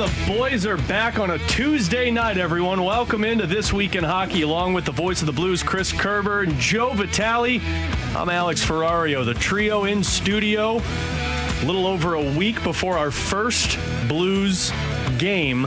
[0.00, 2.82] the boys are back on a Tuesday night, everyone.
[2.82, 6.40] Welcome into This Week in Hockey, along with the voice of the Blues, Chris Kerber
[6.40, 7.60] and Joe Vitale.
[8.16, 10.78] I'm Alex Ferrario, the trio in studio.
[10.78, 13.78] A little over a week before our first
[14.08, 14.72] Blues
[15.18, 15.66] game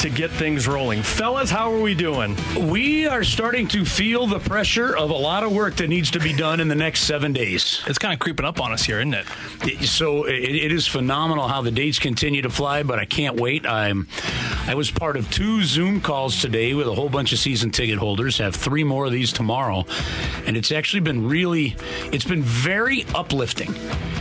[0.00, 1.02] to get things rolling.
[1.02, 2.36] Fellas, how are we doing?
[2.70, 6.18] We are starting to feel the pressure of a lot of work that needs to
[6.20, 7.82] be done in the next seven days.
[7.86, 9.26] It's kind of creeping up on us here, isn't it?
[9.62, 13.38] It- so it, it is phenomenal how the dates continue to fly, but I can't
[13.38, 13.66] wait.
[13.66, 14.06] I'm
[14.66, 17.98] I was part of two Zoom calls today with a whole bunch of season ticket
[17.98, 18.38] holders.
[18.38, 19.84] Have three more of these tomorrow,
[20.46, 21.76] and it's actually been really,
[22.12, 23.74] it's been very uplifting.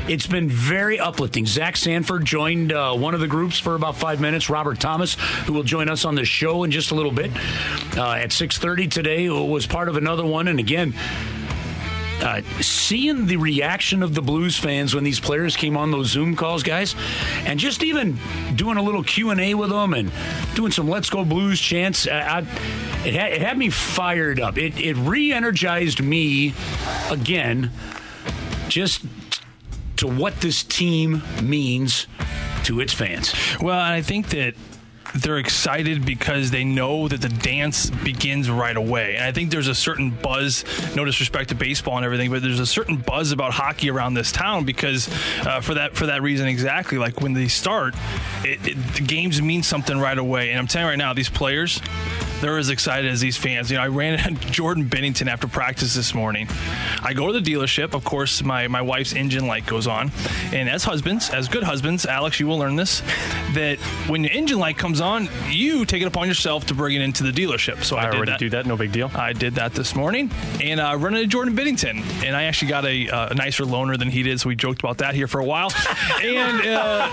[0.07, 1.46] It's been very uplifting.
[1.46, 4.49] Zach Sanford joined uh, one of the groups for about five minutes.
[4.49, 5.13] Robert Thomas,
[5.46, 7.32] who will join us on the show in just a little bit
[7.96, 10.48] uh, at 6:30 today, was part of another one.
[10.48, 10.96] And again,
[12.22, 16.36] uh, seeing the reaction of the Blues fans when these players came on those Zoom
[16.36, 16.96] calls, guys,
[17.46, 18.18] and just even
[18.55, 20.12] doing a little Q and A with them and
[20.55, 22.40] doing some "Let's Go Blues" chants, I,
[23.05, 24.58] it, had, it had me fired up.
[24.58, 26.55] It, it re-energized me
[27.12, 27.71] again,
[28.70, 29.05] just
[29.98, 32.08] to what this team means
[32.63, 33.34] to its fans.
[33.62, 34.55] Well, I think that
[35.15, 39.15] they're excited because they know that the dance begins right away.
[39.15, 40.63] And I think there's a certain buzz,
[40.96, 44.32] no disrespect to baseball and everything, but there's a certain buzz about hockey around this
[44.32, 45.07] town because
[45.46, 46.98] uh, for that for that reason exactly.
[46.98, 47.96] Like when they start,
[48.43, 50.52] it, it, the games mean something right away.
[50.52, 51.82] And I'm telling you right now, these players.
[52.41, 53.70] They're as excited as these fans.
[53.70, 56.48] You know, I ran into Jordan Binnington after practice this morning.
[57.01, 57.93] I go to the dealership.
[57.93, 60.12] Of course, my, my wife's engine light goes on.
[60.54, 63.01] And as husbands, as good husbands, Alex, you will learn this,
[63.54, 67.01] that when the engine light comes on, you take it upon yourself to bring it
[67.01, 67.84] into the dealership.
[67.84, 68.40] So I, I did already that.
[68.40, 69.12] do that, no big deal.
[69.13, 70.31] I did that this morning,
[70.62, 73.97] and uh, run into Jordan Binnington, and I actually got a, uh, a nicer loaner
[73.97, 75.72] than he did, so we joked about that here for a while.
[76.22, 77.09] and uh,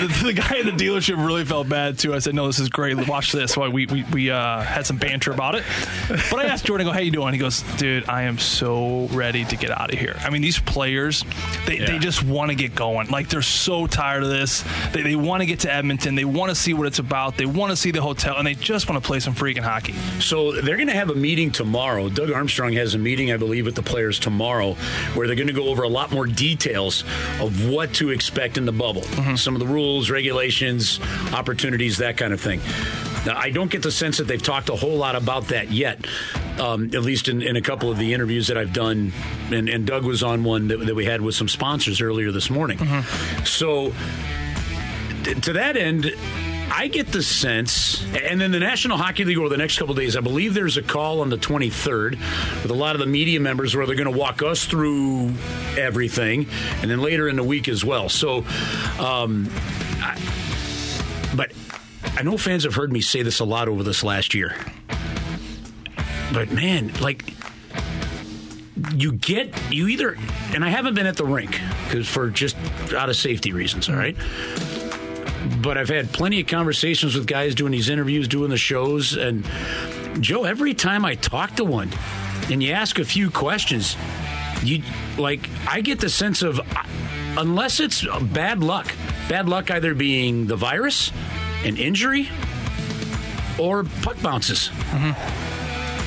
[0.00, 2.14] the, the guy at the dealership really felt bad too.
[2.14, 3.08] I said, "No, this is great.
[3.08, 5.64] Watch this." Why we we, we uh, had some banter about it.
[6.08, 9.06] But I asked Jordan, "I "Go, how you doing?" He goes, "Dude, I am so
[9.12, 10.16] ready to get out of here.
[10.20, 11.24] I mean, these players,
[11.66, 13.08] they, they just want to get going.
[13.08, 14.64] Like they're so tired of this.
[14.92, 16.14] They, they want to get to Edmonton.
[16.14, 17.36] They want to see what it's about.
[17.36, 19.94] They want to see the hotel, and they just want to play some freaking hockey."
[20.20, 22.08] So they're going to have a meeting tomorrow.
[22.08, 24.74] Doug Armstrong has a meeting, I believe, with the players tomorrow,
[25.14, 27.04] where they're going to go over a lot more details
[27.40, 29.36] of what to expect in the bubble, mm-hmm.
[29.36, 31.00] some of the rules, regulations,
[31.32, 32.60] opportunities, that kind of thing.
[33.26, 36.06] I don't get the sense that they've talked a whole lot about that yet,
[36.58, 39.12] um, at least in, in a couple of the interviews that I've done.
[39.50, 42.48] And, and Doug was on one that, that we had with some sponsors earlier this
[42.50, 42.78] morning.
[43.44, 43.92] So
[45.24, 46.12] to that end,
[46.70, 49.98] I get the sense, and then the National Hockey League over the next couple of
[49.98, 52.12] days, I believe there's a call on the 23rd
[52.62, 55.32] with a lot of the media members where they're going to walk us through
[55.76, 56.46] everything,
[56.82, 58.08] and then later in the week as well.
[58.08, 58.44] So,
[59.00, 59.50] um,
[62.18, 64.52] I know fans have heard me say this a lot over this last year.
[66.32, 67.32] But man, like
[68.92, 70.18] you get you either
[70.52, 72.56] and I haven't been at the rink because for just
[72.92, 74.16] out of safety reasons, all right?
[75.62, 79.48] But I've had plenty of conversations with guys doing these interviews, doing the shows, and
[80.20, 81.88] Joe, every time I talk to one
[82.50, 83.96] and you ask a few questions,
[84.64, 84.82] you
[85.18, 86.60] like I get the sense of
[87.38, 88.92] unless it's bad luck,
[89.28, 91.12] bad luck either being the virus,
[91.64, 92.28] an injury,
[93.58, 94.68] or puck bounces.
[94.68, 95.47] Mm-hmm.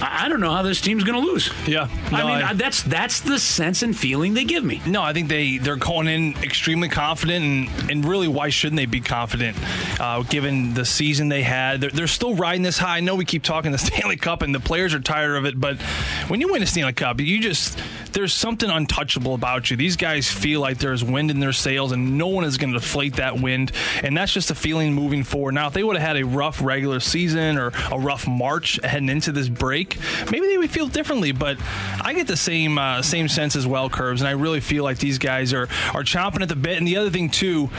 [0.02, 1.52] I I don't know how this team's going to lose.
[1.68, 4.82] Yeah, I mean, I, that's that's the sense and feeling they give me.
[4.86, 8.86] No, I think they they're going in extremely confident, and, and really, why shouldn't they
[8.86, 9.58] be confident?
[10.00, 12.98] Uh, given the season they had, they're, they're still riding this high.
[12.98, 15.60] I know we keep talking the Stanley Cup, and the players are tired of it,
[15.60, 15.82] but
[16.28, 17.80] when you win a Stanley Cup, you just
[18.14, 19.78] there's something untouchable about you.
[19.78, 22.80] These guys feel like there's wind in their sails, and no one is going to
[22.80, 23.72] deflate that wind,
[24.04, 25.54] and that's just a feeling moving forward.
[25.54, 29.10] Now, if they would have had a rough regular season or a rough March heading
[29.10, 29.91] into this break,
[30.32, 31.32] maybe they would feel differently.
[31.32, 31.58] But
[32.02, 34.98] I get the same uh, same sense as well, Curbs, and I really feel like
[34.98, 36.78] these guys are are chomping at the bit.
[36.78, 37.70] And the other thing too,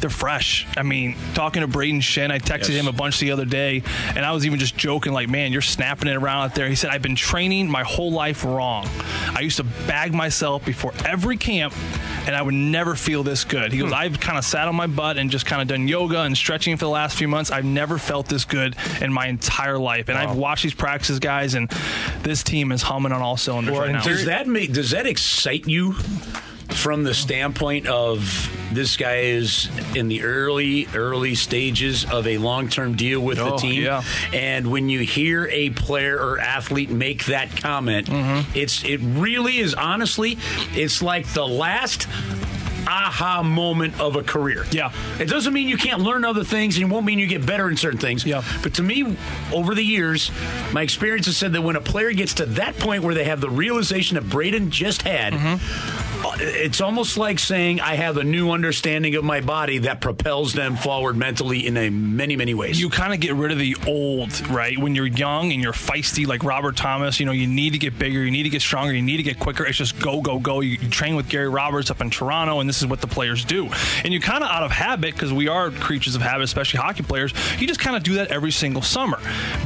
[0.00, 0.66] they're fresh.
[0.76, 2.80] I mean, talking to Brayden Schenn, I texted Yes.
[2.80, 3.82] him a bunch the other day,
[4.14, 6.68] and I was even just joking, like, man, you're snapping it around out there.
[6.68, 8.88] He said, I've been training my whole life wrong.
[9.34, 11.74] I used to bag myself before every camp,
[12.26, 13.72] and I would never feel this good.
[13.72, 13.94] He goes, hmm.
[13.94, 16.76] I've kind of sat on my butt and just kind of done yoga and stretching
[16.76, 17.50] for the last few months.
[17.50, 20.08] I've never felt this good in my entire life.
[20.08, 21.68] And I've watched these practices, guys, and
[22.22, 24.02] this team is humming on all cylinders Well, right now.
[24.02, 25.94] Does that make does that excite you
[26.74, 32.94] from the standpoint of this guy is in the early early stages of a long-term
[32.96, 34.02] deal with the Oh, team yeah.
[34.32, 38.56] and when you hear a player or athlete make that comment Mm-hmm.
[38.56, 40.38] it's it really is honestly
[40.72, 42.06] it's like the last
[42.90, 44.64] aha moment of a career.
[44.70, 44.92] Yeah.
[45.18, 47.68] It doesn't mean you can't learn other things and it won't mean you get better
[47.70, 48.24] in certain things.
[48.26, 48.42] Yeah.
[48.62, 49.16] But to me,
[49.52, 50.30] over the years,
[50.72, 53.40] my experience has said that when a player gets to that point where they have
[53.40, 56.26] the realization that Brayden just had, Mm-hmm.
[56.26, 60.52] uh, it's almost like saying I have a new understanding of my body that propels
[60.54, 62.80] them forward mentally in a many, many ways.
[62.80, 64.76] you kind of get rid of the old, right?
[64.78, 67.98] When you're young and you're feisty, like Robert Thomas, you know, you need to get
[67.98, 69.64] bigger, you need to get stronger, you need to get quicker.
[69.66, 70.60] It's just go, go, go.
[70.60, 73.44] You, you train with Gary Roberts up in Toronto, and this is what the players
[73.44, 73.68] do.
[74.04, 77.02] And you kind of out of habit, because we are creatures of habit, especially hockey
[77.02, 79.20] players, you just kind of do that every single summer.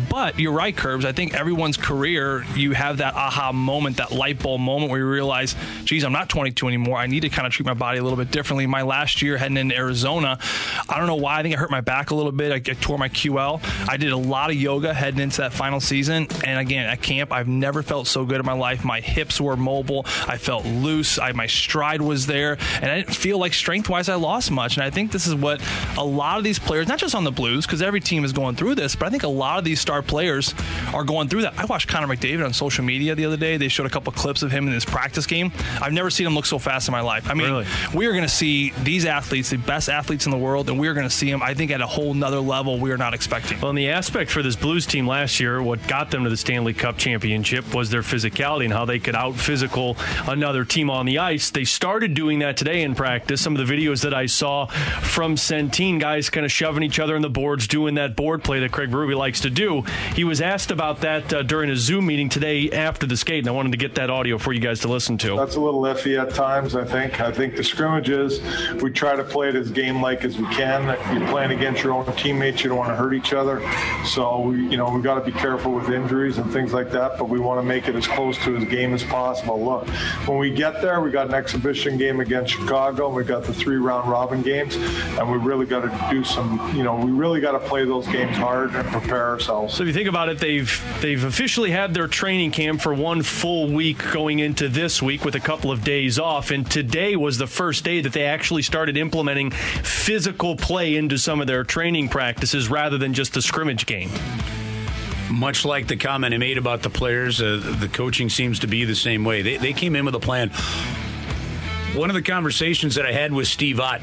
[0.09, 1.05] But you're right, Curbs.
[1.05, 5.09] I think everyone's career, you have that aha moment, that light bulb moment where you
[5.09, 6.99] realize, geez, I'm not 22 anymore.
[6.99, 8.67] I need to kind of treat my body a little bit differently.
[8.67, 10.39] My last year heading into Arizona,
[10.89, 11.39] I don't know why.
[11.39, 12.53] I think I hurt my back a little bit.
[12.53, 13.61] I, I tore my QL.
[13.89, 16.29] I did a lot of yoga heading into that final season.
[16.45, 18.85] And again, at camp, I've never felt so good in my life.
[18.85, 20.05] My hips were mobile.
[20.27, 21.19] I felt loose.
[21.19, 22.59] I, my stride was there.
[22.81, 24.77] And I didn't feel like strength wise I lost much.
[24.77, 25.63] And I think this is what
[25.97, 28.57] a lot of these players, not just on the Blues, because every team is going
[28.57, 30.55] through this, but I think a lot of these star players
[30.93, 31.59] are going through that.
[31.59, 33.57] I watched Connor McDavid on social media the other day.
[33.57, 35.53] They showed a couple clips of him in his practice game.
[35.81, 37.29] I've never seen him look so fast in my life.
[37.29, 37.67] I mean, Really?
[37.95, 40.89] we are going to see these athletes, the best athletes in the world, and we
[40.89, 43.15] are going to see them, I think, at a whole nother level we are not
[43.15, 43.61] expecting.
[43.61, 46.37] Well, and the aspect for this Blues team last year, what got them to the
[46.37, 49.97] Stanley Cup championship was their physicality and how they could out physical
[50.27, 51.51] another team on the ice.
[51.51, 53.41] They started doing that today practice.
[53.41, 57.17] Some of the videos that I saw from Centene, guys kind of shoving each other
[57.17, 59.83] in the boards, doing that board play that Craig Berube likes to do.
[60.15, 63.49] He was asked about that uh, during a Zoom meeting today after the skate, and
[63.49, 65.37] I wanted to get that audio for you guys to listen to.
[65.37, 67.21] That's a little iffy at times, I think.
[67.21, 68.41] I think the scrimmages,
[68.83, 70.85] we try to play it as game-like as we can.
[71.17, 72.63] You're playing against your own teammates.
[72.63, 73.63] You don't want to hurt each other.
[74.05, 77.19] So, we, you know, we've got to be careful with injuries and things like that,
[77.19, 79.63] but we want to make it as close to as game as possible.
[79.63, 79.89] Look,
[80.27, 82.74] when we get there, we got an exhibition game against Chicago.
[82.75, 86.83] We got the three round robin games, and we really got to do some, you
[86.83, 89.75] know, we really got to play those games hard and prepare ourselves.
[89.75, 93.23] So if you think about it, they've they've officially had their training camp for one
[93.23, 97.39] full week going into this week with a couple of days off, and today was
[97.39, 102.09] the first day that they actually started implementing physical play into some of their training
[102.09, 104.11] practices rather than just the scrimmage game.
[105.31, 108.85] Much like the comment I made about the players, uh, the coaching seems to be
[108.85, 109.43] the same way.
[109.43, 110.51] They, they came in with a plan.
[111.95, 114.01] One of the conversations that I had with Steve Ott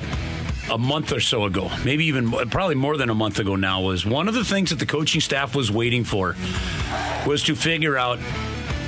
[0.71, 4.05] a month or so ago, maybe even probably more than a month ago now, was
[4.05, 6.37] one of the things that the coaching staff was waiting for
[7.27, 8.17] was to figure out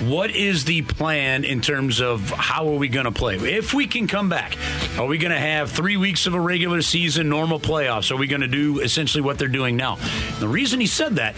[0.05, 3.35] what is the plan in terms of how are we going to play?
[3.35, 4.57] If we can come back,
[4.97, 8.09] are we going to have three weeks of a regular season, normal playoffs?
[8.09, 9.97] Are we going to do essentially what they're doing now?
[10.39, 11.35] The reason he said that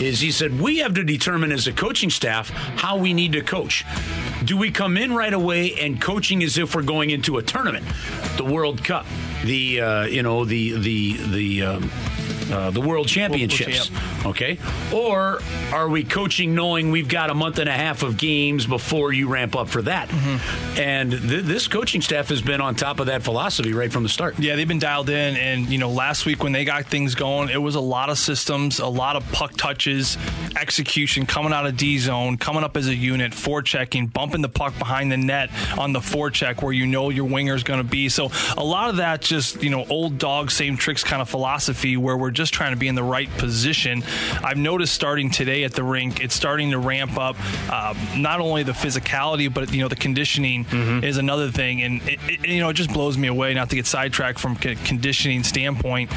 [0.00, 3.40] is he said we have to determine as a coaching staff how we need to
[3.40, 3.84] coach.
[4.44, 7.86] Do we come in right away and coaching as if we're going into a tournament,
[8.36, 9.06] the World Cup,
[9.44, 11.90] the uh, you know the the the um,
[12.50, 13.90] uh, the World Championships,
[14.24, 14.58] okay?
[14.92, 15.40] Or
[15.72, 19.28] are we coaching knowing we've got a month and a half of games before you
[19.28, 20.12] ramp up for that?
[20.78, 24.08] And th- this coaching staff has been on top of that philosophy right from the
[24.08, 24.38] start.
[24.38, 27.48] Yeah, they've been dialed in, and you know, last week when they got things going,
[27.50, 30.16] it was a lot of systems, a lot of puck touches,
[30.56, 34.78] execution coming out of D zone, coming up as a unit, forechecking, bumping the puck
[34.78, 38.08] behind the net on the forecheck where you know your winger is going to be.
[38.08, 41.96] So a lot of that just you know old dog same tricks kind of philosophy
[41.96, 44.02] where we're just trying to be in the right position.
[44.42, 47.36] I've noticed starting today at the rink, it's starting to ramp up
[47.70, 50.64] uh, not only the physicality but you know the conditioning
[51.02, 53.52] is another thing, and it, it, you know it just blows me away.
[53.52, 56.10] Not to get sidetracked from a conditioning standpoint,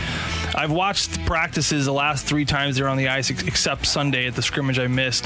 [0.55, 4.35] I've watched practices the last three times they're on the ice, ex- except Sunday at
[4.35, 5.25] the scrimmage I missed.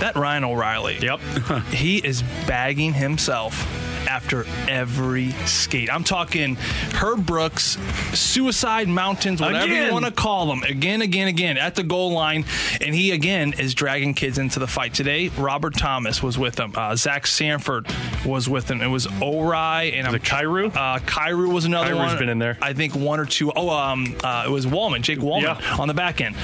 [0.00, 1.20] That Ryan O'Reilly, Yep.
[1.72, 3.66] he is bagging himself
[4.08, 5.92] after every skate.
[5.92, 6.56] I'm talking
[6.94, 7.76] Herb Brooks,
[8.14, 9.86] Suicide Mountains, whatever Again.
[9.86, 12.44] you want to call them, again, again, again, at the goal line.
[12.80, 14.94] And he, again, is dragging kids into the fight.
[14.94, 16.72] Today, Robert Thomas was with him.
[16.74, 17.86] Uh, Zach Sanford
[18.24, 18.80] was with him.
[18.80, 20.74] It was Ori and Was it Kyrou?
[20.74, 22.18] Uh, Kyrou was another Kyrou's one.
[22.18, 22.58] been in there.
[22.62, 23.52] I think one or two.
[23.54, 25.76] Oh, um, uh, it was Walman, Jake Walman Yeah.
[25.78, 26.36] on the back end.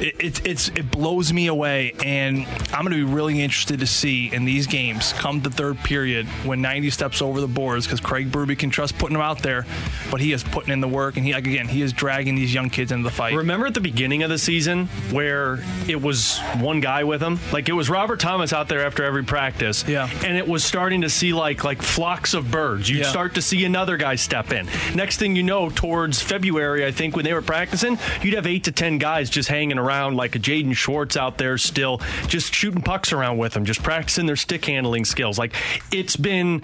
[0.00, 3.86] It, it's it's it blows me away, and I'm going to be really interested to
[3.86, 8.00] see in these games come the third period when 90 steps over the boards because
[8.00, 9.66] Craig Berube can trust putting him out there,
[10.10, 12.52] but he is putting in the work, and he like again he is dragging these
[12.52, 13.34] young kids into the fight.
[13.34, 15.58] Remember at the beginning of the season where
[15.88, 17.38] it was one guy with him?
[17.52, 19.84] Like it was Robert Thomas out there after every practice.
[19.88, 20.08] Yeah.
[20.24, 22.88] And it was starting to see like like flocks of birds.
[22.88, 23.10] You'd Yeah.
[23.10, 24.68] start to see another guy step in.
[24.94, 28.64] Next thing you know, towards February, I think when they were practicing, you'd have eight
[28.64, 32.82] to ten guys just hanging around like a Jaden Schwartz out there still, just shooting
[32.82, 35.38] pucks around with them, just practicing their stick handling skills.
[35.38, 35.54] Like
[35.90, 36.62] it's been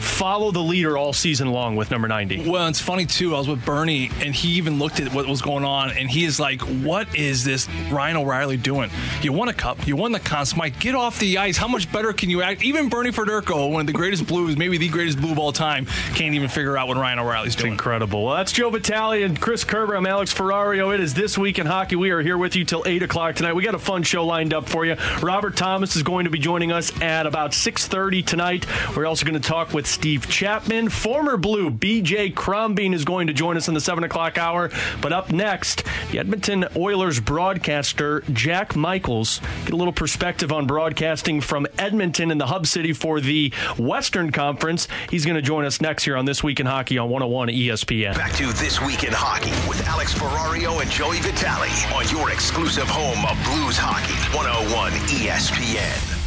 [0.00, 2.48] follow the leader all season long with number 90.
[2.48, 3.34] Well, it's funny too.
[3.34, 6.24] I was with Bernie, and he even looked at what was going on, and he
[6.24, 8.90] is like, "What is this Ryan O'Reilly doing?
[9.22, 10.78] You won a cup, you won the Conn Smythe.
[10.78, 11.56] Get off the ice.
[11.56, 12.62] How much better can you act?
[12.62, 15.86] Even Bernie Federko, one of the greatest Blues, maybe the greatest Blue of all time,
[16.14, 17.72] can't even figure out what Ryan O'Reilly's doing.
[17.72, 18.24] Incredible.
[18.24, 19.96] Well, that's Joe Vitale and Chris Kerber.
[19.96, 20.94] I'm Alex Ferrario.
[20.94, 21.96] It is this week in hockey.
[21.96, 23.54] We are here with you till eight o'clock tonight.
[23.54, 24.96] We got a fun show lined up for you.
[25.22, 28.66] Robert Thomas is going to be joining us at about 6:30 tonight.
[28.96, 31.70] We're also going to talk with Steve Chapman, former Blue.
[31.70, 34.70] BJ Crombeen is going to join us in the seven o'clock hour.
[35.00, 41.40] But up next, the Edmonton Oilers broadcaster Jack Michaels get a little perspective on broadcasting
[41.40, 44.88] from Edmonton in the hub city for the Western Conference.
[45.08, 48.14] He's going to join us next here on This Week in Hockey on 101 ESPN.
[48.16, 52.88] Back to This Week in Hockey with Alex Ferrario and Joey Vitale on your exclusive
[52.88, 56.23] home of Blues Hockey, 101 ESPN.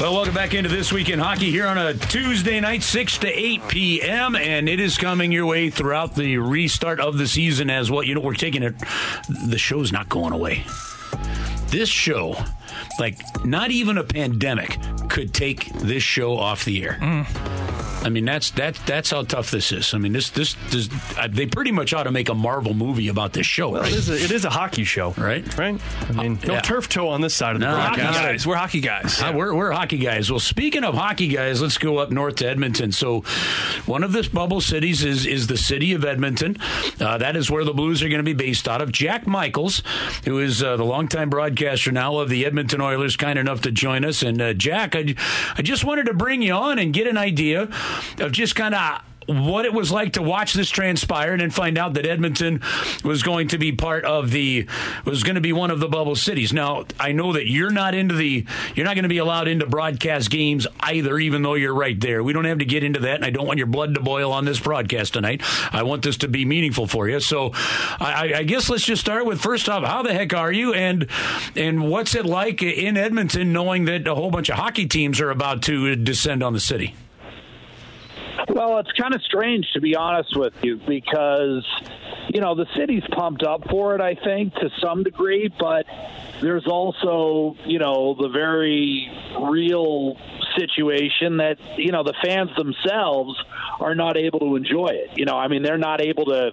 [0.00, 3.28] Well, welcome back into This Week in Hockey here on a Tuesday night, 6 to
[3.28, 7.90] 8 p.m., and it is coming your way throughout the restart of the season as
[7.90, 8.02] well.
[8.02, 8.74] You know, we're taking it,
[9.44, 10.64] the show's not going away.
[11.66, 12.34] This show,
[12.98, 14.78] like, not even a pandemic
[15.10, 16.96] could take this show off the air.
[16.98, 17.59] Mm.
[18.02, 19.92] I mean, that's that that's how tough this is.
[19.92, 20.88] I mean, this this, this
[21.18, 23.70] uh, they pretty much ought to make a Marvel movie about this show.
[23.70, 23.92] Well, right?
[23.92, 25.46] it, is a, it is a hockey show, right?
[25.58, 25.80] Right.
[26.08, 26.60] I mean, uh, no yeah.
[26.60, 28.46] turf toe on this side of the no, hockey guys.
[28.46, 29.20] We're hockey guys.
[29.20, 30.30] Uh, we're we're hockey guys.
[30.30, 32.92] Well, speaking of hockey guys, let's go up north to Edmonton.
[32.92, 33.20] So,
[33.84, 36.56] one of this bubble cities is is the city of Edmonton.
[37.00, 38.92] Uh, that is where the Blues are going to be based out of.
[38.92, 39.82] Jack Michaels,
[40.24, 44.04] who is uh, the longtime broadcaster now of the Edmonton Oilers, kind enough to join
[44.04, 44.22] us.
[44.22, 45.14] And uh, Jack, I,
[45.56, 47.68] I just wanted to bring you on and get an idea
[48.18, 51.78] of just kind of what it was like to watch this transpire and then find
[51.78, 52.60] out that Edmonton
[53.04, 54.66] was going to be part of the
[55.04, 56.52] was going to be one of the bubble cities.
[56.52, 58.44] Now, I know that you're not into the
[58.74, 62.22] you're not going to be allowed into broadcast games either even though you're right there.
[62.22, 64.32] We don't have to get into that and I don't want your blood to boil
[64.32, 65.42] on this broadcast tonight.
[65.72, 67.20] I want this to be meaningful for you.
[67.20, 70.74] So, I, I guess let's just start with first off, how the heck are you
[70.74, 71.06] and
[71.54, 75.30] and what's it like in Edmonton knowing that a whole bunch of hockey teams are
[75.30, 76.94] about to descend on the city?
[78.48, 81.64] Well, it's kind of strange to be honest with you because
[82.32, 84.00] you know the city's pumped up for it.
[84.00, 85.86] I think to some degree, but
[86.40, 90.16] there's also you know the very real
[90.56, 93.38] situation that you know the fans themselves
[93.78, 95.16] are not able to enjoy it.
[95.16, 96.52] You know, I mean, they're not able to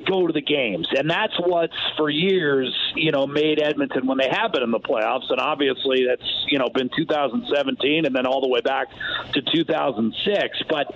[0.00, 0.88] go to the games.
[0.96, 4.80] And that's what's for years, you know, made Edmonton when they have been in the
[4.80, 5.30] playoffs.
[5.30, 8.88] And obviously that's, you know, been 2017 and then all the way back
[9.32, 10.62] to 2006.
[10.68, 10.94] But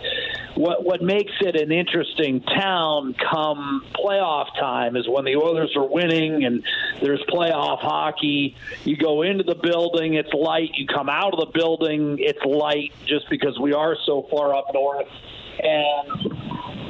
[0.54, 5.86] what what makes it an interesting town come playoff time is when the Oilers are
[5.86, 6.64] winning and
[7.00, 8.56] there's playoff hockey.
[8.84, 10.70] You go into the building, it's light.
[10.74, 14.66] You come out of the building, it's light just because we are so far up
[14.72, 15.08] north.
[15.58, 16.85] And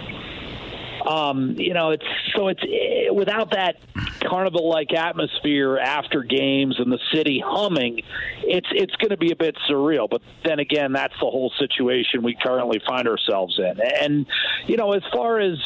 [1.07, 3.77] um, you know, it's so it's it, without that
[4.25, 8.03] carnival-like atmosphere after games and the city humming,
[8.43, 10.09] it's it's going to be a bit surreal.
[10.11, 13.81] But then again, that's the whole situation we currently find ourselves in.
[13.81, 14.27] And
[14.67, 15.59] you know, as far as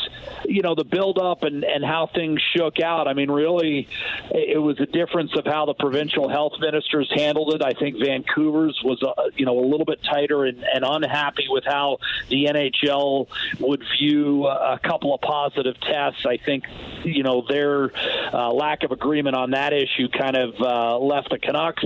[0.45, 3.89] you know, the build-up and and how things shook out, I mean, really,
[4.31, 7.63] it was a difference of how the provincial health ministers handled it.
[7.63, 11.65] I think Vancouver's was uh, you know a little bit tighter and, and unhappy with
[11.65, 13.29] how the NHL
[13.61, 16.27] would view a couple of positive tests.
[16.27, 16.65] I think,
[17.05, 17.93] you know, their
[18.33, 21.85] uh, lack of agreement on that issue kind of uh, left the Canucks,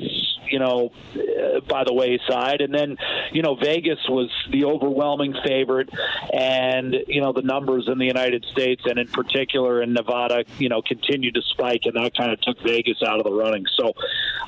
[0.51, 2.63] you know, uh, by the wayside.
[2.63, 2.97] And then,
[3.33, 5.91] you know, Vegas was the overwhelming favorite,
[6.33, 10.69] and you know the numbers in the United States and in particular in Nevada, you
[10.69, 13.65] know, continued to spike, and that kind of took Vegas out of the running.
[13.77, 13.93] So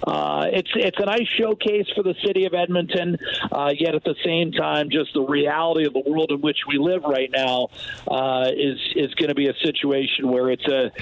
[0.07, 3.19] uh, it's it's a nice showcase for the city of Edmonton.
[3.51, 6.79] Uh, yet at the same time, just the reality of the world in which we
[6.79, 7.69] live right now
[8.09, 10.93] uh, is is going to be a situation where it's a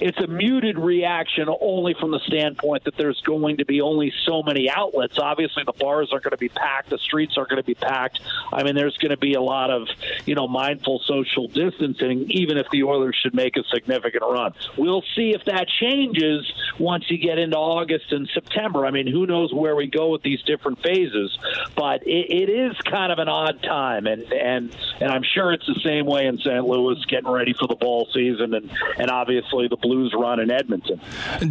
[0.00, 4.42] it's a muted reaction only from the standpoint that there's going to be only so
[4.42, 5.18] many outlets.
[5.18, 8.20] Obviously, the bars are going to be packed, the streets are going to be packed.
[8.52, 9.88] I mean, there's going to be a lot of
[10.26, 14.52] you know mindful social distancing, even if the Oilers should make a significant run.
[14.76, 18.86] We'll see if that changes once you get into August and September.
[18.86, 21.36] I mean, who knows where we go with these different phases?
[21.76, 25.66] But it, it is kind of an odd time, and and and I'm sure it's
[25.66, 26.64] the same way in St.
[26.64, 31.00] Louis, getting ready for the ball season, and and obviously the Blues run in Edmonton.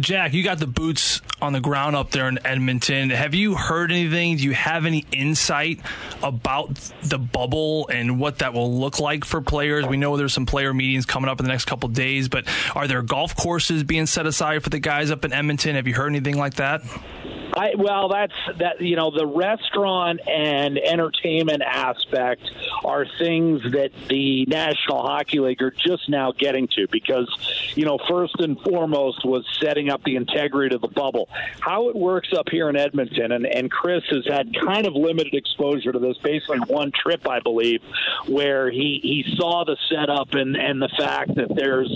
[0.00, 3.10] Jack, you got the boots on the ground up there in Edmonton.
[3.10, 4.36] Have you heard anything?
[4.36, 5.80] Do you have any insight
[6.22, 9.86] about the bubble and what that will look like for players?
[9.86, 12.88] We know there's some player meetings coming up in the next couple days, but are
[12.88, 15.76] there golf courses being set aside for the guys up in Edmonton?
[15.76, 16.82] Have you heard anything like that?
[17.56, 18.80] I well, that's that.
[18.80, 22.42] You know, the restaurant and entertainment aspect
[22.84, 27.28] are things that the National Hockey League are just now getting to because,
[27.74, 31.28] you know, first and foremost was setting up the integrity of the bubble.
[31.60, 35.34] How it works up here in Edmonton, and, and Chris has had kind of limited
[35.34, 36.16] exposure to this.
[36.18, 37.82] Basically, one trip, I believe,
[38.26, 41.90] where he he saw the setup and and the fact that there's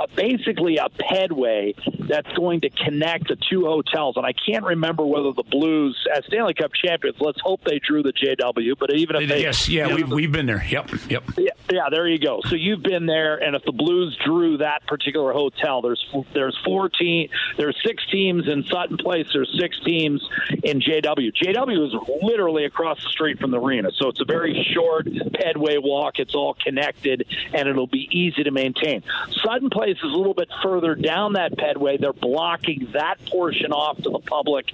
[0.00, 1.74] a, basically a pedway
[2.08, 6.24] that's going to connect the two hotels, and I can't remember whether the Blues, as
[6.26, 8.74] Stanley Cup champions, let's hope they drew the JW.
[8.78, 10.64] But even if they, yes, yeah, we've, we've been there.
[10.68, 11.24] Yep, yep.
[11.36, 12.40] Yeah, yeah, there you go.
[12.48, 16.04] So you've been there, and if the Blues drew that particular hotel, there's
[16.34, 19.26] there's four team, there's six teams in Sutton Place.
[19.32, 20.26] There's six teams
[20.62, 21.32] in JW.
[21.32, 25.82] JW is literally across the street from the arena, so it's a very short pedway
[25.82, 26.18] walk.
[26.18, 29.02] It's all connected, and it'll be easy to maintain.
[29.44, 32.00] Sutton Place is a little bit further down that pedway.
[32.00, 34.72] They're blocking that portion off to the public,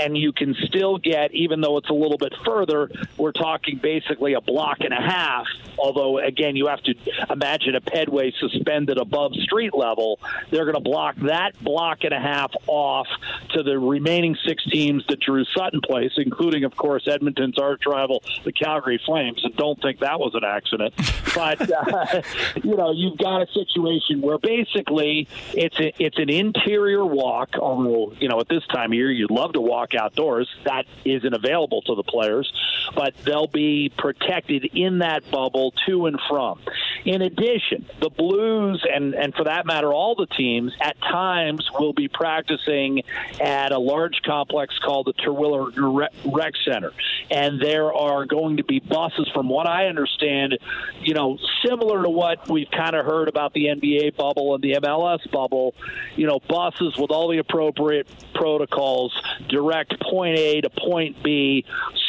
[0.00, 4.34] and you can still get, even though it's a little bit further, we're talking basically
[4.34, 5.46] a block and a half.
[5.78, 6.94] Although, again, you have to
[7.30, 10.20] imagine a pedway suspended above street level.
[10.50, 13.06] They're going to block that block and a half off
[13.50, 18.22] to the remaining six teams that drew Sutton Place, including, of course, Edmonton's arch rival,
[18.44, 19.44] the Calgary Flames.
[19.44, 20.94] And don't think that was an accident.
[21.34, 22.22] But, uh,
[22.62, 27.56] you know, you've got a situation where basically it's a, it's an interior walk.
[27.58, 31.34] Although you know at this time of year you'd love to walk outdoors, that isn't
[31.34, 32.52] available to the players.
[32.94, 36.60] But they'll be protected in that bubble to and from.
[37.04, 37.55] In addition,
[38.00, 43.02] the Blues and and for that matter all the teams at times will be practicing
[43.40, 46.92] at a large complex called the Terwillegar Rec Center,
[47.30, 49.28] and there are going to be buses.
[49.34, 50.58] From what I understand,
[51.02, 54.74] you know, similar to what we've kind of heard about the NBA bubble and the
[54.74, 55.74] MLS bubble,
[56.16, 59.12] you know, buses with all the appropriate protocols
[59.48, 61.64] direct point A to point B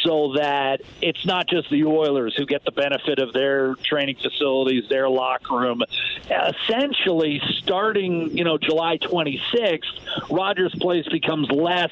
[0.08, 4.84] so that it's not just the Oilers who get the benefit of their training facilities,
[4.88, 5.82] their locker room.
[6.30, 11.90] Essentially, starting, you know, July 26th, Rogers Place becomes less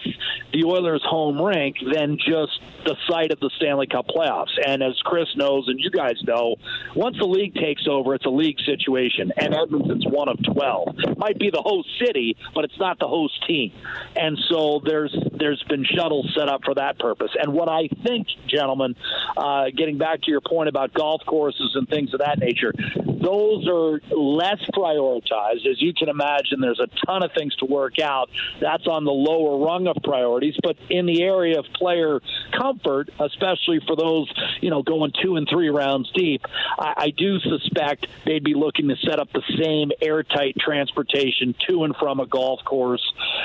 [0.53, 4.57] the Oilers' home rink than just the site of the Stanley Cup playoffs.
[4.64, 6.57] And as Chris knows, and you guys know,
[6.95, 10.97] once the league takes over, it's a league situation, and Edmonton's one of 12.
[11.01, 13.73] It might be the host city, but it's not the host team.
[14.14, 17.31] And so there's there's been shuttles set up for that purpose.
[17.38, 18.95] And what I think, gentlemen,
[19.37, 22.73] uh, getting back to your point about golf courses and things of that nature,
[23.05, 25.66] those are less prioritized.
[25.66, 28.31] As you can imagine, there's a ton of things to work out.
[28.61, 30.55] That's on the lower rung of priorities.
[30.62, 32.21] But in the area of player
[32.53, 36.42] comfort, especially for those, you know, going two and three rounds deep,
[36.79, 41.85] I, I do suspect they'd be looking to set up the same airtight transportation to
[41.85, 43.03] and from a golf course,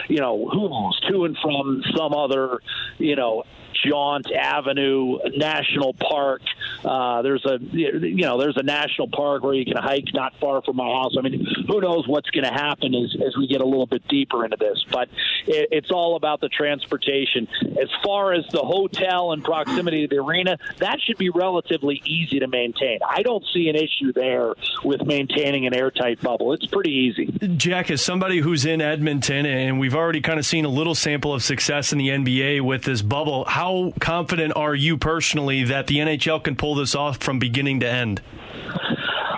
[0.08, 2.60] you know, who knows, to and from some other,
[2.97, 3.43] you know,
[3.86, 6.41] Jaunt Avenue National Park.
[6.84, 10.62] Uh, there's a you know there's a national park where you can hike not far
[10.62, 11.15] from my house.
[11.17, 14.08] I mean, who knows what's going to happen as, as we get a little bit
[14.08, 14.84] deeper into this?
[14.89, 15.10] But
[15.48, 17.48] it, it's all about the transportation.
[17.82, 22.39] As far as the hotel and proximity to the arena, that should be relatively easy
[22.39, 23.00] to maintain.
[23.08, 26.54] I don't see an issue there with maintaining an airtight bubble.
[26.54, 27.26] It's pretty easy.
[27.58, 31.34] Jack, as somebody who's in Edmonton, and we've already kind of seen a little sample
[31.34, 35.88] of success in the NBA with this bubble, how how confident are you personally that
[35.88, 38.22] the NHL can pull this off from beginning to end?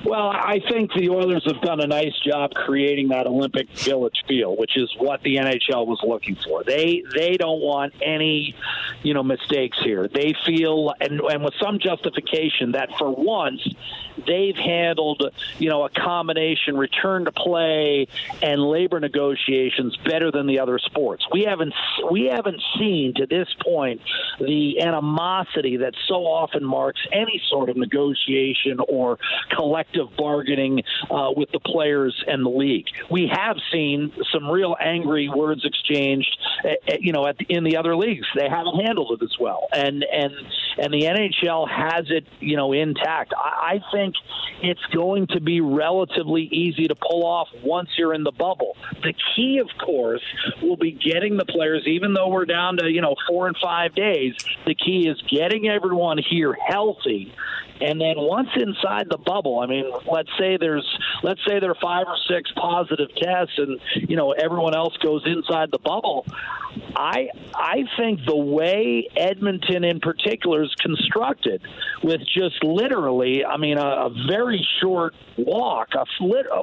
[0.05, 4.55] Well, I think the Oilers have done a nice job creating that Olympic Village feel,
[4.57, 6.63] which is what the NHL was looking for.
[6.63, 8.53] They they don't want any,
[9.01, 10.09] you know, mistakes here.
[10.09, 13.65] They feel and and with some justification that for once
[14.27, 15.23] they've handled,
[15.57, 18.07] you know, a combination return to play
[18.41, 21.25] and labor negotiations better than the other sports.
[21.31, 21.73] We haven't
[22.11, 24.01] we haven't seen to this point
[24.39, 29.17] the animosity that so often marks any sort of negotiation or
[29.55, 32.85] collective bargaining uh, with the players and the league.
[33.09, 37.95] We have seen some real angry words exchanged, uh, you know, the, in the other
[37.95, 38.27] leagues.
[38.35, 40.33] They haven't handled it as well, and and
[40.77, 43.33] and the NHL has it, you know, intact.
[43.35, 44.15] I, I think
[44.61, 48.75] it's going to be relatively easy to pull off once you're in the bubble.
[49.03, 50.21] The key, of course,
[50.61, 53.95] will be getting the players, even though we're down to, you know, four and five
[53.95, 54.33] days,
[54.65, 57.33] the key is getting everyone here healthy
[57.81, 60.87] And then once inside the bubble, I mean, let's say there's
[61.23, 65.23] let's say there are five or six positive tests, and you know everyone else goes
[65.25, 66.25] inside the bubble.
[66.95, 71.61] I I think the way Edmonton in particular is constructed,
[72.03, 76.05] with just literally, I mean, a, a very short walk, a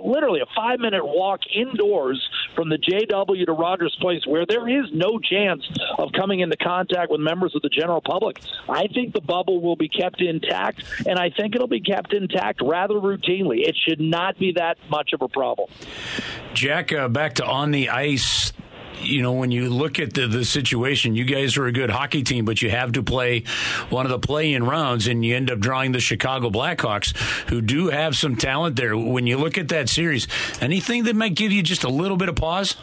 [0.03, 2.21] literally a five minute walk indoors
[2.55, 5.67] from the JW to Rogers Place, where there is no chance
[5.99, 8.41] of coming into contact with members of the general public.
[8.69, 12.61] I think the bubble will be kept intact, and I think it'll be kept intact
[12.63, 13.67] rather routinely.
[13.67, 15.69] It should not be that much of a problem.
[16.55, 18.53] Jack, uh, back to on the ice
[19.03, 22.23] you know, when you look at the, the situation, you guys are a good hockey
[22.23, 23.45] team, but you have to play
[23.89, 27.17] one of the play in rounds, and you end up drawing the Chicago Blackhawks,
[27.49, 28.97] who do have some talent there.
[28.97, 30.29] When you look at that series,
[30.61, 32.77] anything that might give you just a little bit of pause?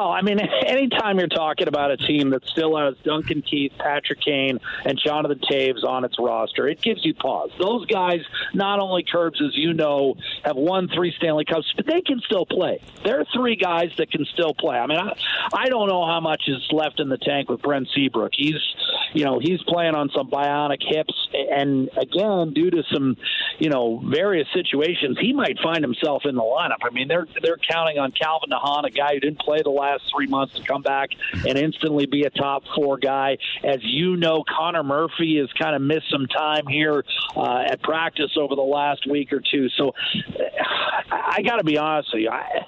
[0.00, 4.22] Well, I mean, anytime you're talking about a team that still has Duncan Keith, Patrick
[4.22, 7.50] Kane, and Jonathan Toews on its roster, it gives you pause.
[7.60, 8.20] Those guys,
[8.54, 12.46] not only Curbs, as you know, have won three Stanley Cups, but they can still
[12.46, 12.80] play.
[13.04, 14.78] There are three guys that can still play.
[14.78, 15.12] I mean, I,
[15.52, 18.32] I don't know how much is left in the tank with Brent Seabrook.
[18.34, 18.54] He's,
[19.12, 23.18] you know, he's playing on some bionic hips, and again, due to some,
[23.58, 26.78] you know, various situations, he might find himself in the lineup.
[26.82, 29.89] I mean, they're they're counting on Calvin DeHaan, a guy who didn't play the last
[29.90, 31.10] last three months to come back
[31.46, 33.38] and instantly be a top four guy.
[33.64, 37.04] As you know, Connor Murphy has kind of missed some time here
[37.36, 39.68] uh, at practice over the last week or two.
[39.70, 39.92] So
[41.10, 42.30] I, I got to be honest with you.
[42.30, 42.66] I,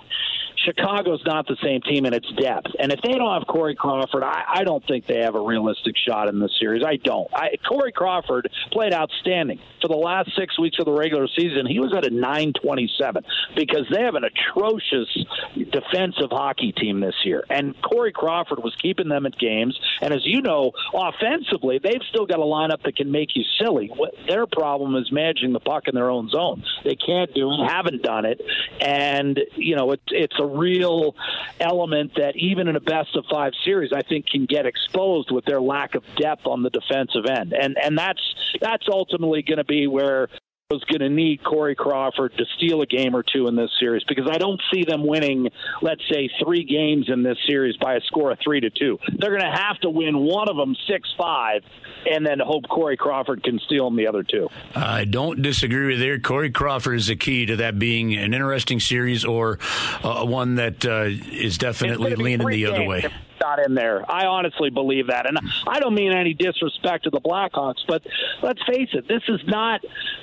[0.64, 2.68] Chicago's not the same team in its depth.
[2.79, 5.94] And if they don't have Corey Crawford, I, I don't think they have a realistic
[5.96, 6.83] shot in this series.
[6.85, 7.29] I don't.
[7.35, 11.66] I, Corey Crawford played outstanding for the last six weeks of the regular season.
[11.66, 13.25] He was at a 927
[13.57, 15.09] because they have an atrocious
[15.55, 17.44] defensive hockey team this year.
[17.51, 19.79] And Corey Crawford was keeping them at games.
[20.01, 23.90] And as you know, offensively, they've still got a lineup that can make you silly.
[23.94, 26.62] What, their problem is managing the puck in their own zone.
[26.85, 28.40] They can't do it, haven't done it.
[28.81, 31.14] And, you know, it, it's a real
[31.60, 35.44] element that even in a best of five series, I think can get exposed with
[35.44, 38.20] their lack of depth on the defensive end, and and that's
[38.60, 40.28] that's ultimately going to be where
[40.72, 44.03] is going to need Corey Crawford to steal a game or two in this series
[44.09, 45.48] because I don't see them winning,
[45.81, 48.98] let's say, three games in this series by a score of three to two.
[49.18, 51.62] They're going to have to win one of them six five,
[52.11, 54.48] and then hope Corey Crawford can steal them the other two.
[54.75, 56.20] I don't disagree with you.
[56.20, 59.59] Corey Crawford is the key to that being an interesting series or
[60.03, 63.05] uh, one that uh, is definitely leaning the other way
[63.42, 64.11] not in there.
[64.11, 65.26] I honestly believe that.
[65.26, 68.02] And I don't mean any disrespect to the Blackhawks, but
[68.42, 69.81] let's face it, this is not,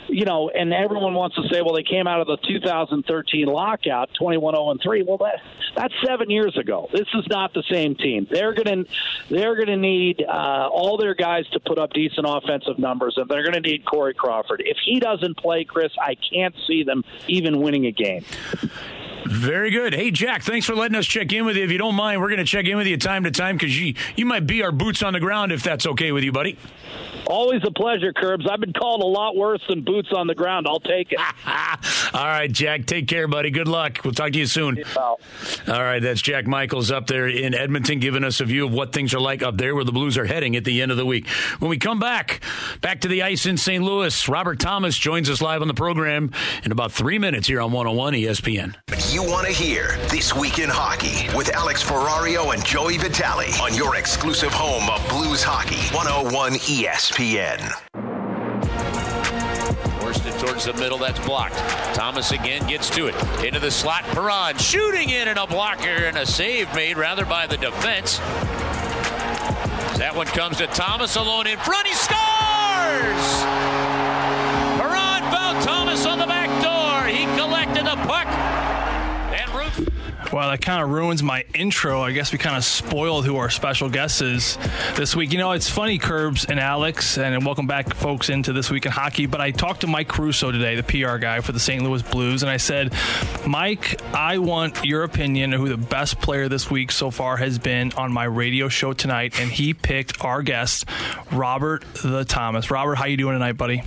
[0.07, 4.09] you know, and everyone wants to say, well, they came out of the 2013 lockout
[4.17, 5.03] 21 0 3.
[5.03, 5.35] Well, that,
[5.75, 6.89] that's seven years ago.
[6.91, 8.27] This is not the same team.
[8.29, 8.91] They're going to
[9.29, 13.29] they're going to need uh, all their guys to put up decent offensive numbers, and
[13.29, 14.61] they're going to need Corey Crawford.
[14.65, 18.25] If he doesn't play, Chris, I can't see them even winning a game.
[19.25, 19.93] Very good.
[19.93, 21.63] Hey, Jack, thanks for letting us check in with you.
[21.63, 23.79] If you don't mind, we're going to check in with you time to time because
[23.79, 26.57] you, you might be our boots on the ground if that's okay with you, buddy.
[27.27, 28.47] Always a pleasure, Curbs.
[28.49, 30.67] I've been called a lot worse than boots on the ground.
[30.67, 31.19] I'll take it.
[32.13, 32.87] All right, Jack.
[32.87, 33.51] Take care, buddy.
[33.51, 33.99] Good luck.
[34.03, 34.83] We'll talk to you soon.
[34.97, 35.17] All
[35.67, 39.13] right, that's Jack Michaels up there in Edmonton giving us a view of what things
[39.13, 41.27] are like up there where the Blues are heading at the end of the week.
[41.59, 42.41] When we come back,
[42.81, 43.83] back to the ice in St.
[43.83, 46.31] Louis, Robert Thomas joins us live on the program
[46.63, 48.75] in about three minutes here on 101 ESPN.
[49.13, 53.73] You want to hear This Week in Hockey with Alex Ferrario and Joey Vitale on
[53.73, 57.73] your exclusive home of Blues Hockey, 101 ESPN.
[60.25, 60.97] It towards the middle.
[60.97, 61.55] That's blocked.
[61.93, 63.15] Thomas again gets to it.
[63.43, 64.03] Into the slot.
[64.05, 68.17] Perron shooting in and a blocker and a save made rather by the defense.
[69.97, 71.87] That one comes to Thomas alone in front.
[71.87, 73.43] He scores!
[74.79, 77.07] Perron found Thomas on the back door.
[77.07, 78.48] He collected the puck.
[80.31, 82.03] Well, that kind of ruins my intro.
[82.03, 84.59] I guess we kind of spoiled who our special guest is
[84.95, 85.31] this week.
[85.31, 88.91] You know, it's funny, Curbs and Alex, and welcome back, folks, into This Week in
[88.91, 89.25] Hockey.
[89.25, 91.81] But I talked to Mike Caruso today, the PR guy for the St.
[91.81, 92.93] Louis Blues, and I said,
[93.47, 97.57] Mike, I want your opinion of who the best player this week so far has
[97.57, 99.39] been on my radio show tonight.
[99.39, 100.85] And he picked our guest,
[101.31, 102.69] Robert the Thomas.
[102.69, 103.81] Robert, how you doing tonight, buddy?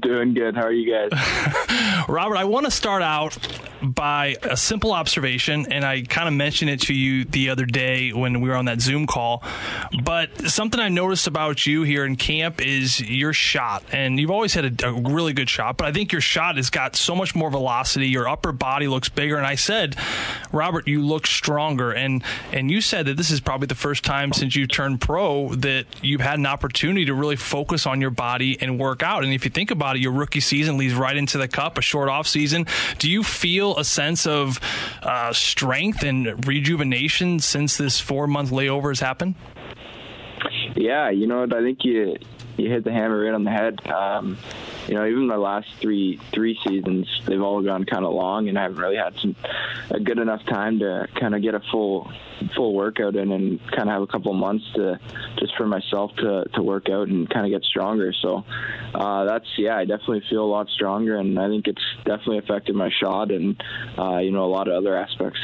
[0.00, 0.56] Doing good.
[0.56, 2.04] How are you guys?
[2.08, 3.38] Robert, I want to start out
[3.82, 8.12] by a simple observation, and I kind of mentioned it to you the other day
[8.12, 9.42] when we were on that Zoom call.
[10.02, 14.54] But something I noticed about you here in camp is your shot, and you've always
[14.54, 17.34] had a, a really good shot, but I think your shot has got so much
[17.34, 18.08] more velocity.
[18.08, 19.96] Your upper body looks bigger, and I said,
[20.52, 24.32] Robert, you look stronger, and and you said that this is probably the first time
[24.32, 28.58] since you turned pro that you've had an opportunity to really focus on your body
[28.60, 29.24] and work out.
[29.24, 31.82] And if you think about it, your rookie season leads right into the cup, a
[31.82, 32.66] short off season.
[32.98, 34.60] Do you feel a sense of
[35.02, 39.34] uh, strength and rejuvenation since this four month layover has happened?
[40.76, 42.16] Yeah, you know, I think you
[42.60, 43.86] you hit the hammer right on the head.
[43.90, 44.38] Um,
[44.86, 48.58] you know, even my last three three seasons, they've all gone kind of long, and
[48.58, 49.34] I haven't really had some
[49.90, 52.12] a good enough time to kind of get a full
[52.54, 54.98] full workout in and kind of have a couple months to
[55.38, 58.12] just for myself to to work out and kind of get stronger.
[58.12, 58.44] So
[58.94, 62.74] uh, that's yeah, I definitely feel a lot stronger, and I think it's definitely affected
[62.74, 63.62] my shot and
[63.98, 65.40] uh, you know a lot of other aspects.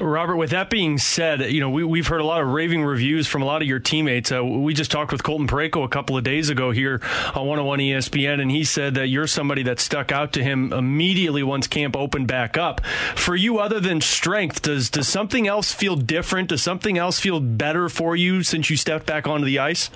[0.00, 3.26] Robert, with that being said, you know we, we've heard a lot of raving reviews
[3.26, 4.32] from a lot of your teammates.
[4.32, 7.00] Uh, we just talked with Colton Parayko a couple of days ago here
[7.34, 11.42] on 101 ESPN, and he said that you're somebody that stuck out to him immediately
[11.42, 12.84] once camp opened back up.
[13.14, 16.48] For you, other than strength, does does something else feel different?
[16.48, 19.90] Does something else feel better for you since you stepped back onto the ice?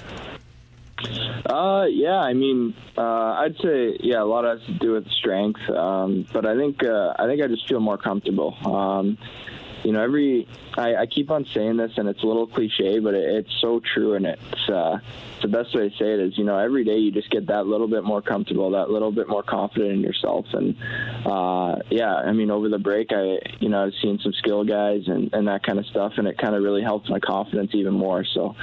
[1.44, 5.60] Uh, yeah, I mean, uh, I'd say yeah, a lot has to do with strength,
[5.68, 8.56] um, but I think uh, I think I just feel more comfortable.
[8.64, 9.18] Um,
[9.86, 13.14] you know, every I, I keep on saying this, and it's a little cliche, but
[13.14, 14.98] it, it's so true, and it's uh,
[15.42, 17.68] the best way to say it is, you know, every day you just get that
[17.68, 20.76] little bit more comfortable, that little bit more confident in yourself, and
[21.24, 25.02] uh, yeah, I mean, over the break, I you know I've seen some skill guys
[25.06, 27.94] and, and that kind of stuff, and it kind of really helped my confidence even
[27.94, 28.24] more.
[28.24, 28.56] So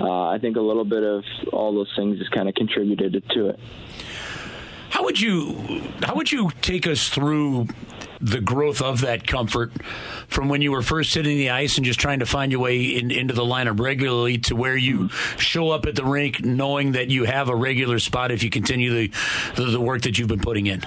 [0.00, 3.48] uh, I think a little bit of all those things has kind of contributed to
[3.50, 3.60] it.
[4.92, 7.66] How would you how would you take us through
[8.20, 9.72] the growth of that comfort
[10.28, 12.78] from when you were first hitting the ice and just trying to find your way
[12.82, 17.08] in, into the lineup regularly to where you show up at the rink knowing that
[17.08, 19.10] you have a regular spot if you continue the,
[19.56, 20.84] the, the work that you've been putting in?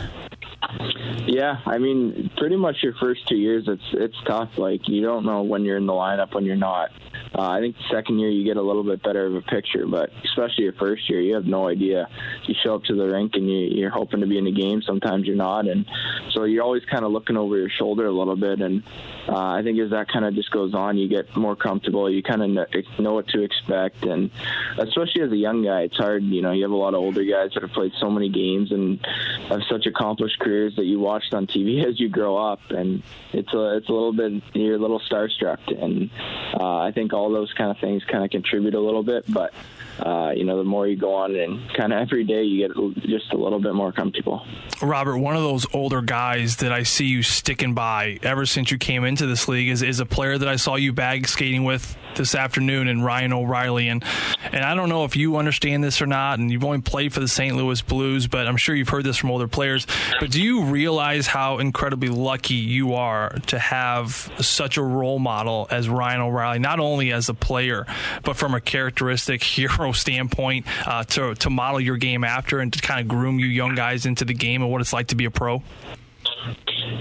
[1.25, 4.57] Yeah, I mean, pretty much your first two years, it's it's tough.
[4.57, 6.91] Like you don't know when you're in the lineup, when you're not.
[7.37, 9.85] Uh, I think the second year you get a little bit better of a picture,
[9.85, 12.07] but especially your first year, you have no idea.
[12.45, 14.81] You show up to the rink and you, you're hoping to be in the game.
[14.81, 15.85] Sometimes you're not, and
[16.31, 18.61] so you're always kind of looking over your shoulder a little bit.
[18.61, 18.83] And
[19.27, 22.09] uh, I think as that kind of just goes on, you get more comfortable.
[22.09, 22.69] You kind of
[22.99, 24.31] know, what to expect, and
[24.77, 26.23] especially as a young guy, it's hard.
[26.23, 28.71] You know, you have a lot of older guys that have played so many games
[28.71, 29.05] and
[29.49, 33.53] have such accomplished careers that you watched on TV as you grow up, and it's
[33.53, 36.09] a it's a little bit you're a little starstruck, and
[36.53, 39.53] uh, I think all those kind of things kind of contribute a little bit, but.
[39.99, 42.75] Uh, you know, the more you go on and kind of every day you get
[43.03, 44.45] just a little bit more comfortable.
[44.81, 48.77] Robert, one of those older guys that I see you sticking by ever since you
[48.77, 51.97] came into this league is, is a player that I saw you bag skating with
[52.15, 53.87] this afternoon and Ryan O'Reilly.
[53.89, 54.03] And,
[54.51, 57.19] and I don't know if you understand this or not, and you've only played for
[57.19, 57.55] the St.
[57.55, 59.85] Louis Blues, but I'm sure you've heard this from older players.
[60.19, 65.67] But do you realize how incredibly lucky you are to have such a role model
[65.69, 67.85] as Ryan O'Reilly, not only as a player,
[68.23, 72.81] but from a characteristic hero standpoint uh, to, to model your game after and to
[72.81, 75.25] kind of groom you young guys into the game and what it's like to be
[75.25, 75.61] a pro?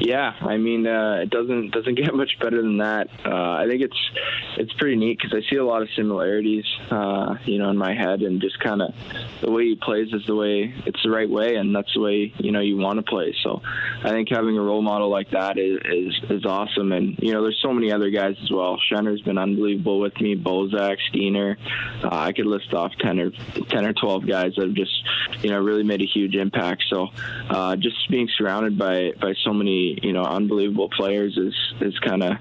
[0.00, 3.08] Yeah, I mean, uh, it doesn't doesn't get much better than that.
[3.24, 4.10] Uh, I think it's
[4.56, 7.94] it's pretty neat because I see a lot of similarities, uh, you know, in my
[7.94, 8.94] head, and just kind of
[9.40, 12.32] the way he plays is the way it's the right way, and that's the way
[12.38, 13.34] you know you want to play.
[13.42, 13.62] So,
[14.02, 17.42] I think having a role model like that is is, is awesome, and you know,
[17.42, 18.78] there's so many other guys as well.
[18.90, 21.56] Schenner's been unbelievable with me, Bozak, Steiner.
[22.02, 23.30] Uh, I could list off ten or
[23.68, 25.02] ten or twelve guys that have just
[25.42, 26.84] you know really made a huge impact.
[26.90, 27.08] So,
[27.48, 32.22] uh, just being surrounded by by so many you know unbelievable players is is kind
[32.22, 32.32] of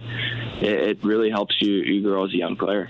[0.62, 2.90] it, it, really helps you you grow as a young player.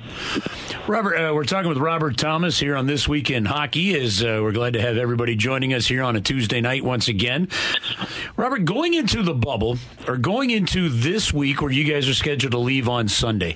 [0.88, 3.96] Robert, uh, we're talking with Robert Thomas here on this week in hockey.
[3.96, 7.08] Is uh, we're glad to have everybody joining us here on a Tuesday night once
[7.08, 7.48] again.
[8.36, 12.52] Robert, going into the bubble or going into this week where you guys are scheduled
[12.52, 13.56] to leave on Sunday,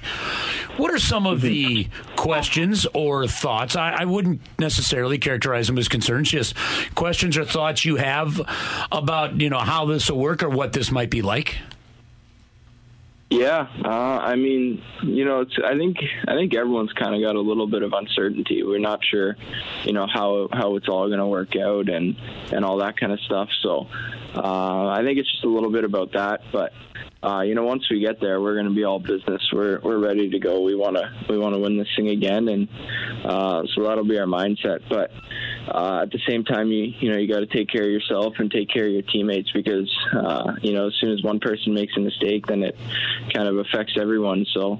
[0.77, 3.75] what are some of the questions or thoughts?
[3.75, 6.55] I, I wouldn't necessarily characterize them as concerns, just
[6.95, 8.41] questions or thoughts you have
[8.91, 11.57] about you know how this will work or what this might be like.
[13.29, 17.35] Yeah, uh, I mean, you know, it's, I think I think everyone's kind of got
[17.35, 18.63] a little bit of uncertainty.
[18.63, 19.35] We're not sure,
[19.83, 22.15] you know, how how it's all going to work out and
[22.53, 23.49] and all that kind of stuff.
[23.61, 23.87] So,
[24.33, 26.41] uh, I think it's just a little bit about that.
[26.53, 26.71] But
[27.23, 29.41] uh, you know, once we get there, we're going to be all business.
[29.51, 30.61] We're we're ready to go.
[30.61, 32.67] We want to we want to win this thing again, and
[33.25, 34.87] uh, so that'll be our mindset.
[34.87, 35.11] But
[35.67, 38.35] uh, at the same time, you you know you got to take care of yourself
[38.37, 41.73] and take care of your teammates because uh, you know as soon as one person
[41.73, 42.77] makes a mistake, then it
[43.33, 44.45] kind of affects everyone.
[44.53, 44.79] So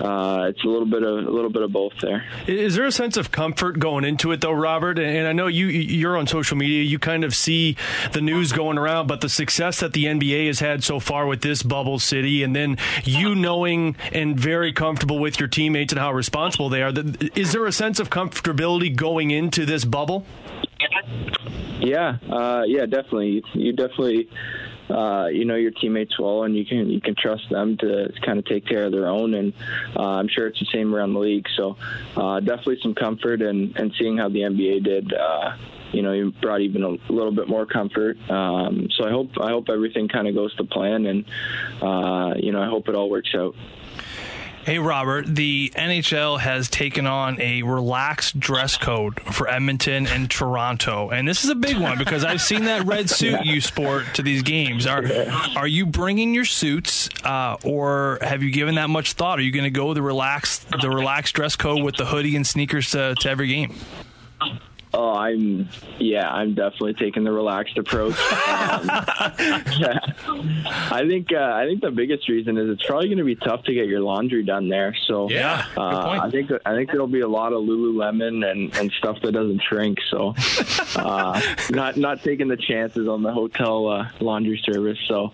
[0.00, 2.24] uh, it's a little bit of a little bit of both there.
[2.46, 5.00] Is there a sense of comfort going into it though, Robert?
[5.00, 7.76] And I know you you're on social media, you kind of see
[8.12, 11.42] the news going around, but the success that the NBA has had so far with
[11.42, 16.12] this bubble city, and then you knowing and very comfortable with your teammates and how
[16.12, 16.92] responsible they are.
[17.34, 20.24] Is there a sense of comfortability going into this bubble?
[21.80, 23.42] Yeah, uh, yeah, definitely.
[23.54, 24.28] You definitely.
[24.90, 28.38] Uh, you know your teammates well, and you can you can trust them to kind
[28.38, 29.32] of take care of their own.
[29.32, 29.54] And
[29.96, 31.46] uh, I'm sure it's the same around the league.
[31.56, 31.78] So
[32.14, 35.14] uh, definitely some comfort, and and seeing how the NBA did.
[35.92, 38.18] You know, you brought even a little bit more comfort.
[38.30, 41.24] Um, so I hope I hope everything kind of goes to plan, and
[41.80, 43.54] uh, you know, I hope it all works out.
[44.64, 51.10] Hey, Robert, the NHL has taken on a relaxed dress code for Edmonton and Toronto.
[51.10, 53.42] And this is a big one because I've seen that red suit yeah.
[53.42, 54.86] you sport to these games.
[54.86, 55.02] Are,
[55.56, 59.40] are you bringing your suits uh, or have you given that much thought?
[59.40, 62.46] Are you going to go the relaxed, the relaxed dress code with the hoodie and
[62.46, 63.74] sneakers to, to every game?
[64.94, 68.16] Oh, I'm yeah, I'm definitely taking the relaxed approach.
[68.62, 69.98] Um, yeah,
[70.90, 73.64] I think uh, I think the biggest reason is it's probably going to be tough
[73.64, 74.94] to get your laundry done there.
[75.06, 78.92] So yeah, uh, I think I think there'll be a lot of Lululemon and, and
[78.92, 79.98] stuff that doesn't shrink.
[80.10, 80.34] So
[80.96, 84.98] uh, not not taking the chances on the hotel uh, laundry service.
[85.08, 85.32] So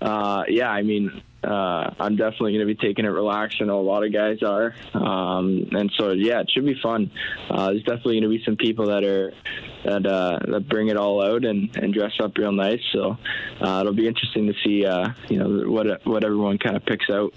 [0.00, 3.58] uh, yeah, I mean uh, I'm definitely going to be taking it relaxed.
[3.60, 7.10] I know a lot of guys are, um, and so yeah, it should be fun.
[7.48, 9.32] Uh, there's definitely going to be some people that are
[9.84, 12.80] that uh, that bring it all out and, and dress up real nice.
[12.92, 13.16] So
[13.60, 17.08] uh, it'll be interesting to see uh, you know what what everyone kind of picks
[17.10, 17.32] out.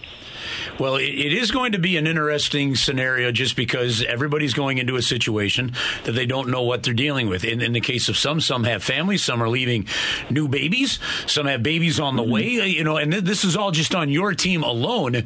[0.79, 4.95] Well, it, it is going to be an interesting scenario just because everybody's going into
[4.95, 7.45] a situation that they don't know what they're dealing with.
[7.45, 9.88] In, in the case of some, some have families, some are leaving
[10.29, 12.32] new babies, some have babies on the mm-hmm.
[12.32, 12.67] way.
[12.67, 15.15] You know, and this is all just on your team alone.
[15.15, 15.21] Uh,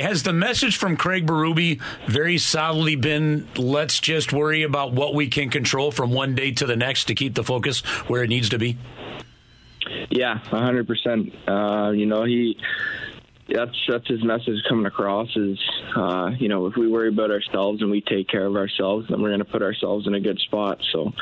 [0.00, 5.28] has the message from Craig Berube very solidly been let's just worry about what we
[5.28, 8.50] can control from one day to the next to keep the focus where it needs
[8.50, 8.76] to be?
[10.10, 11.32] Yeah, 100%.
[11.48, 12.58] Uh, you know, he
[13.52, 15.58] that's that's his message coming across is
[15.96, 19.20] uh, you know if we worry about ourselves and we take care of ourselves then
[19.20, 20.80] we're going to put ourselves in a good spot.
[20.92, 21.12] So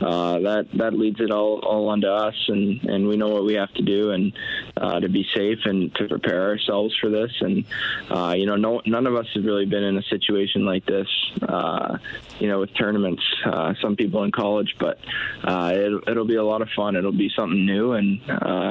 [0.00, 3.54] uh, that that leads it all all onto us and and we know what we
[3.54, 4.32] have to do and
[4.76, 7.32] uh, to be safe and to prepare ourselves for this.
[7.40, 7.64] And
[8.10, 11.08] uh, you know no none of us have really been in a situation like this
[11.42, 11.98] uh,
[12.38, 14.98] you know with tournaments uh, some people in college but
[15.44, 16.96] it, it'll be a lot of fun.
[16.96, 18.20] It'll be something new and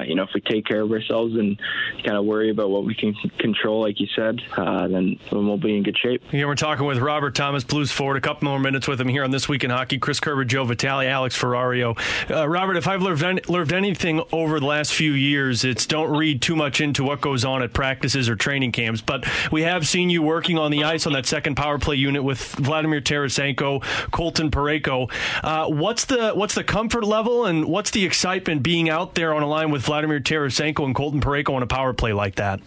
[0.08, 1.60] you know if we take care of ourselves and
[2.04, 5.58] kind of worry about what we can can control, like you said, uh, then, we'll
[5.58, 6.22] be in good shape.
[6.32, 8.18] Yeah, we're talking with Robert Thomas, Blues forward.
[8.18, 9.98] A couple more minutes with him here on This Week in Hockey.
[9.98, 11.98] Chris Kerber, Joe Vitale, Alex Ferrario.
[12.30, 16.42] Uh, Robert, if I've learned, learned anything over the last few years, it's don't read
[16.42, 19.02] too much into what goes on at practices or training camps.
[19.02, 22.24] But we have seen you working on the ice on that second power play unit
[22.24, 25.12] with Vladimir Tarasenko, Colton Parayko.
[25.44, 29.44] Uh, what's the what's the comfort level and what's the excitement being out there on
[29.44, 32.60] a line with Vladimir Tarasenko and Colton Parayko on a power play like that?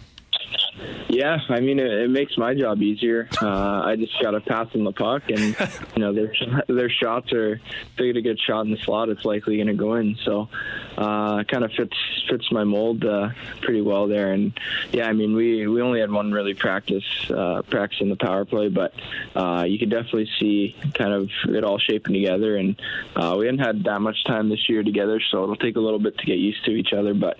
[1.09, 3.27] Yeah, I mean it, it makes my job easier.
[3.41, 5.55] Uh, I just got to pass them the puck, and
[5.95, 6.33] you know their
[6.67, 7.61] their shots are if
[7.97, 10.17] they get a good shot in the slot, it's likely going to go in.
[10.23, 10.49] So,
[10.97, 11.97] uh, kind of fits
[12.29, 13.29] fits my mold uh,
[13.61, 14.33] pretty well there.
[14.33, 14.57] And
[14.91, 18.45] yeah, I mean we we only had one really practice uh, practice in the power
[18.45, 18.93] play, but
[19.35, 22.55] uh, you could definitely see kind of it all shaping together.
[22.55, 22.79] And
[23.15, 25.99] uh, we hadn't had that much time this year together, so it'll take a little
[25.99, 27.13] bit to get used to each other.
[27.13, 27.37] But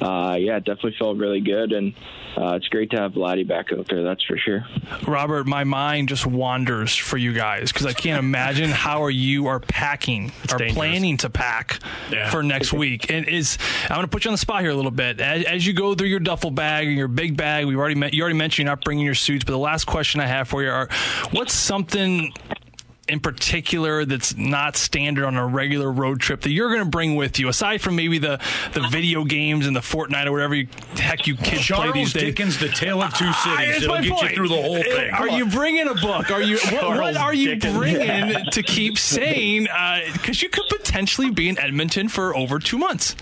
[0.00, 1.94] uh, yeah, it definitely felt really good, and
[2.36, 4.02] uh, it's great to have Vladdy back out there.
[4.02, 4.64] That's for sure.
[5.06, 9.46] Robert, my mind just wanders for you guys because I can't imagine how are you
[9.46, 10.76] are packing it's or dangerous.
[10.76, 12.30] planning to pack yeah.
[12.30, 13.10] for next week.
[13.10, 15.44] And is I'm going to put you on the spot here a little bit as,
[15.44, 17.66] as, you go through your duffel bag and your big bag.
[17.66, 20.20] We've already met, you already mentioned you're not bringing your suits, but the last question
[20.20, 20.88] I have for you are,
[21.30, 22.32] what's something
[23.12, 27.14] in particular that's not standard on a regular road trip that you're going to bring
[27.14, 28.40] with you, aside from maybe the,
[28.72, 32.14] the video games and the Fortnite or whatever you, heck you kids Charles play these
[32.14, 32.22] days?
[32.22, 33.58] Dickens, The Tale of Two Cities.
[33.58, 34.30] Uh, It'll get point.
[34.30, 35.10] you through the whole thing.
[35.12, 36.30] Are you bringing a book?
[36.30, 37.76] Are you what, what are you Dickens.
[37.76, 39.64] bringing to keep sane?
[40.14, 43.14] Because uh, you could potentially be in Edmonton for over two months.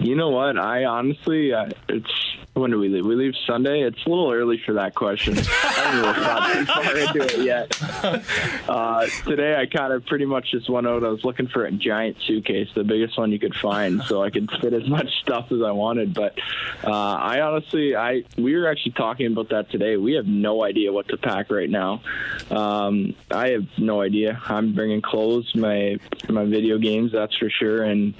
[0.00, 0.58] You know what?
[0.58, 3.06] I honestly, uh, it's when do we leave?
[3.06, 3.80] We leave Sunday.
[3.80, 5.38] It's a little early for that question.
[5.38, 7.78] I haven't really thought too far into it yet.
[8.68, 11.04] Uh, today, I kind of pretty much just went out.
[11.04, 14.30] I was looking for a giant suitcase, the biggest one you could find, so I
[14.30, 16.14] could fit as much stuff as I wanted.
[16.14, 16.38] But
[16.84, 19.96] uh, I honestly, I we were actually talking about that today.
[19.96, 22.02] We have no idea what to pack right now.
[22.50, 24.40] Um, I have no idea.
[24.46, 28.14] I'm bringing clothes, my my video games, that's for sure, and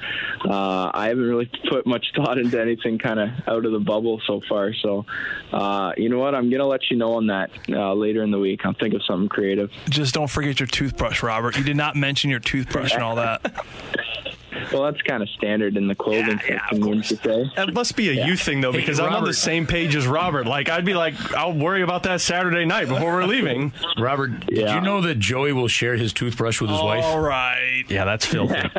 [0.45, 4.21] uh, I haven't really put much thought into anything kind of out of the bubble
[4.27, 4.73] so far.
[4.75, 5.05] So,
[5.53, 6.35] uh, you know what?
[6.35, 8.61] I'm gonna let you know on that uh, later in the week.
[8.65, 9.71] I'll think of something creative.
[9.89, 11.57] Just don't forget your toothbrush, Robert.
[11.57, 13.65] You did not mention your toothbrush and all that.
[14.73, 17.51] Well, that's kind of standard in the clothing Yeah, yeah, section, of wouldn't you say?
[17.57, 20.47] That must be a you thing though, because I'm on the same page as Robert.
[20.47, 23.73] Like I'd be like, I'll worry about that Saturday night before we're leaving.
[23.99, 27.05] Robert, did you know that Joey will share his toothbrush with his wife?
[27.05, 27.85] All right.
[27.89, 28.57] Yeah, that's filthy.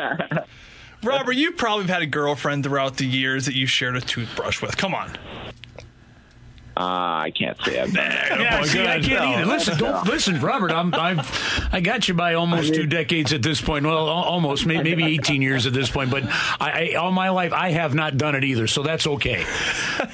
[1.03, 4.61] Robert, you probably have had a girlfriend throughout the years that you shared a toothbrush
[4.61, 4.77] with.
[4.77, 5.17] Come on.
[6.75, 6.79] Uh,
[7.25, 8.39] I can't say I've done that.
[8.39, 9.23] Yeah, boy, see, I can't No.
[9.33, 9.45] either.
[9.45, 10.71] Listen, don't listen, Robert.
[10.71, 13.85] I'm, I've, I got you by almost two decades at this point.
[13.85, 16.09] Well, almost, may- maybe 18 years at this point.
[16.09, 16.23] But
[16.59, 18.65] I, I, all my life, I have not done it either.
[18.65, 19.45] So that's okay.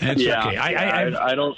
[0.02, 0.58] That's yeah, okay.
[0.58, 1.58] I, yeah, I, I, I don't.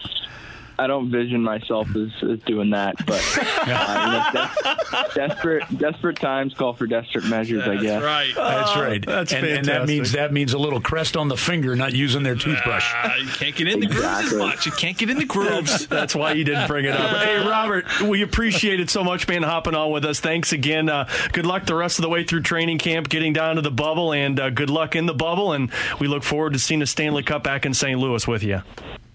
[0.81, 3.21] I don't vision myself as, as doing that, but
[3.67, 8.01] uh, you know, des- desperate desperate times call for desperate measures, I guess.
[8.01, 8.33] right.
[8.35, 9.05] that's right.
[9.05, 12.23] that's and, and that means that means a little crest on the finger, not using
[12.23, 12.91] their toothbrush.
[12.95, 14.65] Uh, you can't get in the grooves as much.
[14.65, 15.85] You can't get in the grooves.
[16.01, 17.17] That's why you didn't bring it up.
[17.17, 20.19] Hey, Robert, we appreciate it so much, man, hopping on with us.
[20.19, 20.89] Thanks again.
[20.89, 23.69] Uh, good luck the rest of the way through training camp, getting down to the
[23.69, 25.53] bubble, and uh, good luck in the bubble.
[25.53, 27.99] And we look forward to seeing the Stanley Cup back in St.
[27.99, 28.63] Louis with you.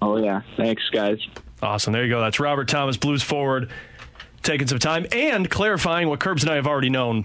[0.01, 1.19] Oh yeah, thanks guys.
[1.67, 1.93] Awesome.
[1.93, 2.21] There you go.
[2.21, 3.71] That's Robert Thomas, Blues forward,
[4.45, 7.25] taking some time and clarifying what Curbs and I have already known.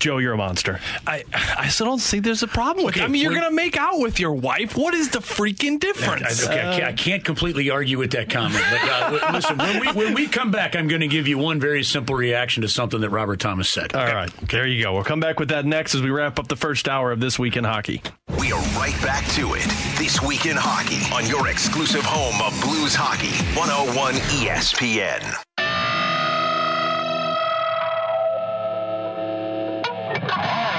[0.00, 0.80] Joe, you're a monster.
[1.06, 3.02] I, I still don't see there's a problem with it.
[3.02, 4.74] I mean, you're going to make out with your wife.
[4.74, 6.46] What is the freaking I, difference?
[6.46, 8.64] okay, I, can't, I can't completely argue with that comment.
[8.70, 11.60] But uh, listen, when we, when we come back, I'm going to give you one
[11.60, 13.94] very simple reaction to something that Robert Thomas said.
[13.94, 14.32] All right.
[14.48, 14.94] There you go.
[14.94, 17.38] We'll come back with that next as we wrap up the first hour of This
[17.38, 18.00] Week in Hockey.
[18.38, 19.66] We are right back to it
[19.98, 25.49] this week in hockey on your exclusive home of Blues Hockey, 101 ESPN.
[30.32, 30.69] Oh!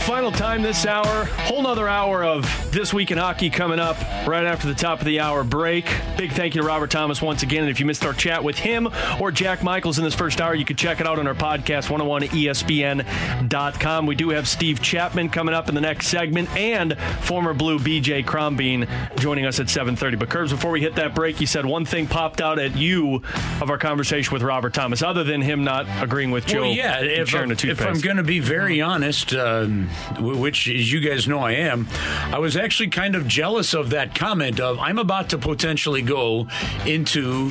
[0.00, 1.24] Final time this hour.
[1.24, 3.96] Whole nother hour of This Week in Hockey coming up
[4.26, 5.84] right after the top of the hour break.
[6.16, 7.62] Big thank you to Robert Thomas once again.
[7.62, 8.88] And if you missed our chat with him
[9.20, 11.88] or Jack Michaels in this first hour, you can check it out on our podcast,
[11.88, 14.06] 101ESPN.com.
[14.06, 18.24] We do have Steve Chapman coming up in the next segment and former Blue BJ
[18.24, 20.18] Crombeen joining us at 7.30.
[20.18, 23.22] But Curbs, before we hit that break, you said one thing popped out at you
[23.60, 27.00] of our conversation with Robert Thomas, other than him not agreeing with Joe Well, yeah,
[27.00, 27.80] if, the if.
[27.80, 29.88] I'm going to be very honest, um,
[30.18, 31.88] which as you guys know I am,
[32.32, 36.48] I was actually kind of jealous of that comment of I'm about to potentially go
[36.86, 37.50] into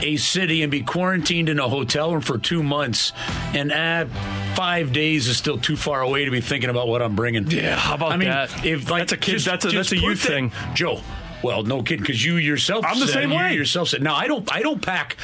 [0.00, 3.12] a city and be quarantined in a hotel room for two months,
[3.52, 4.06] and uh,
[4.54, 7.50] five days is still too far away to be thinking about what I'm bringing.
[7.50, 8.64] Yeah, how about I mean, that?
[8.64, 10.52] If like That's a kid- just- that's a- that's a youth that- thing.
[10.74, 11.00] Joe.
[11.42, 12.84] Well, no kidding, because you yourself.
[12.86, 13.54] I'm the said- same you way.
[13.54, 14.02] Yourself said.
[14.02, 14.52] Now I don't.
[14.52, 15.16] I don't pack.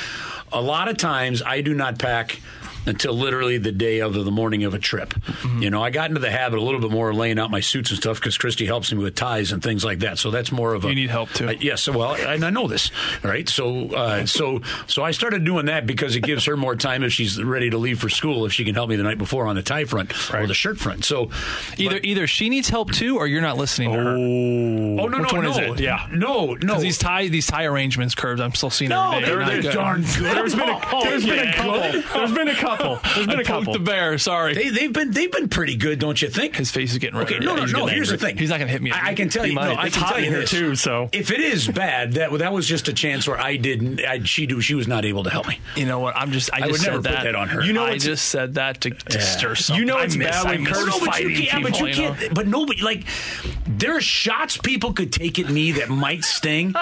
[0.53, 2.41] A lot of times I do not pack
[2.87, 5.11] until literally the day of the morning of a trip.
[5.15, 5.63] Mm-hmm.
[5.63, 7.61] You know, I got into the habit a little bit more of laying out my
[7.61, 10.19] suits and stuff because Christy helps me with ties and things like that.
[10.19, 10.89] So that's more of a.
[10.89, 11.49] You need help, too.
[11.49, 12.91] Uh, yes, well, and I know this,
[13.23, 13.49] right?
[13.49, 17.13] So, uh, so, so I started doing that because it gives her more time if
[17.13, 19.57] she's ready to leave for school if she can help me the night before on
[19.57, 21.05] the tie front or the shirt front.
[21.05, 21.31] So,
[21.79, 24.11] Either either she needs help too, or you're not listening to her.
[24.11, 25.75] oh no, Which no, no?
[25.77, 26.07] Yeah.
[26.13, 26.81] no, no.
[26.81, 29.73] These tie these tie arrangements Curbs, I'm still seeing No, they're, they're good.
[29.75, 30.37] darn good.
[30.37, 31.81] There's been a, Oh, there's been a couple.
[31.81, 32.74] There's been a couple.
[33.15, 33.73] There's been a I poked couple.
[33.75, 34.19] the bear.
[34.19, 34.55] Sorry.
[34.55, 36.57] They, they've been they've been pretty good, don't you think?
[36.57, 37.27] His face is getting red.
[37.29, 37.67] Okay, no, no, no.
[37.67, 38.37] getting Here's the thing.
[38.37, 38.91] He's not going to hit me.
[38.91, 39.55] I, I can tell He you.
[39.57, 39.69] might.
[39.75, 40.51] No, I It's can tell you here, this.
[40.51, 44.01] too, so- if it is bad, that that was just a chance where I didn't.
[44.05, 44.61] I, she do.
[44.61, 45.59] She was not able to help me.
[45.77, 46.17] You know what?
[46.17, 46.53] I'm just.
[46.53, 47.25] I, I just would said never put that.
[47.25, 47.63] that on her.
[47.65, 49.81] You know, I just said that to, to stir something.
[49.81, 51.65] You know I it's miss- bad when Curtis No, but you fighting can't.
[51.65, 52.35] people, but you can't.
[52.35, 53.05] But nobody like.
[53.67, 56.75] There are shots people could take at me that might sting.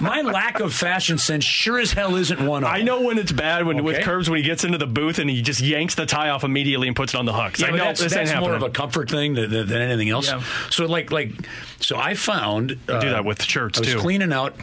[0.00, 2.74] My lack of fashion sense sure as hell isn't one of them.
[2.76, 5.28] I know when it's bad when with Curbs when he gets into the booth and
[5.28, 7.60] he just yanks the tie off immediately and puts it on the hooks.
[7.60, 8.68] Yeah, I but know that's, this that's ain't more happening.
[8.68, 10.28] of a comfort thing than, than than anything else.
[10.28, 10.42] Yeah.
[10.70, 11.32] So like like
[11.80, 13.98] so I found uh, do that with shirts, I was too.
[13.98, 14.54] cleaning out,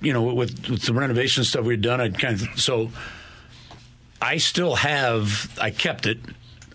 [0.00, 2.00] you know, with with the renovation stuff we'd done.
[2.00, 2.90] I kind of so
[4.20, 6.18] I still have I kept it.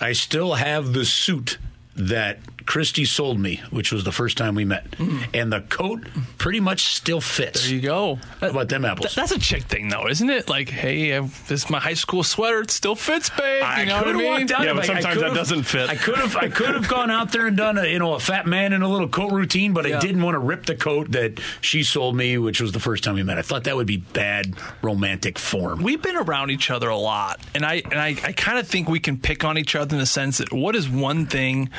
[0.01, 1.57] I still have the suit
[1.95, 4.86] that Christy sold me, which was the first time we met,
[5.34, 6.01] and the coat
[6.38, 7.66] pretty much still fits.
[7.66, 8.20] There you go.
[8.41, 9.13] How about them apples?
[9.13, 10.49] Th- that's a chick thing, though, isn't it?
[10.49, 12.61] Like, hey, uh, this is my high school sweater.
[12.61, 13.63] It still fits, babe.
[13.80, 14.26] You know what I mean?
[14.47, 15.89] walked Yeah, but I- I sometimes that doesn't fit.
[15.89, 18.20] I could have I could have gone out there and done a you know a
[18.20, 19.97] fat man in a little coat routine, but Yeah.
[19.97, 23.03] I didn't want to rip the coat that she sold me, which was the first
[23.03, 23.38] time we met.
[23.38, 25.82] I thought that would be bad romantic form.
[25.84, 28.89] We've been around each other a lot, and I and I, I kind of think
[28.89, 31.70] we can pick on each other in the sense that what is one thing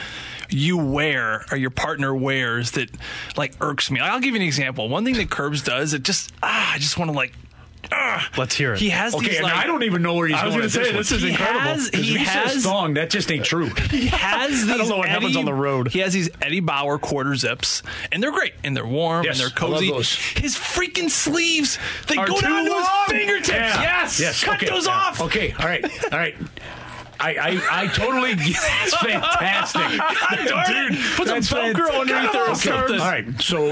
[0.50, 2.90] you wear or your partner wears that
[3.36, 4.00] like irks me.
[4.00, 4.88] I'll give you an example.
[4.88, 7.32] One thing that Curbs does, it just ah, I just want to like.
[7.92, 8.28] ah.
[8.36, 8.80] Let's hear it.
[8.80, 10.52] He has Okay, these and like I don't even know where he's going.
[10.52, 10.84] I was going.
[10.84, 10.96] gonna say, one.
[11.00, 11.60] this is he incredible.
[11.60, 13.66] Has, he if he says has thong, that just ain't true.
[13.90, 15.88] he has these I don't know what happens Eddie- on the road.
[15.88, 17.82] He has these Eddie Bauer quarter zips,
[18.12, 19.90] and they're great, and they're warm, Yes, and they're I love cozy.
[19.90, 20.14] those.
[20.14, 21.78] His freaking sleeves,
[22.08, 23.48] they Are go too down to his fingertips.
[23.50, 23.82] Yeah.
[23.82, 24.42] Yes, Yes.
[24.44, 24.66] cut okay.
[24.68, 25.20] those off.
[25.20, 25.52] Okay.
[25.58, 25.84] All right.
[26.12, 26.34] All right.
[27.18, 27.34] I,
[27.70, 28.34] I, I totally.
[28.34, 29.80] That's fantastic.
[30.48, 30.96] Darn.
[31.16, 33.00] Put some Velcro underneath there or something.
[33.00, 33.40] All right.
[33.40, 33.70] So,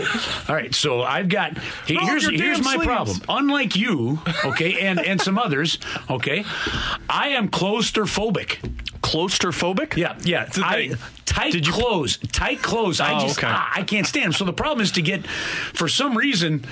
[0.49, 0.75] all right.
[0.75, 1.59] So I've got.
[1.87, 2.87] He, Roll here's your here's damn my sleeves.
[2.87, 3.21] problem.
[3.29, 5.79] Unlike you, okay, and and some others,
[6.11, 6.45] okay,
[7.09, 8.59] I am claustrophobic.
[9.03, 9.97] Claustrophobic?
[9.97, 10.45] Yeah, yeah.
[10.57, 10.97] a I, thing.
[11.27, 13.01] tight Did you- clothes, tight clothes.
[13.01, 13.49] I Oh, just okay.
[13.51, 14.33] ah, I can't stand them.
[14.33, 16.65] So the problem is to get, for some reason.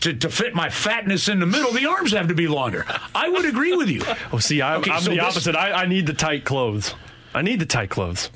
[0.00, 2.84] To, to fit my fatness in the middle, the arms have to be longer.
[3.14, 4.02] I would agree with you.
[4.32, 5.54] Oh, see, I, Okay, I'm so the this- opposite.
[5.56, 6.94] I, I need the tight clothes.
[7.34, 8.30] I need the tight clothes.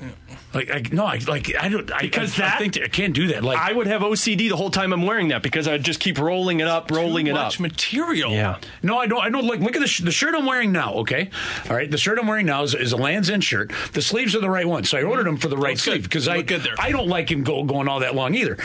[0.53, 2.87] Like, I, no, I like I don't I, Because I, I that- think that I
[2.87, 3.43] can't do that.
[3.43, 6.17] Like, I would have OCD the whole time I'm wearing that because I'd just keep
[6.17, 7.59] rolling it up, rolling Too it much up.
[7.59, 8.31] material.
[8.31, 8.57] Yeah.
[8.81, 9.21] no, I don't.
[9.21, 9.59] I don't like.
[9.59, 10.93] Look at the, sh- the shirt I'm wearing now.
[10.95, 11.29] Okay,
[11.69, 11.89] all right.
[11.89, 13.71] The shirt I'm wearing now is, is a Lands End shirt.
[13.93, 16.03] The sleeves are the right ones, so I ordered them for the right Looks sleeve
[16.03, 16.73] because I Look good there.
[16.79, 18.57] I don't like him go, going all that long either.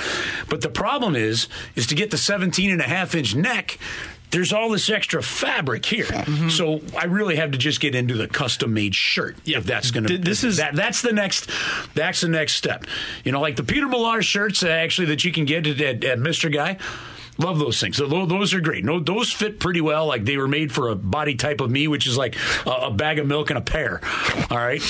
[0.49, 3.79] But the problem is is to get the 17 and a half inch neck.
[4.35, 6.49] There's all this extra fabric here, Mm-hmm.
[6.49, 9.37] so I really have to just get into the custom made shirt.
[9.47, 11.49] If that's going to, Th- this is- that that's the next
[11.95, 12.85] that's the next step.
[13.25, 16.03] You know, like the Peter Millar shirts uh, actually that you can get at, at,
[16.05, 16.53] at Mr.
[16.53, 16.79] Guy.
[17.39, 17.97] Love those things.
[17.97, 18.85] So those are great.
[18.85, 20.07] No, those fit pretty well.
[20.07, 22.91] Like they were made for a body type of me, which is like a, a
[22.91, 24.01] bag of milk and a pear.
[24.51, 24.83] All right,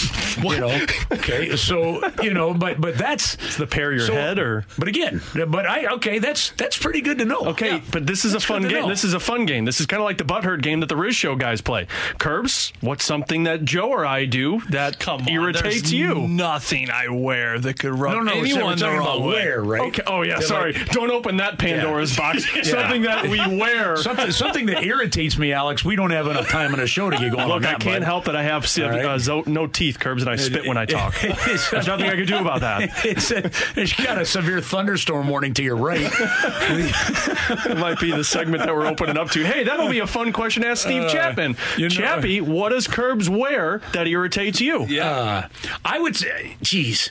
[0.43, 0.87] you know.
[1.13, 4.65] Okay, so you know, but but that's Is the pair your so- head or?
[4.79, 6.19] But again, but I okay.
[6.19, 7.41] That's that's pretty good to know.
[7.49, 7.81] Okay, Yeah.
[7.91, 8.73] but this is That's a fun game.
[8.73, 8.89] know.
[8.89, 9.65] This is a fun game.
[9.65, 11.87] This is kind of like the butthurt game that the Riz Show guys play.
[12.19, 16.27] Curbs, what's something that Joe or I do that Come on, irritates you?
[16.29, 18.33] Nothing I wear that could rub no, no.
[18.35, 19.35] we're anyone the wrong way.
[19.35, 19.83] wear, right?
[19.89, 20.03] Okay.
[20.07, 20.39] Oh yeah.
[20.39, 20.73] They're Sorry.
[20.75, 22.34] like- Don't open that Pandora's box.
[22.63, 23.97] Something that we wear.
[24.05, 25.85] Something, something that irritates me, Alex.
[25.85, 27.77] We don't have enough time in a show to get going on Look, that.
[27.77, 28.07] I can't bud.
[28.07, 29.05] help that I have uh, right.
[29.05, 31.15] uh, zo- no teeth, Curbs, and I spit when I talk.
[31.21, 33.05] There's nothing I can do about that.
[33.05, 36.11] It's a, it's got a severe thunderstorm warning to your right.
[36.11, 39.45] It might be the segment that we're opening up to.
[39.45, 41.57] Hey, that'll be a fun question to ask Steve Chapman.
[41.77, 44.83] you know- Chappie, what does Curbs wear that irritates you?
[45.01, 45.49] Uh,
[45.85, 47.11] I would say, geez.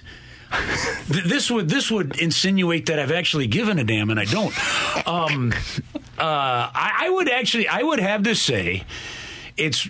[1.12, 4.54] Th- This would this would insinuate that I've actually given a damn, and I don't.
[5.08, 5.54] Um,
[6.18, 8.84] uh, I, I would actually, I would have to say,
[9.58, 9.88] it's.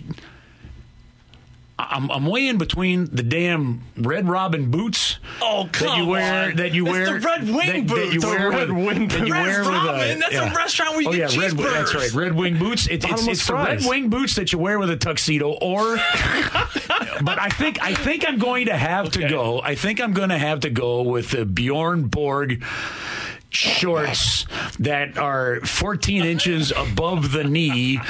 [1.76, 5.18] I'm, I'm way in between the damn Red Robin boots.
[5.42, 6.50] Oh, that you wear.
[6.50, 6.56] on.
[6.56, 7.06] That you It's wear.
[7.06, 8.24] the Red Wing that, That you boots.
[8.24, 10.92] The wear Red with, Wing that you Red wear with Robin, a, that's a restaurant
[10.92, 12.12] where you oh, get yeah, Red, that's right.
[12.12, 12.86] Red Wing boots.
[12.86, 13.84] It, it's it's the Red.
[13.84, 15.96] Wing boots that you wear with a tuxedo, or.
[17.22, 19.60] but I think I think I'm going to have to go.
[19.60, 22.62] I think I'm going to have to go with the Bjorn Borg
[23.54, 24.46] shorts
[24.80, 28.00] that are 14 inches above the knee,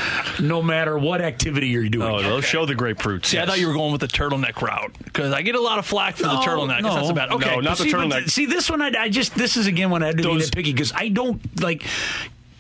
[0.41, 2.09] no matter what activity you're doing.
[2.09, 3.27] Oh, they'll show the grapefruits.
[3.27, 5.79] See, I thought you were going with the turtleneck route because I get a lot
[5.79, 6.83] of flack for the turtleneck.
[6.83, 7.55] No, That's about okay.
[7.55, 8.19] No, not the see, turtleneck.
[8.21, 10.51] th- see, this one, I, I just this is again when I had to Those-
[10.51, 11.85] be nitpicky because I don't like.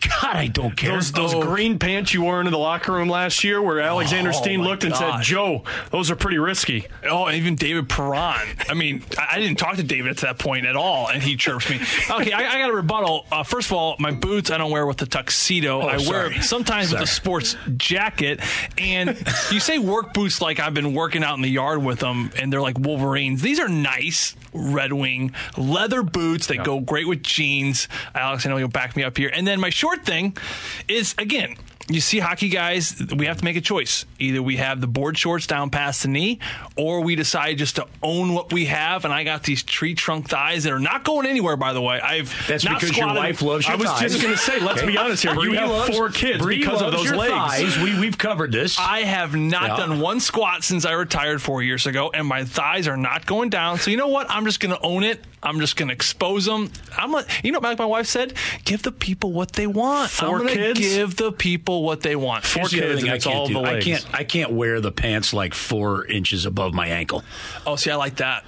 [0.09, 0.93] God, I don't care.
[0.93, 1.43] Those, those Oh.
[1.43, 4.85] green pants you wore into the locker room last year, where Alexander Oh, Steen looked
[4.85, 8.47] and said, "Joe, those are pretty risky." Oh, and even David Perron.
[8.69, 11.37] I mean, I I didn't talk to David at that point at all, and he
[11.37, 11.81] chirps me.
[12.11, 13.27] Okay, I, I got a rebuttal.
[13.33, 15.81] Uh, first of all, my boots I don't wear with the tuxedo.
[15.81, 16.41] I wear sorry.
[16.43, 18.41] sometimes with a sports jacket.
[18.79, 19.17] And
[19.51, 22.53] you say work boots like I've been working out in the yard with them, and
[22.53, 23.43] they're like Wolverines.
[23.43, 27.89] These are nice Red Wing leather boots that go great with jeans.
[28.15, 29.31] Alex, I know you'll back me up here.
[29.33, 30.37] And then my short thing
[30.89, 31.57] is again.
[31.87, 34.07] You see, hockey guys, we have to make a choice.
[34.19, 36.39] Either we have the board shorts down past the knee,
[36.77, 39.05] or we decide just to own what we have.
[39.05, 41.57] And I got these tree trunk thighs that are not going anywhere.
[41.59, 44.13] By the way, I've That's not because your wife loves your I was thighs.
[44.13, 45.35] just going to say, let's be honest here.
[45.45, 47.33] You have loves- four kids Bree because of those legs.
[47.33, 47.79] thighs.
[47.79, 48.79] We we've covered this.
[48.79, 49.77] I have not Yeah.
[49.77, 53.51] done one squat since I retired four years ago, and my thighs are not going
[53.51, 53.79] down.
[53.79, 54.27] So you know what?
[54.31, 55.23] I'm just going to own it.
[55.43, 56.71] I'm just going to expose them.
[56.97, 58.33] I'm like, you know, like my wife said,
[58.65, 60.09] give the people what they want.
[60.11, 60.81] Four I'm kids?
[60.81, 62.45] give the people what they want.
[62.45, 63.55] Four Here's the kids, and I it's can't all do.
[63.55, 64.07] the I can't.
[64.15, 67.25] I can't wear the pants like four inches above my ankle.
[67.67, 68.45] Oh, see, I like that.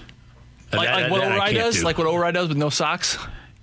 [0.72, 1.82] Like, That- like what that O'Reilly does, do.
[1.84, 3.18] like what O'Reilly does with no socks.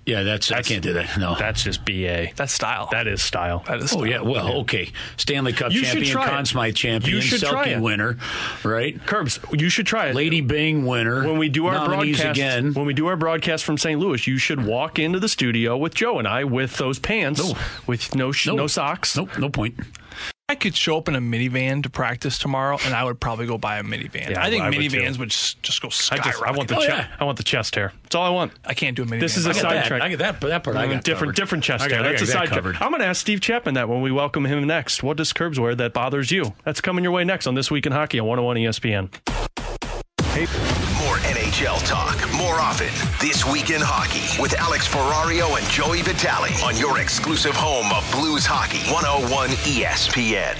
[0.06, 1.18] Yeah, that's, I can't do that.
[1.18, 1.34] No.
[1.34, 2.28] That's just BA.
[2.36, 2.88] That's style.
[2.92, 3.64] That is style.
[3.66, 3.94] that is.
[3.94, 4.92] Oh yeah, well, okay.
[5.16, 6.30] Stanley Cup You champion, try it.
[6.30, 7.80] Conn Smythe champion, You should try it.
[7.80, 8.18] winner,
[8.62, 9.00] right?
[9.06, 10.14] Curbs, you should try it.
[10.14, 11.26] Lady Byng winner.
[11.26, 12.74] when we do our broadcast again.
[12.74, 13.98] when we do our broadcast from St.
[13.98, 17.54] Louis, you should walk into the studio with Joe and I with those pants No.
[17.86, 18.56] with no sh- Nope.
[18.58, 19.16] no socks.
[19.16, 19.74] Nope, no point.
[20.50, 23.56] I could show up in a minivan to practice tomorrow, and I would probably go
[23.56, 24.28] buy a minivan.
[24.28, 25.20] Yeah, I think I would minivans too.
[25.20, 26.32] would s- just go I skyrocket.
[26.32, 27.06] just I want the Oh, che- yeah.
[27.18, 27.94] I want the chest hair.
[28.02, 28.52] That's all I want.
[28.62, 29.20] I can't do a minivan.
[29.20, 29.62] This is a got that.
[29.62, 30.02] sidetrack.
[30.02, 31.36] I get that, that part I mm, got different covered.
[31.36, 32.08] different chest I got- hair.
[32.08, 32.56] I That's a got that sidetrack.
[32.58, 32.76] covered.
[32.82, 35.02] I'm going to ask Steve Chapman that when we welcome him next.
[35.02, 36.52] What does Curbs wear that bothers you?
[36.64, 39.08] That's coming your way next on This Week in Hockey on 101 ESPN.
[40.34, 42.88] More NHL talk, more often.
[43.20, 48.04] This week in hockey with Alex Ferrario and Joey Vitale on your exclusive home of
[48.10, 50.56] Blues Hockey, 101 ESPN.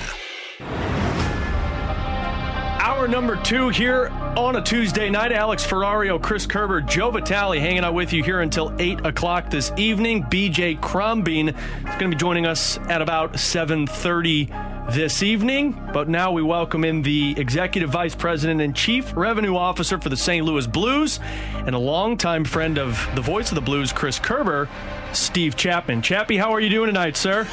[2.81, 5.33] Hour number two here on a Tuesday night.
[5.33, 9.73] Alex Ferrario, Chris Kerber, Joe Vitale hanging out with you here until 8 o'clock this
[9.77, 10.23] evening.
[10.23, 15.73] BJ Crombeen is going to be joining us at about 7.30 this evening.
[15.93, 20.17] But now we welcome in the Executive Vice President and Chief Revenue Officer for the
[20.17, 20.45] St.
[20.45, 21.21] Louis Blues
[21.55, 24.69] and a longtime friend of the voice of the Blues, Chris Kerber,
[25.13, 26.03] Steve Chapman.
[26.03, 27.49] Chappie, how are you doing tonight, sir?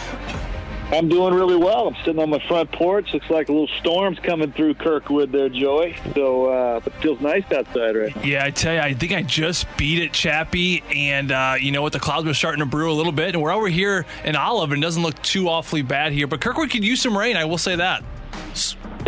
[0.91, 1.87] I'm doing really well.
[1.87, 3.13] I'm sitting on my front porch.
[3.13, 5.95] Looks like a little storm's coming through Kirkwood there, Joey.
[6.13, 8.25] So uh, it feels nice outside right.
[8.25, 10.83] Yeah, I tell you, I think I just beat it, Chappie.
[10.93, 11.93] And uh, you know what?
[11.93, 13.33] The clouds were starting to brew a little bit.
[13.33, 16.27] And we're over here in Olive, and it doesn't look too awfully bad here.
[16.27, 18.03] But Kirkwood could use some rain, I will say that.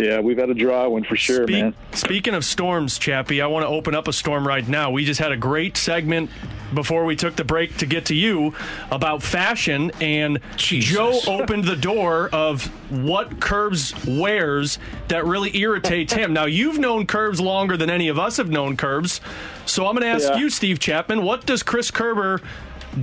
[0.00, 1.74] Yeah, we've had a dry one for sure, Speak- man.
[1.92, 4.90] Speaking of storms, Chappie, I want to open up a storm right now.
[4.90, 6.30] We just had a great segment
[6.74, 8.54] before we took the break to get to you
[8.90, 10.92] about fashion, and Jesus.
[10.94, 16.32] Joe opened the door of what Curbs wears that really irritates him.
[16.32, 19.20] Now, you've known Curbs longer than any of us have known Curbs,
[19.66, 20.36] so I'm going to ask Yeah.
[20.38, 22.40] you, Steve Chapman, what does Chris Kerber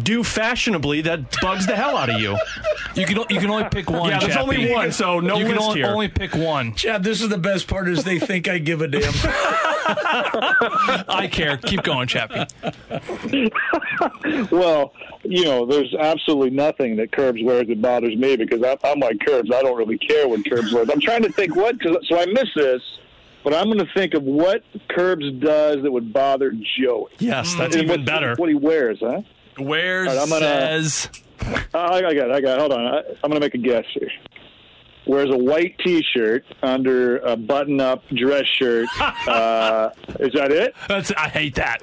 [0.04, 2.38] do fashionably that bugs the hell out of you?
[2.96, 4.10] You can you can only pick one.
[4.10, 4.58] Yeah, there's Chappie.
[4.58, 5.88] only one, so no you can only, here.
[5.88, 6.74] only pick one.
[6.76, 9.12] Chad, this is the best part is they think I give a damn.
[9.84, 11.58] I care.
[11.58, 12.46] Keep going, Chappie.
[14.52, 19.00] Well, you know, there's absolutely nothing that Curbs wears that bothers me because I'm, I'm
[19.00, 19.52] like Curbs.
[19.54, 20.90] I don't really care what Curbs wears.
[20.90, 22.82] I'm trying to think what, cause, so I miss this,
[23.44, 27.12] but I'm going to think of what Curbs does that would bother Joey.
[27.20, 28.36] Yes, that's And even what- better.
[28.36, 29.22] What he wears, huh?
[29.58, 31.10] Where right, I'm gonna- says
[31.74, 32.32] Uh, I I got it.
[32.32, 32.60] I got it.
[32.60, 32.86] Hold on.
[32.86, 34.12] I, I'm going to make a guess here.
[35.08, 38.88] Wears a white T-shirt under a button-up dress shirt.
[39.28, 39.90] uh,
[40.20, 40.76] is that it?
[40.88, 41.82] that's I hate that.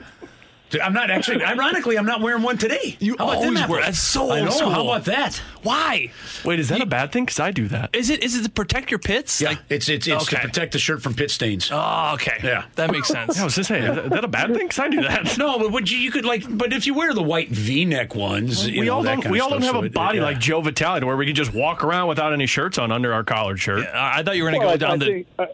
[0.82, 1.42] I'm not actually.
[1.44, 2.96] Ironically, I'm not wearing one today.
[3.00, 3.70] You How about them always apples?
[3.76, 4.50] wear- that's so I old know.
[4.54, 4.70] school.
[4.70, 5.36] How about that?
[5.62, 6.10] Why?
[6.44, 7.24] Wait, is that a bad thing?
[7.24, 7.90] Because I do that.
[7.94, 9.40] Is it is it to protect your pits?
[9.40, 10.36] Yeah, Like, it's it's it's Okay.
[10.36, 11.70] to protect the shirt from pit stains.
[11.72, 12.38] oh, okay.
[12.42, 12.64] Yeah.
[12.74, 13.38] that makes sense.
[13.40, 14.66] I was just saying, is that- is that a bad thing?
[14.68, 15.36] Because I do that.
[15.38, 18.66] No, but would you, you could like, but if you wear the white V-neck ones,
[18.68, 19.22] you we know, all that don't.
[19.22, 20.24] kind We of all don't stuff, have so a it- body yeah.
[20.24, 23.12] like Joe Vitale, to where we can just walk around without any shirts on under
[23.12, 23.86] our collared shirt.
[23.94, 25.04] I I thought you were going to Well, go I, down I the.
[25.06, 25.46] think, I,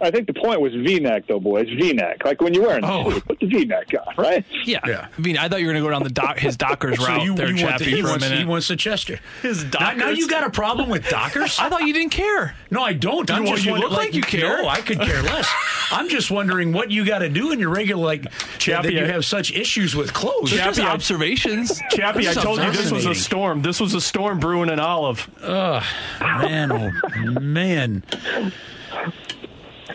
[0.00, 1.68] I think the point was V-neck, though, boys.
[1.68, 3.10] V-neck, like when you're wearing a Oh.
[3.10, 4.44] suit, put the V-neck on, right?
[4.64, 4.80] Yeah.
[4.86, 5.08] Yeah.
[5.16, 7.06] I mean, I thought you were going to go down the doc, his Dockers So
[7.06, 9.20] route you, there, you want the, Chappie, he, for a wants, he wants the Chester.
[9.42, 11.58] His Now, now you got a problem with Dockers?
[11.58, 12.54] I thought you didn't care.
[12.70, 13.30] no, I don't.
[13.30, 14.62] I'm You- just you wondering- look like you care.
[14.62, 15.48] No, I could care less.
[15.92, 19.04] I'm just wondering what you got to do in your regular like Chappie, that you
[19.04, 20.50] have such issues with clothes.
[20.50, 21.80] They're just Chappie, I- observations.
[21.90, 23.62] Chappie, I told you this was a storm.
[23.62, 25.28] This was a storm brewing in Olive.
[25.42, 25.82] Ugh,
[26.20, 28.02] man, oh man.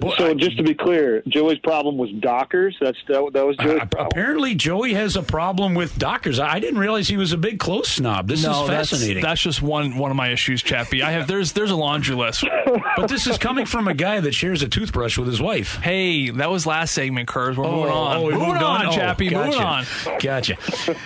[0.00, 2.76] So, Boy, so just to be clear, Joey's problem was Dockers.
[2.80, 4.06] That's that, that was Joey's Uh, problem.
[4.12, 6.38] apparently, Joey has a problem with Dockers.
[6.38, 8.26] I I didn't realize he was a big clothes snob.
[8.28, 9.22] This No, is fascinating.
[9.22, 11.02] that's just one one of my issues, Chappie.
[11.02, 12.44] I have there's there's a laundry list.
[12.96, 15.76] but this is coming from a guy that shares a toothbrush with his wife.
[15.76, 17.56] Hey, that was last segment, Curbs.
[17.56, 18.22] We're moving on.
[18.24, 19.28] we moving moved on, Oh, Chappie.
[19.28, 19.46] gotcha.
[19.46, 19.84] Moving on.
[20.20, 20.56] Gotcha.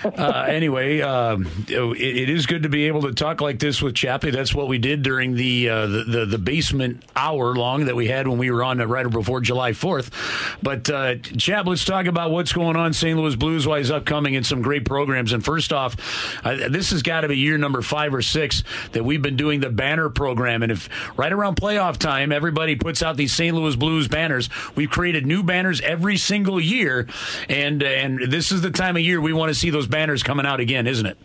[0.03, 1.77] Uh, anyway, um, it,
[2.17, 4.31] it is good to be able to talk like this with Chappie.
[4.31, 8.07] That's what we did during the, uh, the, the the basement hour long that we
[8.07, 10.11] had when we were on right before July 4th.
[10.61, 13.17] But uh, Chap, let's talk about what's going on St.
[13.17, 15.33] Louis Blues wise upcoming and some great programs.
[15.33, 15.95] And first off,
[16.45, 19.59] uh, this has got to be year number five or six that we've been doing
[19.59, 20.63] the banner program.
[20.63, 23.55] And if right around playoff time, everybody puts out these St.
[23.55, 27.07] Louis Blues banners, we've created new banners every single year.
[27.49, 30.45] And and this is the time of year we want to see those banners coming
[30.45, 31.17] out again, isn't it?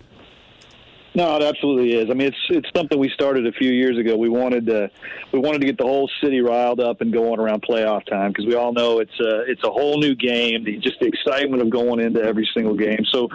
[1.18, 2.10] No, it absolutely is.
[2.10, 4.16] I mean, it's it's something we started a few years ago.
[4.16, 4.88] We wanted to
[5.32, 8.46] we wanted to get the whole city riled up and going around playoff time because
[8.46, 10.62] we all know it's a it's a whole new game.
[10.62, 13.04] The, just the excitement of going into every single game.
[13.10, 13.28] So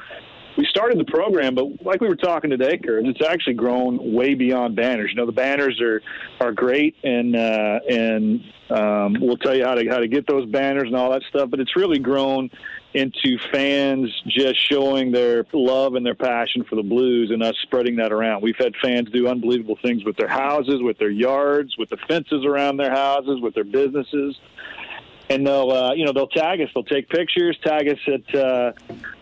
[0.57, 4.33] we started the program, but like we were talking today, Kurt, it's actually grown way
[4.33, 5.09] beyond banners.
[5.09, 6.01] You know, the banners are
[6.39, 10.49] are great, and uh, and um, we'll tell you how to how to get those
[10.49, 11.49] banners and all that stuff.
[11.49, 12.49] But it's really grown
[12.93, 17.95] into fans just showing their love and their passion for the Blues, and us spreading
[17.97, 18.41] that around.
[18.41, 22.45] We've had fans do unbelievable things with their houses, with their yards, with the fences
[22.45, 24.39] around their houses, with their businesses.
[25.29, 26.69] And they'll uh, you know they'll tag us.
[26.73, 28.73] They'll take pictures tag us at uh,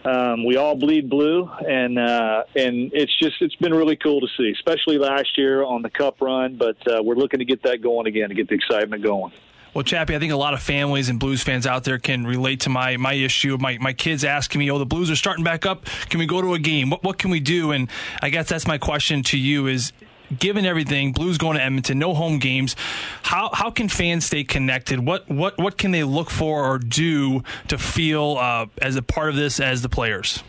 [0.04, 1.48] um, we all bleed blue.
[1.48, 5.84] And uh, and it's just it's been really cool to see especially last year on
[5.84, 6.58] the cup run.
[6.58, 9.32] But uh, we're looking to get that going again to get the excitement going
[9.74, 12.62] well, Chappie, I think a lot of families and Blues fans out there can relate
[12.62, 13.58] to my my issue.
[13.58, 15.86] My my kids asking me, "Oh, the Blues are starting back up.
[16.10, 16.90] Can we go to a game?
[16.90, 17.90] What what can we do?" And
[18.22, 19.94] I guess that's my question to you: Is
[20.38, 22.76] given everything, Blues going to Edmonton, no home games,
[23.24, 25.00] how how can fans stay connected?
[25.00, 29.30] What what what can they look for or do to feel uh, as a part
[29.30, 30.44] of this as the players?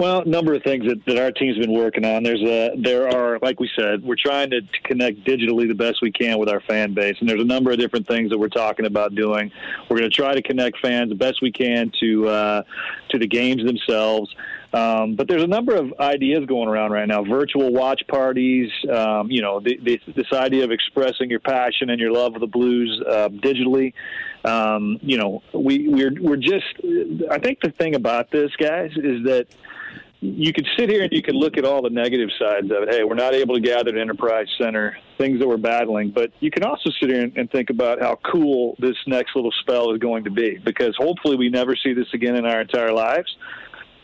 [0.00, 2.22] Well, a number of things that, that our team's been working on.
[2.22, 5.98] There's a there are like we said, we're trying to, to connect digitally the best
[6.00, 8.48] we can with our fan base, and there's a number of different things that we're
[8.48, 9.52] talking about doing.
[9.90, 12.62] We're going to try to connect fans the best we can to uh,
[13.10, 14.34] to the games themselves.
[14.72, 18.70] Um, but there's a number of ideas going around right now: virtual watch parties.
[18.90, 22.40] Um, you know, the, the, this idea of expressing your passion and your love of
[22.40, 23.92] the blues uh, digitally.
[24.46, 26.64] Um, you know, we we're we're just.
[27.30, 29.46] I think the thing about this, guys, is that
[30.20, 32.90] you could sit here and you could look at all the negative sides of it.
[32.90, 36.10] Hey, we're not able to gather at Enterprise Center, things that we're battling.
[36.10, 39.92] But you can also sit here and think about how cool this next little spell
[39.92, 43.34] is going to be because hopefully we never see this again in our entire lives.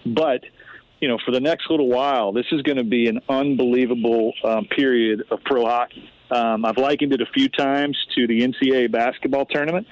[0.07, 0.43] But
[1.01, 4.65] you know, for the next little while, this is going to be an unbelievable um,
[4.65, 6.09] period of pro hockey.
[6.31, 9.87] Um, I've likened it a few times to the NCAA basketball tournament.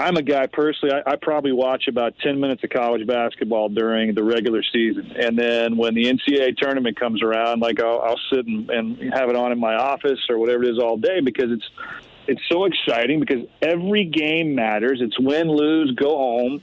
[0.00, 0.94] I'm a guy personally.
[0.94, 5.38] I, I probably watch about 10 minutes of college basketball during the regular season, and
[5.38, 9.36] then when the NCAA tournament comes around, like I'll, I'll sit and, and have it
[9.36, 11.68] on in my office or whatever it is all day because it's
[12.26, 15.00] it's so exciting because every game matters.
[15.02, 16.62] It's win, lose, go home.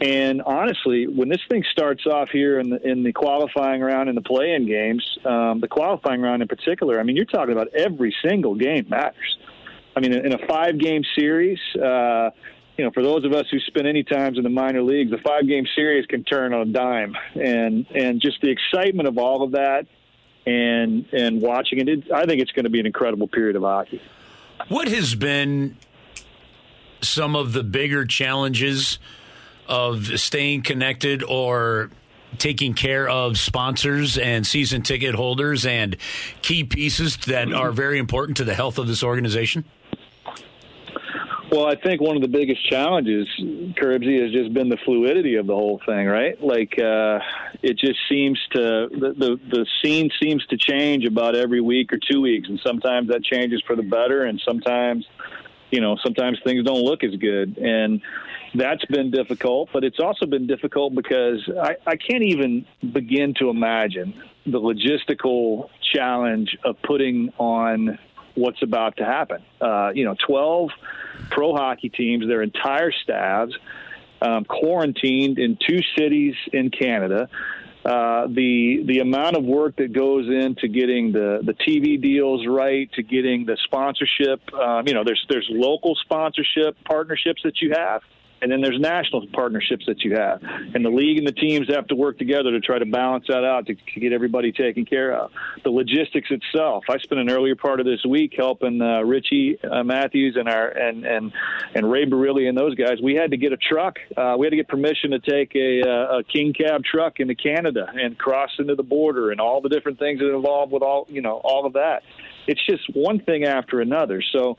[0.00, 4.16] And honestly, when this thing starts off here in the in the qualifying round and
[4.16, 8.14] the play-in games, um, the qualifying round in particular, I mean, you're talking about every
[8.22, 9.38] single game matters.
[9.96, 11.58] I mean, in a five-game series.
[11.74, 12.30] Uh,
[12.76, 15.18] you know, for those of us who spent any times in the minor leagues, the
[15.18, 19.42] five game series can turn on a dime, and and just the excitement of all
[19.42, 19.86] of that,
[20.46, 23.62] and and watching it, it I think it's going to be an incredible period of
[23.62, 24.00] hockey.
[24.68, 25.76] What has been
[27.00, 28.98] some of the bigger challenges
[29.68, 31.90] of staying connected or
[32.38, 35.96] taking care of sponsors and season ticket holders and
[36.42, 39.64] key pieces that are very important to the health of this organization?
[41.50, 45.46] Well, I think one of the biggest challenges, Curbsy, has just been the fluidity of
[45.46, 46.42] the whole thing, right?
[46.42, 47.20] Like, uh,
[47.62, 51.98] it just seems to the, the the scene seems to change about every week or
[51.98, 55.06] two weeks, and sometimes that changes for the better, and sometimes,
[55.70, 58.02] you know, sometimes things don't look as good, and
[58.56, 59.68] that's been difficult.
[59.72, 65.68] But it's also been difficult because I, I can't even begin to imagine the logistical
[65.94, 67.98] challenge of putting on
[68.36, 69.42] what's about to happen.
[69.60, 70.70] Uh, you know, 12
[71.30, 73.52] pro hockey teams, their entire staffs,
[74.22, 77.28] um, quarantined in two cities in Canada.
[77.84, 82.90] Uh, the the amount of work that goes into getting the, the TV deals right,
[82.94, 88.02] to getting the sponsorship, um, you know, there's there's local sponsorship partnerships that you have,
[88.42, 90.42] and then there's national partnerships that you have.
[90.42, 93.44] And the league and the teams have to work together to try to balance that
[93.44, 95.30] out to, to get everybody taken care of.
[95.64, 96.84] The logistics itself.
[96.88, 100.68] I spent an earlier part of this week helping uh, Richie uh, Matthews and our
[100.68, 101.32] and and
[101.74, 102.98] and Ray Barile and those guys.
[103.02, 103.98] We had to get a truck.
[104.16, 107.34] Uh, we had to get permission to take a, uh, a King Cab truck into
[107.34, 111.06] Canada and cross into the border and all the different things that involve with all
[111.08, 112.02] you know all of that.
[112.46, 114.22] It's just one thing after another.
[114.32, 114.56] So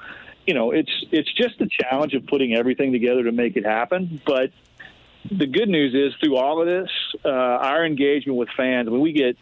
[0.48, 4.22] you know, it's it's just the challenge of putting everything together to make it happen.
[4.26, 4.52] But
[5.30, 6.90] the good news is, through all of this,
[7.24, 9.38] uh, our engagement with fans, when we get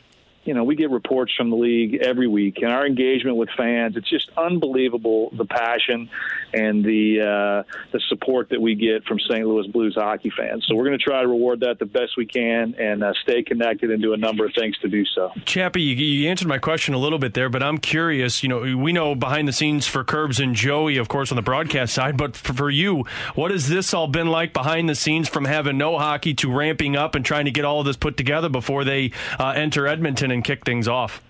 [0.45, 3.97] you know, we get reports from the league every week, and our engagement with fans,
[3.97, 6.09] it's just unbelievable the passion
[6.53, 9.45] and the uh, the support that we get from St.
[9.45, 10.65] Louis Blues hockey fans.
[10.67, 13.41] So we're going to try to reward that the best we can and uh, stay
[13.41, 15.31] connected and do a number of things to do so.
[15.45, 18.43] Chappie, you, you, answered my question a little bit there, but I'm curious.
[18.43, 21.41] You know, we know behind the scenes for Curbs and Joey, of course, on the
[21.41, 25.45] broadcast side, but for, you, what has this all been like behind the scenes from
[25.45, 28.49] having no hockey to ramping up and trying to get all of this put together
[28.49, 30.34] before they uh, enter Edmonton?
[30.36, 31.23] And kick things off?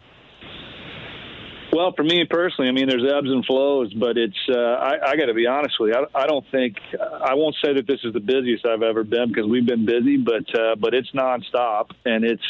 [1.72, 5.16] Well, for me personally, I mean, there's ebbs and flows, but it's uh, I, I
[5.18, 6.08] got to be honest with you.
[6.16, 9.28] I, I don't think I won't say that this is the busiest I've ever been
[9.28, 12.45] because we've been busy, but uh, but it's nonstop, and it's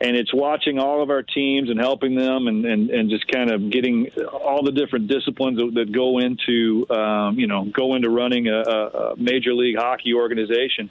[0.00, 3.50] and it's watching all of our teams and helping them and, and, and just kind
[3.50, 8.10] of getting all the different disciplines that, that go into um, you know go into
[8.10, 10.90] running a, a major league hockey organization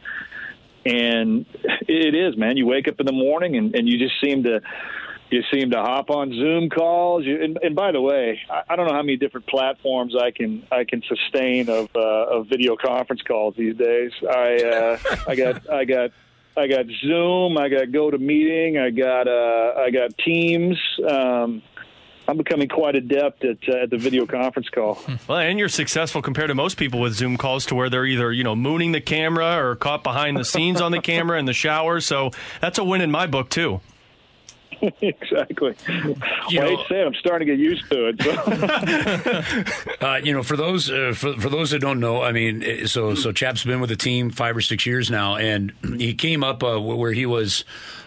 [0.85, 1.45] and
[1.87, 4.61] it is man you wake up in the morning and, and you just seem to
[5.31, 7.25] you seem to hop on Zoom calls.
[7.25, 10.31] You, and, and by the way, I, I don't know how many different platforms I
[10.31, 14.11] can I can sustain of uh, of video conference calls these days.
[14.23, 16.11] I uh, I got I got
[16.57, 20.77] I got Zoom, I got GoToMeeting, I got uh, I got Teams.
[21.07, 21.61] Um,
[22.27, 24.99] I'm becoming quite adept at, uh, at the video conference call.
[25.27, 28.31] Well, and you're successful compared to most people with Zoom calls, to where they're either
[28.31, 31.53] you know mooning the camera or caught behind the scenes on the camera in the
[31.53, 31.99] shower.
[31.99, 33.81] So that's a win in my book too.
[35.01, 35.75] exactly.
[35.87, 36.15] You
[36.59, 38.21] well, know, I say I'm starting to get used to it.
[39.99, 40.05] So.
[40.05, 42.85] uh, you know, for those uh, for, for those that don't know, I mean, eh,
[42.85, 46.43] so so Chap's been with the team five or six years now, and he came
[46.43, 47.65] up uh, where he was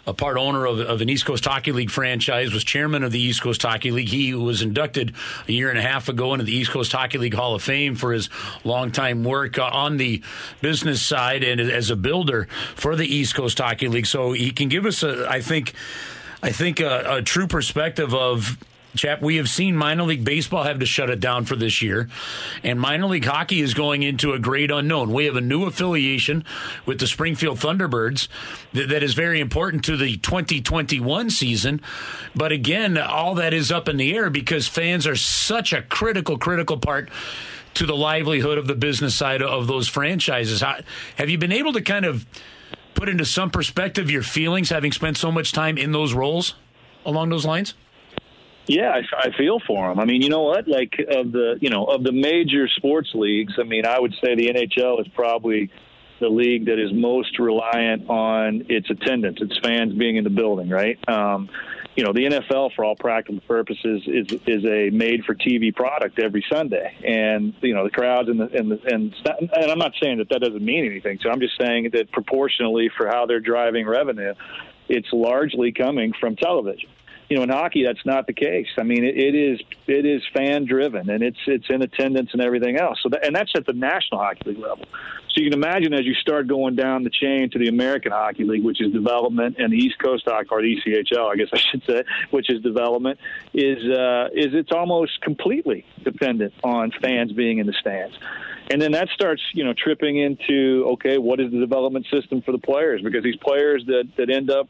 [0.09, 3.21] a part owner of, of, an East Coast Hockey League franchise, was chairman of the
[3.21, 4.09] East Coast Hockey League.
[4.09, 5.15] He was inducted
[5.47, 7.95] a year and a half ago into the East Coast Hockey League Hall of Fame
[7.95, 8.31] for his
[8.65, 10.23] longtime work uh, on the
[10.63, 14.07] business side and as a builder for the East Coast Hockey League.
[14.07, 15.75] So he can give us, a, I think,
[16.43, 18.59] I think a, a true perspective of
[18.97, 22.09] Chap, we have seen minor league baseball have to shut it down for this year,
[22.65, 25.13] and minor league hockey is going into a great unknown.
[25.13, 26.45] We have a new affiliation
[26.87, 28.29] with the Springfield Thunderbirds
[28.73, 31.83] that, that is very important to the 2021 season.
[32.35, 36.39] But again, all that is up in the air because fans are such a critical,
[36.39, 37.11] critical part
[37.75, 40.63] to the livelihood of the business side of those franchises.
[40.63, 40.81] How,
[41.17, 42.27] have you been able to kind of
[42.95, 46.55] put into some perspective your feelings having spent so much time in those roles
[47.05, 47.75] along those lines?
[48.67, 49.99] Yeah, I, I feel for them.
[49.99, 50.69] I mean, you know what?
[50.69, 54.35] Like of the you know of the major sports leagues, I mean, I would say
[54.35, 55.71] the NHL is probably
[56.21, 60.69] the league that is most reliant on its attendance, its fans being in the building,
[60.69, 60.99] right?
[61.09, 61.49] Um,
[61.99, 66.95] you know, the NFL, for all practical purposes, is is a made-for-TV product every Sunday,
[67.05, 70.29] and you know the crowds and the and the, and and I'm not saying that
[70.29, 71.19] that doesn't mean anything.
[71.21, 74.35] So I'm just saying that proportionally for how they're driving revenue,
[74.89, 76.89] it's largely coming from television
[77.29, 78.69] you know, in hockey, that's not the case.
[78.79, 82.41] I mean, it, it is it is fan driven, and it's it's in attendance and
[82.41, 82.99] everything else.
[83.03, 84.87] So, that, and that's at the National Hockey League level.
[85.29, 88.45] So you can imagine as you start going down the chain to the American Hockey
[88.45, 91.59] League, which is development, and the East Coast Hockey or the ECHL, I guess I
[91.59, 93.19] should say, which is development,
[93.53, 98.17] is uh, is it's almost completely dependent on fans being in the stands.
[98.71, 102.53] And then that starts, you know, tripping into okay, what is the development system for
[102.53, 103.03] the players?
[103.03, 104.69] Because these players that that end up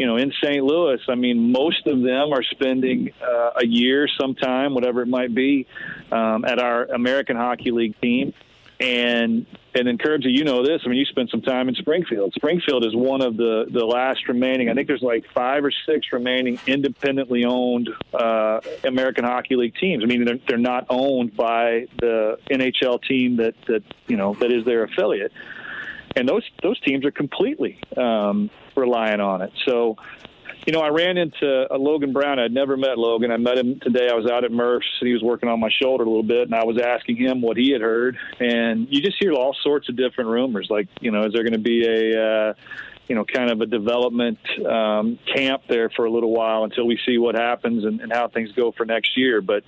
[0.00, 0.64] you know, in St.
[0.64, 5.34] Louis, I mean, most of them are spending uh, a year, sometime, whatever it might
[5.34, 5.66] be,
[6.10, 8.32] um, at our American Hockey League team.
[8.80, 9.44] And
[9.74, 10.80] and in Curbsy, you know this.
[10.86, 12.32] I mean, you spent some time in Springfield.
[12.32, 14.70] Springfield is one of the the last remaining.
[14.70, 20.02] I think there's like five or six remaining independently owned uh, American Hockey League teams.
[20.02, 24.50] I mean, they're they're not owned by the NHL team that that you know that
[24.50, 25.32] is their affiliate
[26.16, 28.50] and those those teams are completely um,
[28.80, 29.52] relying on it.
[29.66, 29.96] So,
[30.66, 32.38] you know, I ran into a Logan Brown.
[32.38, 33.30] I'd never met Logan.
[33.30, 34.08] I met him today.
[34.10, 34.86] I was out at Murph's.
[35.00, 37.56] He was working on my shoulder a little bit, and I was asking him what
[37.56, 38.18] he had heard.
[38.38, 40.68] And you just hear all sorts of different rumors.
[40.68, 42.54] Like, you know, is there going to be a uh,
[43.10, 46.96] you know, kind of a development um, camp there for a little while until we
[47.04, 49.40] see what happens and, and how things go for next year.
[49.40, 49.64] But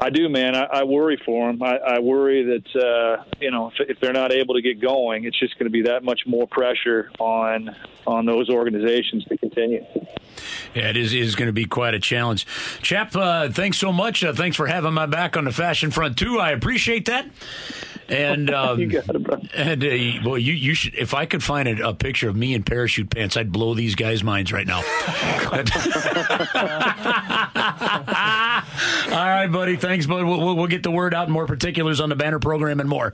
[0.00, 0.56] I do, man.
[0.56, 1.62] I, I worry for them.
[1.62, 5.24] I, I worry that uh, you know if, if they're not able to get going,
[5.24, 7.74] it's just going to be that much more pressure on
[8.06, 9.84] on those organizations to continue.
[10.74, 12.46] Yeah, it is, is going to be quite a challenge.
[12.82, 14.24] Chap, uh, thanks so much.
[14.24, 16.40] Uh, thanks for having my back on the fashion front too.
[16.40, 17.26] I appreciate that.
[18.08, 19.40] And um, you got it, bro.
[19.54, 20.94] And uh, well, you you should.
[20.94, 23.94] If I could find a, a, picture of me in parachute pants, I'd blow these
[23.94, 24.82] guys' minds right now.
[29.14, 29.76] All right, buddy.
[29.84, 30.24] Thanks, bud.
[30.24, 32.88] We'll, we'll, we'll get the word out and more particulars on the banner program and
[32.88, 33.12] more.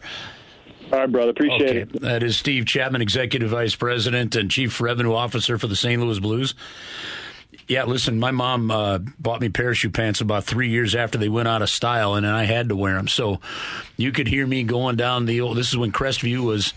[0.93, 1.31] All right, brother.
[1.31, 1.79] Appreciate okay.
[1.79, 2.01] it.
[2.01, 6.01] That is Steve Chapman, Executive Vice President and Chief Revenue Officer for the St.
[6.01, 6.55] Louis Blues.
[7.67, 11.49] Yeah, listen, my mom uh, bought me parachute pants about three years after they went
[11.49, 13.09] out of style, and I had to wear them.
[13.09, 13.41] So
[13.97, 15.57] you could hear me going down the old.
[15.57, 16.73] This is when Crestview was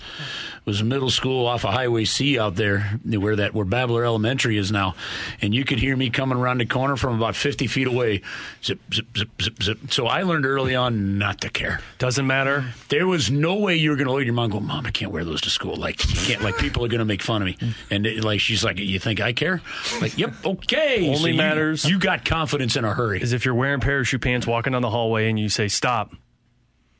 [0.65, 4.71] was middle school off of Highway C out there, where that where Babler Elementary is
[4.71, 4.95] now,
[5.41, 8.21] and you could hear me coming around the corner from about 50 feet away,
[8.63, 9.77] zip zip zip zip zip.
[9.91, 11.81] So I learned early on not to care.
[11.99, 12.65] Doesn't matter.
[12.89, 14.85] There was no way you were going to look at your mom and go, "Mom,
[14.85, 16.41] I can't wear those to school." Like you can't.
[16.41, 17.57] Like people are going to make fun of me,
[17.89, 19.61] and it, like she's like, "You think I care?"
[20.01, 23.21] Like, "Yep, okay." Only So matters- You got confidence in a hurry.
[23.21, 26.13] Is if you're wearing parachute pants walking down the hallway and you say stop,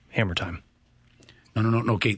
[0.09, 0.63] hammer time.
[1.55, 1.93] No, no, no, no.
[1.93, 2.17] Okay,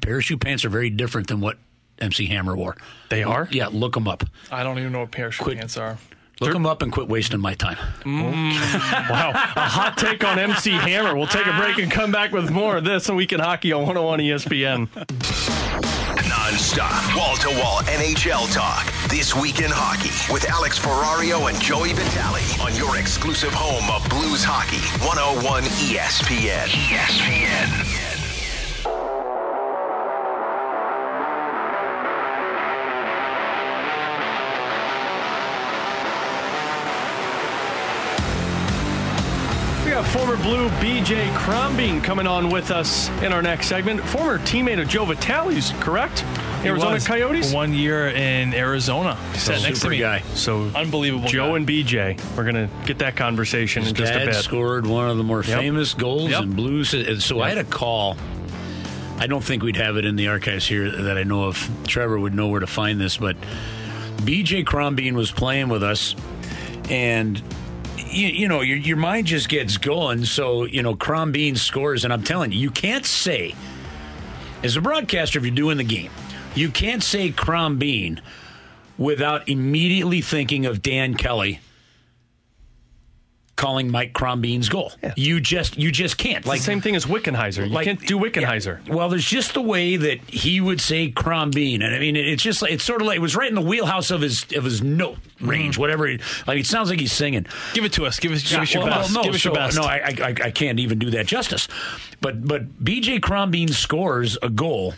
[0.00, 1.58] parachute pants are very different than what
[1.98, 2.76] MC Hammer wore.
[3.08, 3.48] They are?
[3.50, 4.24] Yeah, look them up.
[4.50, 5.58] I don't even know what parachute Quit.
[5.58, 5.98] pants are.
[6.40, 7.76] Look them up and quit wasting my time.
[8.02, 8.52] Mm.
[9.10, 11.14] Wow, a hot take on MC Hammer.
[11.16, 13.82] We'll take a break and come back with more of this on Weekend Hockey on
[13.86, 14.88] 101 ESPN.
[16.28, 18.92] Non-stop, wall-to-wall NHL talk.
[19.08, 24.08] This week in hockey with Alex Ferrario and Joey Vitale on your exclusive home of
[24.10, 26.66] Blues Hockey, 101 ESPN.
[26.66, 28.13] ESPN.
[40.16, 44.00] Former Blue BJ Crombeen coming on with us in our next segment.
[44.00, 46.24] Former teammate of Joe Vitale's, correct?
[46.64, 47.52] Arizona Coyotes.
[47.52, 49.16] One year in Arizona.
[49.32, 49.98] He sat next to Super me.
[49.98, 50.20] guy.
[50.34, 51.26] So Unbelievable.
[51.28, 51.56] Joe guy.
[51.56, 52.36] and BJ.
[52.36, 54.34] We're gonna get that conversation His in just a dad bit.
[54.36, 55.58] scored one of the more Yep.
[55.60, 56.42] famous goals Yep.
[56.44, 56.94] in Blues.
[56.94, 58.16] And So I had a call.
[59.18, 61.68] I don't think we'd have it in the archives here that I know of.
[61.86, 63.36] Trevor would know where to find this, but
[64.24, 66.14] BJ Crombeen was playing with us,
[66.88, 67.42] and
[68.14, 70.24] you, you know your your mind just gets going.
[70.24, 73.54] So you know Crombeen scores, and I'm telling you, you can't say
[74.62, 76.10] as a broadcaster if you're doing the game,
[76.54, 78.20] you can't say Crombeen
[78.96, 81.60] without immediately thinking of Dan Kelly
[83.56, 84.92] calling Mike Crombeen's goal.
[85.16, 86.44] You just you just can't.
[86.44, 87.66] It's the same thing as Wickenheiser.
[87.68, 88.86] You like- can't do Wickenheiser.
[88.86, 88.94] Yeah.
[88.94, 92.62] Well, there's just the way that he would say Crombeen, and I mean, it's just
[92.62, 94.82] like it's sort of like it was right in the wheelhouse of his of his
[94.82, 95.50] note Mm-hmm.
[95.50, 96.06] range, whatever.
[96.06, 97.44] He, like it sounds like he's singing.
[97.74, 98.20] Give it to us.
[98.20, 99.12] Give us, give us your Well, best.
[99.12, 99.76] no, give us your best.
[99.76, 101.66] No, I, I I can't even do that justice.
[102.20, 104.94] But but BJ Crombeen scores a goal,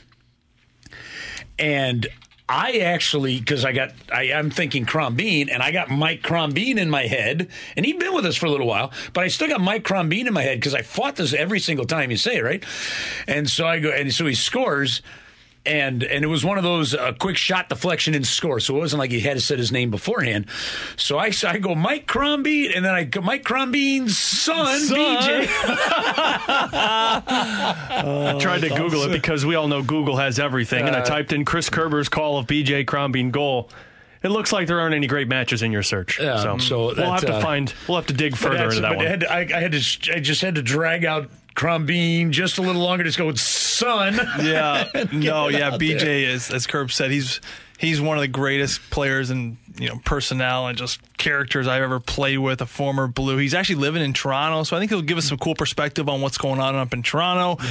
[1.59, 2.07] and.
[2.49, 6.89] I actually, because I got, I, I'm thinking Crombeen, and I got Mike Crombeen in
[6.89, 9.61] my head, and he'd been with us for a little while, but I still got
[9.61, 12.45] Mike Crombeen in my head because I fought this every single time you say it,
[12.45, 12.65] right?
[13.27, 15.03] And so I go, and so he scores,
[15.67, 18.61] and and it was one of those uh, quick shot deflection and score.
[18.61, 20.47] So it wasn't like he had to set his name beforehand.
[20.97, 24.97] So I, I go Mike Crombie, and then I go Mike Crombie's son, Son.
[24.97, 25.49] BJ.
[27.99, 31.33] I tried to Google it because we all know Google has everything, and I typed
[31.33, 33.71] in Chris Kerber's call of BJ Crombeen goal.
[34.23, 36.19] It looks like there aren't any great matches in your search.
[36.19, 37.73] Yeah, so, so we'll that's, have to uh, find.
[37.87, 39.07] We'll have to dig further into that but one.
[39.07, 42.59] I had to, I, I had to, I just had to drag out Crombeen just
[42.59, 43.03] a little longer.
[43.03, 44.15] Just go, with son.
[44.43, 45.71] Yeah, no, yeah.
[45.71, 46.31] BJ there.
[46.31, 47.41] is, as Curb said, he's
[47.79, 52.01] he's one of the greatest players and you know personnel and just characters I've ever
[52.01, 52.61] played with.
[52.61, 53.37] A former Blue.
[53.39, 56.21] He's actually living in Toronto, so I think he'll give us some cool perspective on
[56.21, 57.62] what's going on up in Toronto.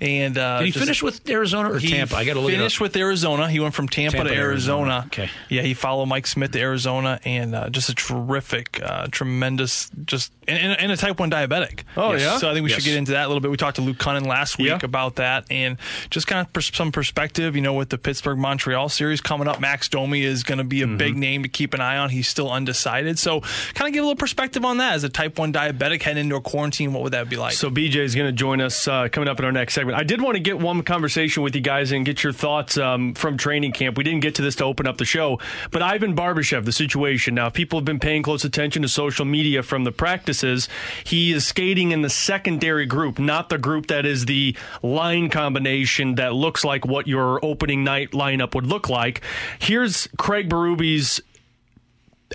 [0.00, 2.16] And uh, Did he just- finish with Arizona or he Tampa?
[2.16, 3.48] I got to look finished with Arizona.
[3.48, 4.52] He went from Tampa, Tampa to Arizona.
[4.92, 5.02] Arizona.
[5.06, 5.30] Okay.
[5.48, 10.32] Yeah, he followed Mike Smith to Arizona, and uh, just a terrific, uh, tremendous, just
[10.48, 11.80] and, and, a Type One diabetic.
[11.96, 12.38] Oh, yeah?
[12.38, 12.80] So I think we Yes.
[12.80, 13.50] should get into that a little bit.
[13.50, 14.78] We talked to Luke Kunin last week Yeah.
[14.82, 15.76] about that, and
[16.10, 17.54] just kind of pers- some perspective.
[17.56, 20.82] You know, with the Pittsburgh Montreal series coming up, Max Domi is going to be
[20.82, 20.96] a Mm-hmm.
[20.96, 22.10] big name to keep an eye on.
[22.10, 22.82] He's still undecided,
[23.16, 23.40] so
[23.74, 26.36] kind of give a little perspective on that as a Type One diabetic heading into
[26.36, 26.92] a quarantine.
[26.92, 27.54] What would that be like?
[27.54, 29.98] So BJ is going to join us uh, coming up in our next segment.
[29.98, 33.14] I did want to get one conversation with you guys and get your thoughts um,
[33.14, 33.96] from training camp.
[33.96, 35.38] We didn't get to this to open up the show,
[35.70, 37.48] but Ivan Barbashev, the situation now.
[37.48, 40.68] People have been paying close attention to social media from the practices.
[41.04, 46.16] He is skating in the secondary group, not the group that is the line combination
[46.16, 49.22] that looks like what your opening night lineup would look like.
[49.58, 51.20] Here's Craig Berube's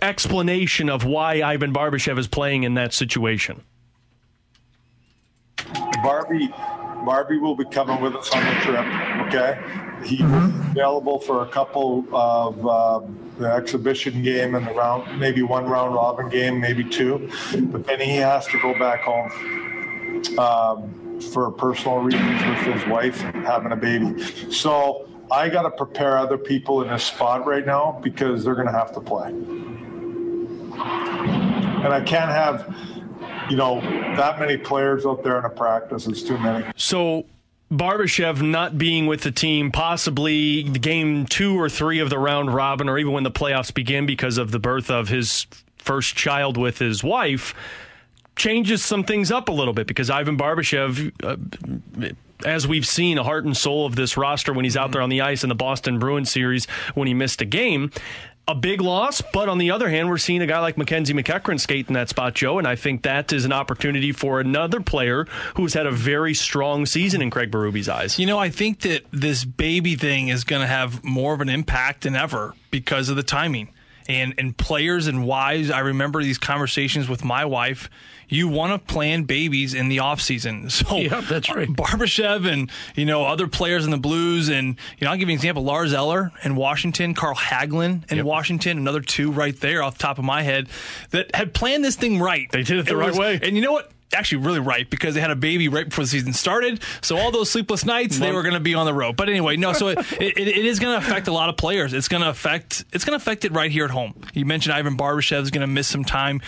[0.01, 3.63] explanation of why Ivan Barbashev is playing in that situation.
[6.03, 6.47] Barbie,
[7.05, 8.85] Barbie will be coming with us on the trip.
[9.27, 9.59] Okay,
[10.05, 15.65] he's available for a couple of um, the exhibition game and the round, maybe one
[15.65, 17.29] round robin game, maybe two,
[17.63, 19.29] but then he has to go back home
[20.39, 24.21] um, for personal reasons with his wife having a baby.
[24.51, 28.67] So I got to prepare other people in this spot right now because they're going
[28.67, 29.31] to have to play,
[30.77, 32.73] and I can't have
[33.49, 36.65] you know, that many players out there in a practice is too many.
[36.75, 37.25] So
[37.71, 42.89] Barbashev not being with the team, possibly game two or three of the round robin,
[42.89, 45.47] or even when the playoffs begin because of the birth of his
[45.77, 47.53] first child with his wife,
[48.35, 52.13] changes some things up a little bit because Ivan Barbashev, uh,
[52.45, 55.09] as we've seen, a heart and soul of this roster when he's out there on
[55.09, 57.91] the ice in the Boston Bruins series when he missed a game
[58.47, 61.59] a big loss, but on the other hand, we're seeing a guy like MacKenzie MacEachern
[61.59, 65.25] skate in that spot, Joe, and I think that is an opportunity for another player
[65.55, 68.17] who's had a very strong season in Craig Berube's eyes.
[68.17, 71.49] You know, I think that this baby thing is going to have more of an
[71.49, 73.69] impact than ever because of the timing.
[74.09, 77.89] And and players and wives, I remember these conversations with my wife
[78.29, 80.69] you want to plan babies in the off season.
[80.77, 81.67] So yeah, that's right.
[81.67, 85.33] Barbashev and you know other players in the Blues, and you know I'll give you
[85.33, 88.25] an example: Lars Eller in Washington, Carl Hagelin in yep.
[88.25, 90.69] Washington, another two right there off the top of my head
[91.09, 92.49] that had planned this thing right.
[92.51, 93.39] They did it the it right was, way.
[93.41, 93.91] And you know what?
[94.13, 96.81] Actually really right because they had a baby right before the season started.
[97.01, 99.15] So all those sleepless nights, they were going to be on the road.
[99.17, 99.73] But anyway, no.
[99.73, 101.93] So it, it, it is going to affect a lot of players.
[101.93, 104.13] It's going to affect it's going to affect it right here at home.
[104.33, 106.41] You mentioned Ivan Barbashev is going to miss some time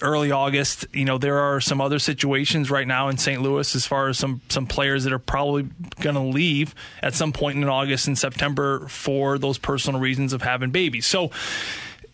[0.00, 0.86] early August.
[0.92, 3.40] You know, there are some other situations right now in St.
[3.42, 5.68] Louis as far as some some players that are probably
[6.00, 10.42] going to leave at some point in August and September for those personal reasons of
[10.42, 11.06] having babies.
[11.06, 11.30] So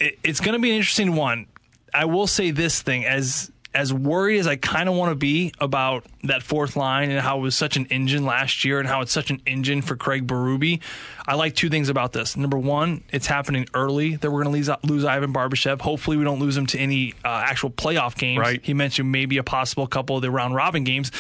[0.01, 1.47] it, it's going to be an interesting one.
[1.93, 5.53] I will say this thing as as worried as I kind of want to be
[5.59, 9.01] about that fourth line and how it was such an engine last year and how
[9.01, 10.81] it's such an engine for Craig Berube,
[11.27, 12.37] I like two things about this.
[12.37, 15.81] Number one, it's happening early that we're going to lose, lose Ivan Barbashev.
[15.81, 18.39] Hopefully, we don't lose him to any uh, actual playoff games.
[18.39, 18.61] Right.
[18.63, 21.11] He mentioned maybe a possible couple of the round robin games.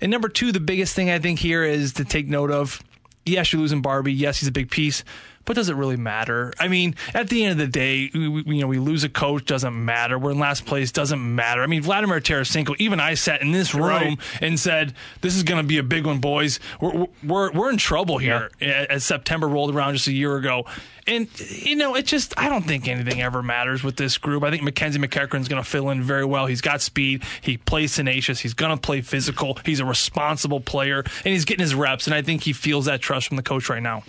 [0.00, 2.80] And number two, the biggest thing I think here is to take note of
[3.26, 4.12] yes, you're losing Barbie.
[4.12, 5.04] Yes, he's a big piece
[5.44, 6.52] but does it really matter?
[6.58, 9.08] I mean, at the end of the day, we, we, you know, we lose a
[9.08, 10.18] coach, doesn't matter.
[10.18, 11.62] We're in last place, doesn't matter.
[11.62, 14.18] I mean, Vladimir Tarasenko, even I sat in this room right.
[14.40, 16.60] and said, "This is going to be a big one, boys.
[16.80, 18.86] We're we're we're in trouble here." Yeah.
[18.88, 20.66] As September rolled around just a year ago,
[21.06, 24.44] and you know, it just I don't think anything ever matters with this group.
[24.44, 26.46] I think MacKenzie MacEachern is going to fill in very well.
[26.46, 27.24] He's got speed.
[27.40, 28.40] He plays tenacious.
[28.40, 29.58] He's going to play physical.
[29.64, 32.06] He's a responsible player, and he's getting his reps.
[32.06, 34.04] And I think he feels that trust from the coach right now.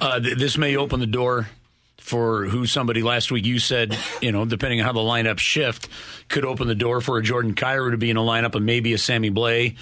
[0.00, 1.48] Uh, th- this may open the door
[1.98, 5.88] for who somebody last week you said, you know, depending on how the lineup shift,
[6.28, 8.92] could open the door for a Jordan Kyrou to be in a lineup and maybe
[8.92, 9.76] a Sammy Blais.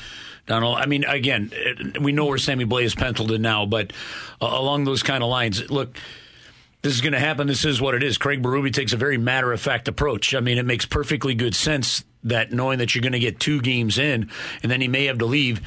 [0.47, 1.51] Donald, I mean, again,
[2.01, 3.93] we know where Sammy Blais is penciled in now, but
[4.41, 5.97] uh, along those kind of lines, look,
[6.83, 7.47] this is going to happen.
[7.47, 8.19] This is what it is.
[8.19, 10.35] Craig Berube takes a very matter of fact approach.
[10.35, 13.61] I mean, it makes perfectly good sense that knowing that you're going to get two
[13.61, 14.31] games in
[14.63, 15.61] and then he may have to leave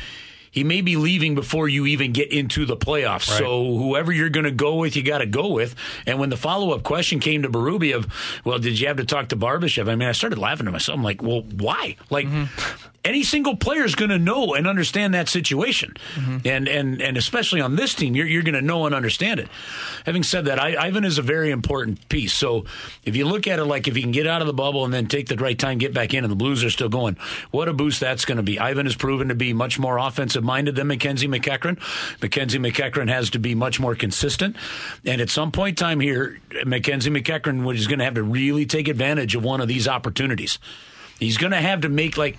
[0.53, 3.27] he may be leaving before you even get into the playoffs.
[3.27, 3.39] Right.
[3.39, 5.73] So whoever you're going to go with, you got to go with.
[6.05, 8.07] And when the follow up question came to Berube of,
[8.45, 9.89] well, did you have to talk to Barbashev?
[9.89, 10.95] I mean, I started laughing to myself.
[10.95, 11.97] I'm like, well, why?
[12.09, 16.37] Like, mm-hmm any single player is going to know and understand that situation, mm-hmm.
[16.45, 19.49] and and and especially on this team, you're you're going to know and understand it.
[20.05, 22.33] Having said that, I, Ivan is a very important piece.
[22.33, 22.65] So
[23.03, 24.93] if you look at it like if he can get out of the bubble and
[24.93, 27.17] then take the right time, get back in, and the Blues are still going,
[27.51, 28.57] what a boost that's going to be.
[28.59, 31.77] Ivan has proven to be much more offensive minded than MacKenzie MacEachern.
[32.19, 34.55] MacKenzie MacEachern has to be much more consistent,
[35.05, 38.65] and at some point in time here, MacKenzie MacEachern is going to have to really
[38.65, 40.57] take advantage of one of these opportunities.
[41.19, 42.37] He's going to have to make like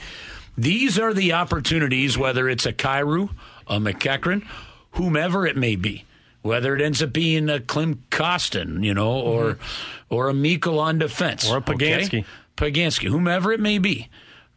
[0.57, 3.31] these are the opportunities, whether it's a Kyrou,
[3.67, 4.47] a MacEachern,
[4.93, 6.05] whomever it may be,
[6.43, 10.15] whether it ends up being a Klim Kostin, you know, or mm-hmm.
[10.15, 12.25] or a Mikko on defense, or a Poganski, okay?
[12.57, 14.09] Poganski, whomever it may be,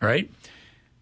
[0.01, 0.29] right?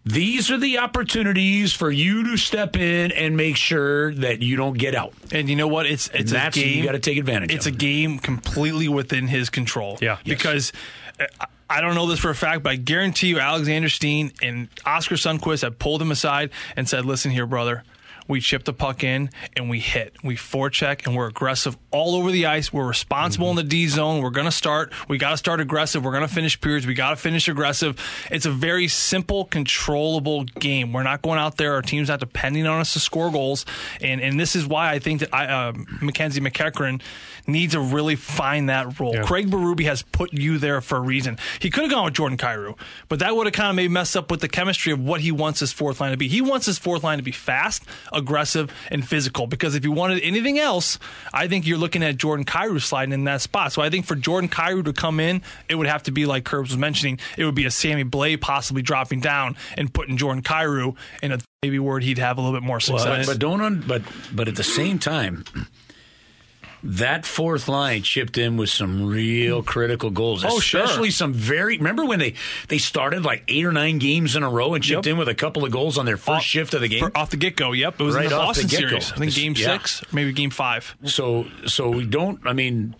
[0.04, 4.78] These are the opportunities for you to step in and make sure that you don't
[4.78, 5.12] get out.
[5.32, 5.86] And you know what?
[5.86, 6.78] It's it's and a game.
[6.78, 7.50] You got to take advantage.
[7.50, 7.56] Of.
[7.56, 9.98] It's a game completely within his control.
[10.00, 10.72] Yeah, because.
[11.18, 11.28] Yes.
[11.68, 15.16] I don't know this for a fact, but I guarantee you Alexander Steen and Oskar
[15.16, 17.82] Sundqvist have pulled him aside and said, listen here, brother
[18.28, 20.14] we chip the puck in and we hit.
[20.22, 22.72] We forecheck and we're aggressive all over the ice.
[22.72, 23.58] We're responsible mm-hmm.
[23.58, 24.22] in the D zone.
[24.22, 24.92] We're going to start.
[25.08, 26.04] We got to start aggressive.
[26.04, 26.86] We're going to finish periods.
[26.86, 27.98] We got to finish aggressive.
[28.30, 30.92] It's a very simple, controllable game.
[30.92, 31.74] We're not going out there.
[31.74, 33.64] Our team's not depending on us to score goals.
[34.00, 37.00] And and this is why I think that I, uh, MacKenzie MacEachern
[37.46, 39.14] needs to really find that role.
[39.14, 39.22] Yeah.
[39.22, 41.38] Craig Berube has put you there for a reason.
[41.60, 42.76] He could have gone with Jordan Kyrou,
[43.08, 45.32] but that would have kind of maybe messed up with the chemistry of what he
[45.32, 46.28] wants his fourth line to be.
[46.28, 47.84] He wants his fourth line to be fast,
[48.16, 49.46] aggressive, and physical.
[49.46, 50.98] Because if you wanted anything else,
[51.32, 53.72] I think you're looking at Jordan Kyrou sliding in that spot.
[53.72, 56.44] So I think for Jordan Kyrou to come in, it would have to be like
[56.44, 57.18] Curbs was mentioning.
[57.36, 61.38] It would be a Sammy Blais possibly dropping down and putting Jordan Kyrou in a
[61.62, 63.26] maybe word he'd have a little bit more success.
[63.26, 64.02] Well, but don't un- but
[64.32, 65.44] but at the same time
[66.86, 70.44] that fourth line chipped in with some real critical goals.
[70.44, 71.16] Oh, especially sure.
[71.16, 71.78] some very.
[71.78, 72.34] Remember when they
[72.68, 75.12] they started like eight or nine games in a row and chipped yep.
[75.12, 77.30] in with a couple of goals on their first off, shift of the game off
[77.30, 77.72] the get go.
[77.72, 79.12] Yep, it was right in the Boston the series.
[79.12, 79.72] I think game yeah.
[79.72, 80.96] six, maybe game five.
[81.04, 82.40] So so we don't.
[82.46, 82.94] I mean.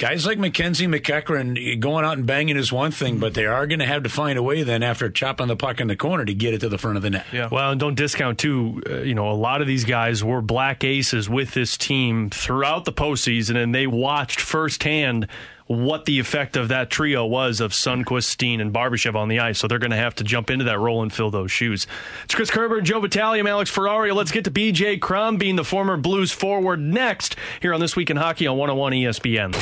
[0.00, 3.80] Guys like MacKenzie MacEachern going out and banging is one thing, but they are going
[3.80, 6.32] to have to find a way then after chopping the puck in the corner to
[6.32, 7.26] get it to the front of the net.
[7.30, 7.50] Yeah.
[7.52, 8.82] Well, and don't discount too.
[8.88, 12.86] Uh, you know, a lot of these guys were black aces with this team throughout
[12.86, 15.28] the postseason, and they watched firsthand
[15.70, 19.60] what the effect of that trio was of Sundqvist, Steen, and Barbashev on the ice.
[19.60, 21.86] So they're going to have to jump into that role and fill those shoes.
[22.24, 23.38] It's Chris Kerber Joe Vitale.
[23.38, 24.16] I'm Alex Ferrario.
[24.16, 28.16] Let's get to BJ Crombeen, the former Blues forward, next here on This Week in
[28.16, 29.52] Hockey on 101 ESPN.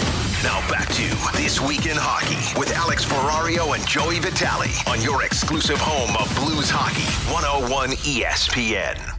[0.42, 5.24] Now back to This Week in Hockey with Alex Ferrario and Joey Vitale on your
[5.24, 9.17] exclusive home of Blues Hockey, 101 ESPN.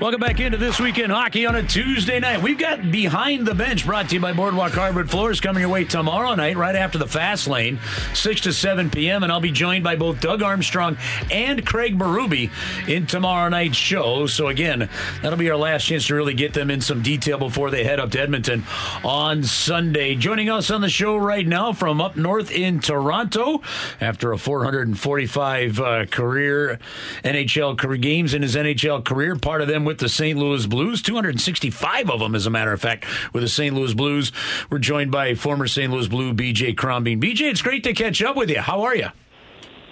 [0.00, 2.42] Welcome back into this Week in Hockey on a Tuesday night.
[2.42, 5.84] We've got Behind the Bench brought to you by Boardwalk Hardwood Floors coming your way
[5.84, 7.78] tomorrow night, right after the Fast Lane,
[8.12, 9.22] 6 to 7 p.m.
[9.22, 10.96] And I'll be joined by both Doug Armstrong
[11.30, 12.50] and Craig Berube
[12.88, 14.26] in tomorrow night's show.
[14.26, 14.88] So, again,
[15.22, 18.00] that'll be our last chance to really get them in some detail before they head
[18.00, 18.64] up to Edmonton
[19.04, 20.16] on Sunday.
[20.16, 23.62] Joining us on the show right now from up north in Toronto
[24.00, 26.80] after a 445 uh, career
[27.22, 30.38] NHL career games in his NHL career, part of them with the St.
[30.38, 33.74] Louis Blues, 265 of them, as a matter of fact, with the St.
[33.74, 34.32] Louis Blues.
[34.70, 35.92] We're joined by former St.
[35.92, 37.20] Louis Blue BJ Crombeen.
[37.20, 38.60] BJ, it's great to catch up with you.
[38.60, 39.08] How are you?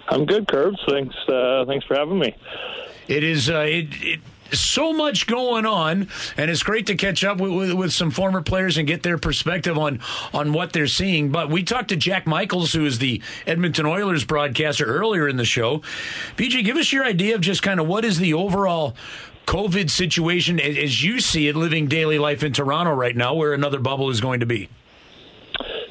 [0.08, 0.78] I'm good, Curbs.
[0.88, 1.14] Thanks.
[1.28, 2.34] Uh, thanks for having me.
[3.08, 3.48] It is.
[3.48, 4.20] Uh, it, it
[4.52, 8.42] so much going on, and it's great to catch up with, with, with, some former
[8.42, 10.00] players and get their perspective on
[10.32, 11.30] on what they're seeing.
[11.30, 15.44] But we talked to Jack Michaels, who is the Edmonton Oilers broadcaster, earlier in the
[15.44, 15.78] show.
[16.36, 18.94] BJ, give us your idea of just kind of what is the overall
[19.46, 23.78] COVID situation as you see it living daily life in Toronto right now, where another
[23.78, 24.68] bubble is going to be?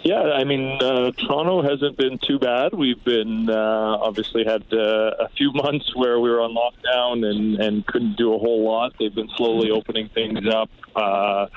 [0.04, 2.74] Yeah, I mean, uh, Toronto hasn't been too bad.
[2.74, 7.60] We've been uh, obviously had uh, a few months where we were on lockdown and,
[7.60, 8.94] and couldn't do a whole lot.
[9.00, 10.70] They've been slowly opening things up.
[10.96, 11.48] Uh,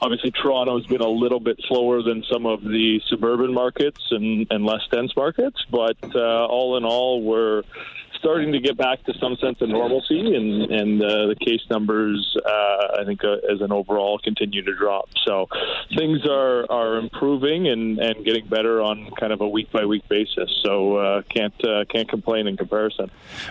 [0.00, 4.66] obviously, Toronto's been a little bit slower than some of the suburban markets and, and
[4.66, 7.62] less dense markets, but uh, all in all, we're
[8.22, 12.36] starting to get back to some sense of normalcy, and and uh, the case numbers,
[12.46, 15.08] uh, I think, uh, as an overall, continue to drop.
[15.26, 15.48] So
[15.96, 20.08] things are are improving and and getting better on kind of a week by week
[20.08, 20.50] basis.
[20.64, 23.10] So uh, can't uh, can't complain in comparison.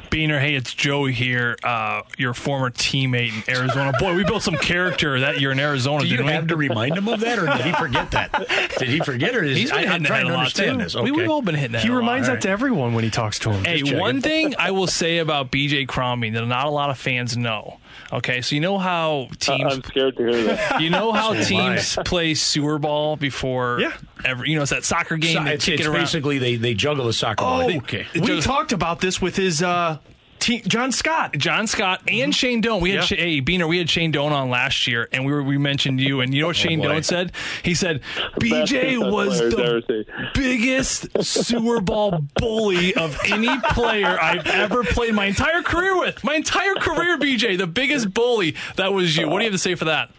[0.09, 3.91] Beaner, hey, it's Joey here, uh, your former teammate in Arizona.
[3.99, 6.03] Boy, we built some character that year in Arizona.
[6.03, 6.49] Do you didn't have we?
[6.49, 8.31] to remind him of that, or did he forget that?
[8.77, 10.79] Did he forget, or is He's been I, hitting I'm trying to a lot, understand
[10.79, 10.83] too.
[10.85, 10.95] this?
[10.95, 11.11] We, Okay.
[11.11, 11.81] we've all been hitting that.
[11.81, 11.97] He a lot.
[11.97, 13.63] reminds All that to everyone when he talks to him.
[13.65, 17.35] Hey, one thing I will say about BJ Crombie that not a lot of fans
[17.35, 17.79] know.
[18.13, 20.81] Okay, so you know how teams I'm scared to hear that.
[20.81, 23.93] you know how So teams play sewer ball before Yeah.
[24.25, 27.05] every you know it's that soccer game So they it's it's basically they, they juggle
[27.05, 27.61] the soccer ball.
[27.71, 28.05] Oh, Okay.
[28.13, 29.97] we Just- talked about this with his uh,
[30.41, 31.37] te- John Scott.
[31.37, 32.31] John Scott and mm-hmm.
[32.31, 32.81] Shane Doan.
[32.81, 33.05] We had Yeah.
[33.05, 36.01] Sh- hey Beaner, we had Shane Doan on last year, and we were, we mentioned
[36.01, 36.19] you.
[36.19, 36.89] And you know what oh, Shane boy.
[36.89, 37.31] Doan said?
[37.63, 38.01] He said
[38.39, 45.61] BJ was the biggest sewer ball bully of any player I've ever played my entire
[45.61, 46.23] career with.
[46.23, 48.55] My entire career, BJ, the biggest bully.
[48.75, 49.29] That was you.
[49.29, 50.11] What do you have to say for that?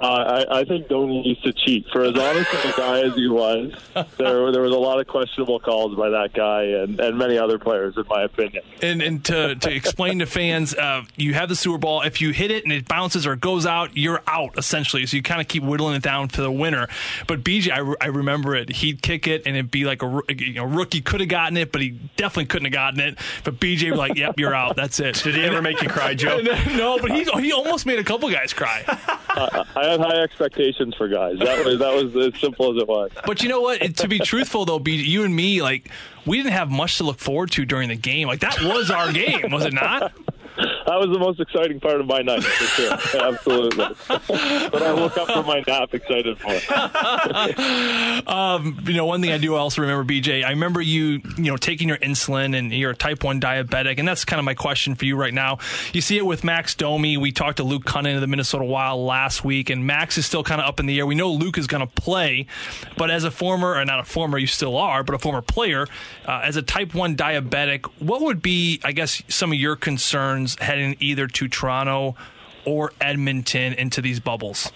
[0.00, 1.86] Uh, I, I think Doan used to cheat.
[1.90, 3.72] For as honest of a guy as he was,
[4.18, 7.58] there there was a lot of questionable calls by that guy and, and many other
[7.58, 8.62] players, in my opinion.
[8.82, 12.02] And, and to, to explain to fans, uh, you have the sewer ball.
[12.02, 15.06] If you hit it and it bounces or it goes out, you're out essentially.
[15.06, 16.88] So you kind of keep whittling it down to the winner.
[17.26, 18.70] But BJ, I, re- I remember it.
[18.76, 21.72] He'd kick it and it'd be like a, you know, rookie could have gotten it,
[21.72, 23.18] but he definitely couldn't have gotten it.
[23.44, 24.76] But BJ would be like, "Yep, you're out.
[24.76, 26.38] That's it." Did he ever make you cry, Joe?
[26.76, 28.84] no, but he he almost made a couple guys cry.
[28.86, 31.38] I had high expectations for guys.
[31.38, 33.10] That was that was as simple as it was.
[33.24, 33.96] But you know what?
[33.96, 35.90] To be truthful, though, BJ, you and me, like,
[36.26, 38.28] we didn't have much to look forward to during the game.
[38.28, 40.12] Like that was our game, was it not?
[40.86, 42.92] That was the most exciting part of my night, for sure.
[43.22, 43.86] Absolutely.
[44.08, 47.56] but I woke up from my nap excited for it.
[48.26, 51.56] Um, you know, one thing I do also remember, BJ, I remember you, you know,
[51.56, 53.98] taking your insulin and you're a type 1 diabetic.
[53.98, 55.58] And that's kind of my question for you right now.
[55.92, 57.16] You see it with Max Domi.
[57.18, 60.42] We talked to Luke Cunningham of the Minnesota Wild last week, and Max is still
[60.42, 61.06] kind of up in the air.
[61.06, 62.46] We know Luke is going to play,
[62.96, 65.86] but as a former, or not a former, you still are, but a former player,
[66.26, 70.56] uh, as a type 1 diabetic, what would be, I guess, some of your concerns
[71.00, 72.16] either to Toronto
[72.64, 74.72] or Edmonton into these bubbles?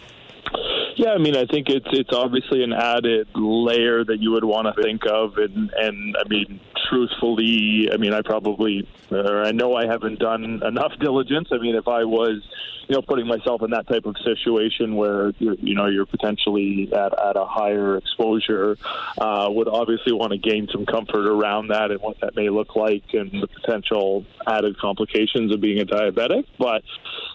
[0.97, 4.66] Yeah, I mean, I think it's it's obviously an added layer that you would want
[4.66, 9.74] to think of, and and I mean, truthfully, I mean, I probably, or I know
[9.74, 11.48] I haven't done enough diligence.
[11.52, 12.43] I mean, if I was,
[12.89, 16.93] you know, putting myself in that type of situation where you're, you know you're potentially
[16.93, 18.77] at at a higher exposure,
[19.19, 22.74] uh, would obviously want to gain some comfort around that and what that may look
[22.74, 26.47] like, and the potential added complications of being a diabetic.
[26.59, 26.82] But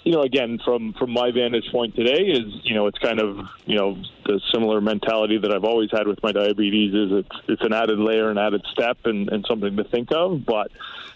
[0.04, 3.38] you know, again, from from my vantage point today, is you know, it's kind of
[3.66, 7.64] you know the similar mentality that I've always had with my diabetes is it's it's
[7.64, 10.72] an added layer, an added step, and, and something to think of, but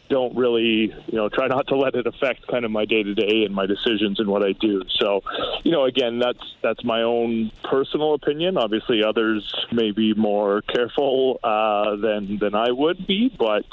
[0.10, 3.14] don't really, you know, try not to let it affect kind of my day to
[3.14, 4.84] day and my decisions and what I do.
[5.00, 5.22] So,
[5.64, 8.58] you know, again, that's that's my own personal opinion.
[8.58, 13.66] Obviously, others may be more careful uh, than than I would be, but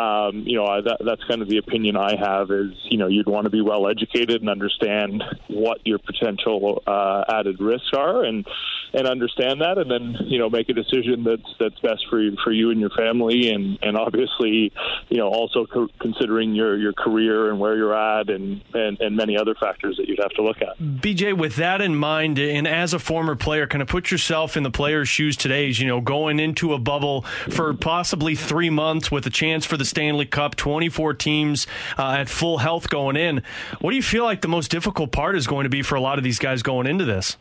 [0.00, 2.50] um, you know, I, that, that's kind of the opinion I have.
[2.50, 7.24] Is you know, you'd want to be well educated and understand what your potential uh,
[7.28, 8.46] added risks are, and
[8.92, 12.36] and understand that, and then you know, make a decision that's that's best for you
[12.42, 14.72] for you and your family, and and obviously,
[15.08, 15.66] you know, also
[16.00, 20.08] considering your your career and where you're at, and, and and many other factors that
[20.08, 20.78] you'd have to look at.
[20.78, 24.62] BJ, with that in mind, and as a former player, kind of put yourself in
[24.62, 25.68] the player's shoes today.
[25.68, 29.76] Is You know, going into a bubble for possibly three months with a chance for
[29.76, 31.66] the Stanley Cup, 24 teams
[31.98, 33.42] uh, at full health going in.
[33.80, 36.00] What do you feel like the most difficult part is going to be for a
[36.00, 37.36] lot of these guys going into this?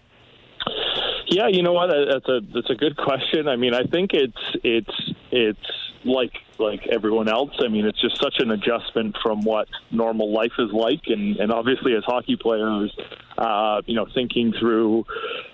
[1.30, 1.88] Yeah, you know what?
[1.88, 3.47] That's a that's a good question.
[3.47, 5.60] I mean, I think it's it's it's
[6.03, 7.52] like like everyone else.
[7.60, 11.52] I mean, it's just such an adjustment from what normal life is like, and and
[11.52, 12.95] obviously as hockey players,
[13.38, 15.06] uh, you know, thinking through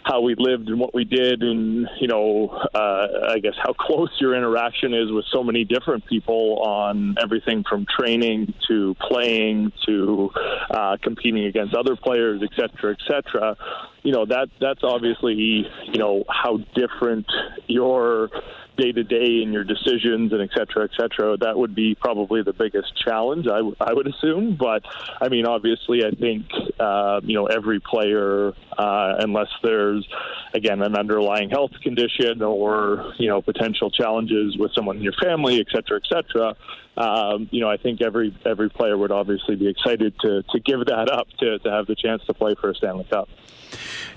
[0.04, 4.10] how we lived and what we did, and you know, uh, I guess how close
[4.20, 10.32] your interaction is with so many different people on everything from training to playing to
[10.70, 13.58] uh, competing against other players, et cetera, et cetera.
[14.04, 17.26] You know, that that's obviously you know how different
[17.68, 18.30] your
[18.78, 22.42] day to day in your decisions and et cetera, et cetera, that would be probably
[22.44, 24.56] the biggest challenge, I, w- I would assume.
[24.58, 24.84] But
[25.22, 26.46] I mean, obviously, I think,
[26.80, 30.08] uh, you know, every player, uh, unless there's,
[30.54, 35.60] again, an underlying health condition or, you know, potential challenges with someone in your family,
[35.60, 36.56] et cetera, et cetera,
[36.98, 40.86] um, you know, I think every every player would obviously be excited to to give
[40.86, 43.28] that up to, to have the chance to play for a Stanley Cup.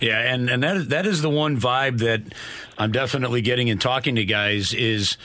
[0.01, 2.23] Yeah, and and that that is the one vibe that
[2.79, 5.17] I'm definitely getting in talking to guys is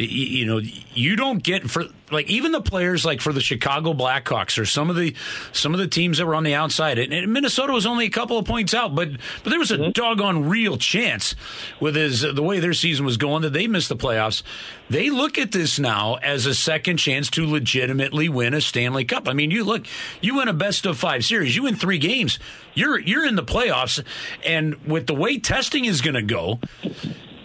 [0.00, 0.60] you know
[0.94, 4.90] you don't get for like even the players like for the Chicago Blackhawks or some
[4.90, 5.14] of the
[5.52, 8.38] some of the teams that were on the outside and, Minnesota was only a couple
[8.38, 9.10] of points out but
[9.42, 9.90] but there was a mm-hmm.
[9.92, 11.34] doggone real chance
[11.80, 14.42] with his the way their season was going that they missed the playoffs
[14.88, 19.28] they look at this now as a second chance to legitimately win a Stanley Cup
[19.28, 19.84] I mean you look
[20.20, 22.38] you win a best of 5 series you win 3 games
[22.74, 24.02] you're you're in the playoffs
[24.44, 26.58] and with the way testing is going to go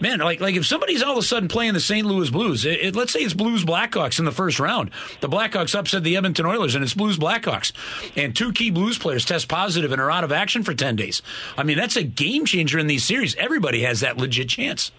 [0.00, 2.06] man, like like if somebody's all of a sudden playing the St.
[2.06, 4.90] Louis Blues, it, it, let's say it's Blues Blackhawks in the first round,
[5.20, 7.72] the Blackhawks upset the Edmonton Oilers, and it's Blues Blackhawks,
[8.16, 11.22] and two key Blues players test positive and are out of action for ten days.
[11.56, 13.34] I mean, that's a game changer in these series.
[13.36, 14.90] Everybody has that legit chance.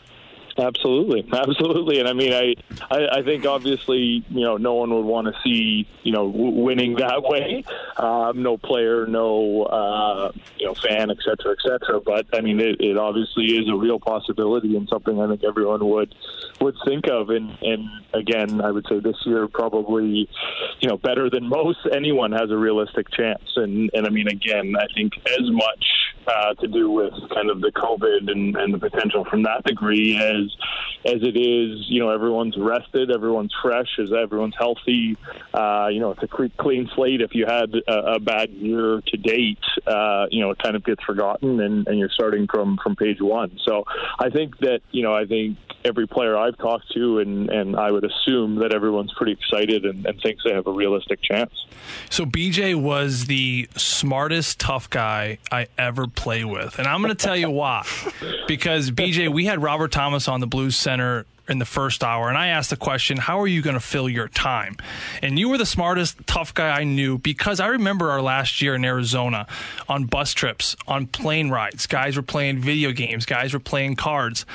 [0.58, 2.56] Absolutely, absolutely, and I mean, I,
[2.90, 6.64] I, I think obviously, you know, no one would want to see, you know, w-
[6.64, 7.64] winning that way.
[7.98, 12.02] Um, no player, no, uh, you know, fan, et cetera, et cetera.
[12.02, 15.88] But I mean, it, it obviously is a real possibility and something I think everyone
[15.88, 16.16] would
[16.60, 17.30] would think of.
[17.30, 20.28] And and again, I would say this year probably,
[20.80, 21.80] you know, better than most.
[21.92, 23.44] Anyone has a realistic chance.
[23.56, 25.86] And and I mean, again, I think as much
[26.28, 30.18] uh, to do with kind of the COVID and, and the potential from that degree
[30.18, 30.56] as
[31.06, 31.86] as it is.
[31.88, 35.18] You know, everyone's rested, everyone's fresh, as everyone's healthy.
[35.54, 37.22] Uh, you know, it's a clean slate.
[37.22, 40.84] If you had a, a bad year to date, uh, you know, it kind of
[40.84, 43.58] gets forgotten, and, and you're starting from from page one.
[43.66, 43.86] So
[44.20, 47.92] I think that you know, I think every player I've talked to, and and I
[47.92, 51.52] would assume that everyone's pretty excited and, and thinks they have a realistic chance.
[52.10, 57.26] So BJ was the smartest tough guy I ever play with, and I'm going to
[57.26, 57.86] tell you why.
[58.48, 62.30] Because BJ, we had Robert Thomas on on the Blues Center in the first hour,
[62.30, 64.76] and I asked the question, How are you going to fill your time?
[65.24, 68.76] And you were the smartest, tough guy I knew because I remember our last year
[68.76, 69.48] in Arizona
[69.90, 71.88] on bus trips, on plane rides.
[71.88, 74.46] Guys were playing video games, guys were playing cards.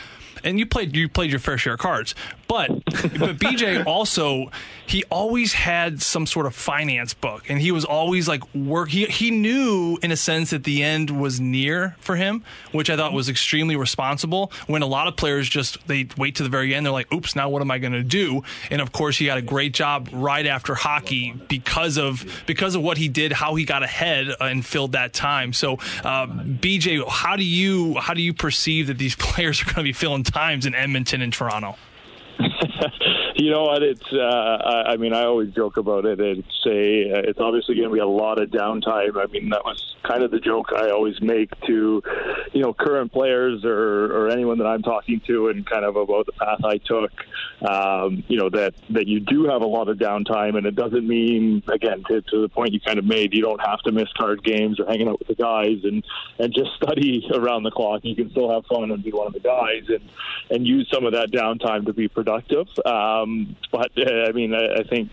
[0.45, 2.15] And you played you played your fair share of cards.
[2.49, 4.51] But but BJ also
[4.87, 9.07] he always had some sort of finance book and he was always like work he
[9.07, 13.13] he knew in a sense that the end was near for him, which I thought
[13.13, 16.85] was extremely responsible when a lot of players just they wait to the very end
[16.85, 18.43] they're like oops now what am I going to do?
[18.71, 22.83] And of course he had a great job right after hockey because of because of
[22.83, 25.53] what he did, how he got ahead and filled that time.
[25.53, 25.75] So
[26.05, 29.83] uh, BJ, how do you how do you perceive that these players are going to
[29.83, 31.77] be filling times in Edmonton and Toronto?
[33.43, 33.83] You know what?
[33.83, 34.13] It's.
[34.13, 36.21] Uh, I, I mean, I always joke about it.
[36.21, 37.29] It's a.
[37.29, 39.17] It's obviously going to be a lot of downtime.
[39.17, 42.03] I mean, that was kind of the joke I always make to,
[42.53, 46.27] you know, current players or, or anyone that I'm talking to, and kind of about
[46.27, 47.11] the path I took.
[47.69, 51.07] Um, you know that that you do have a lot of downtime, and it doesn't
[51.07, 53.35] mean again to, to the point you kind of made.
[53.35, 56.05] You don't have to miss card games or hanging out with the guys and
[56.39, 58.05] and just study around the clock.
[58.05, 60.09] You can still have fun and be one of the guys and
[60.51, 62.69] and use some of that downtime to be productive.
[62.85, 63.32] Um,
[63.71, 65.11] but uh, I mean, I, I think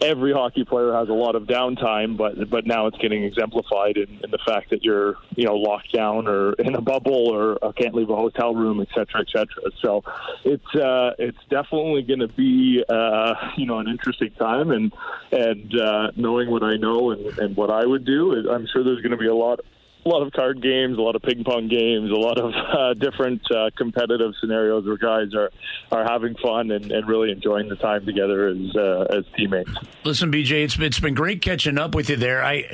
[0.00, 4.20] every hockey player has a lot of downtime, but but now it's getting exemplified in,
[4.22, 7.72] in the fact that you're you know locked down or in a bubble or uh,
[7.72, 9.70] can't leave a hotel room, et cetera, et cetera.
[9.80, 10.02] So
[10.44, 14.92] it's uh, it's definitely going to be uh, you know an interesting time, and
[15.30, 19.00] and uh, knowing what I know and, and what I would do, I'm sure there's
[19.00, 19.60] going to be a lot
[20.04, 22.94] a lot of card games, a lot of ping pong games, a lot of uh,
[22.94, 25.50] different uh, competitive scenarios where guys are,
[25.90, 29.70] are having fun and, and really enjoying the time together as uh, as teammates.
[30.04, 32.44] Listen, BJ, it's it's been great catching up with you there.
[32.44, 32.72] I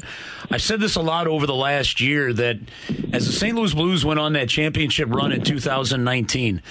[0.50, 2.56] I've said this a lot over the last year that
[3.12, 3.56] as the St.
[3.56, 6.62] Louis Blues went on that championship run in 2019,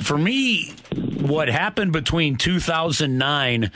[0.00, 3.70] for me, what happened between 2009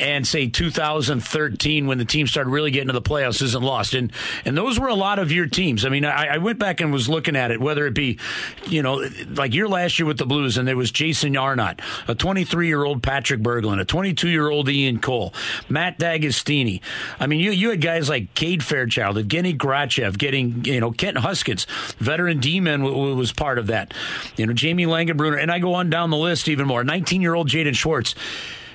[0.00, 4.12] and say 2013 when the team started really getting to the playoffs isn't lost, and
[4.44, 5.84] and those were a lot of your teams.
[5.84, 8.18] I mean, I, I, went back and was looking at it, whether it be,
[8.66, 12.14] you know, like your last year with the Blues, and there was Jason Arnott, a
[12.14, 15.34] 23 year old Patrik Berglund, a 22 year old Ian Cole,
[15.68, 16.80] Matt D'Agostini.
[17.18, 21.18] I mean, you you had guys like Cade Fairchild, Evgeny Grachev, getting, you know, Kent
[21.18, 21.66] Huskins,
[21.98, 23.92] veteran D-man was part of that.
[24.36, 26.84] You know, Jamie Langenbrunner, and I go on down the list even more.
[26.84, 28.14] 19 year old Jaden Schwartz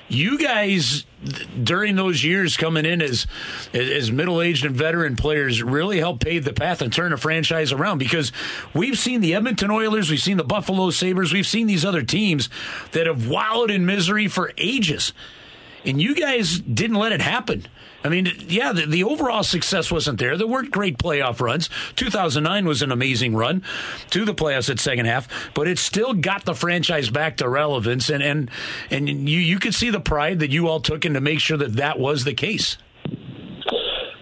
[0.08, 1.04] you guys
[1.62, 3.26] during those years coming in as
[3.74, 7.98] as middle-aged and veteran players really helped pave the path and turn a franchise around
[7.98, 8.32] because
[8.74, 12.48] we've seen the Edmonton Oilers, we've seen the Buffalo Sabres, we've seen these other teams
[12.92, 15.12] that have wallowed in misery for ages.
[15.84, 17.66] And you guys didn't let it happen.
[18.08, 20.38] I mean, yeah, the, the, overall success wasn't there.
[20.38, 21.68] There weren't great playoff runs.
[21.96, 23.62] 2009 was an amazing run
[24.08, 28.08] to the playoffs at second half, but it still got the franchise back to relevance.
[28.08, 28.50] And and
[28.90, 31.58] and you you could see the pride that you all took in to make sure
[31.58, 32.78] that that was the case.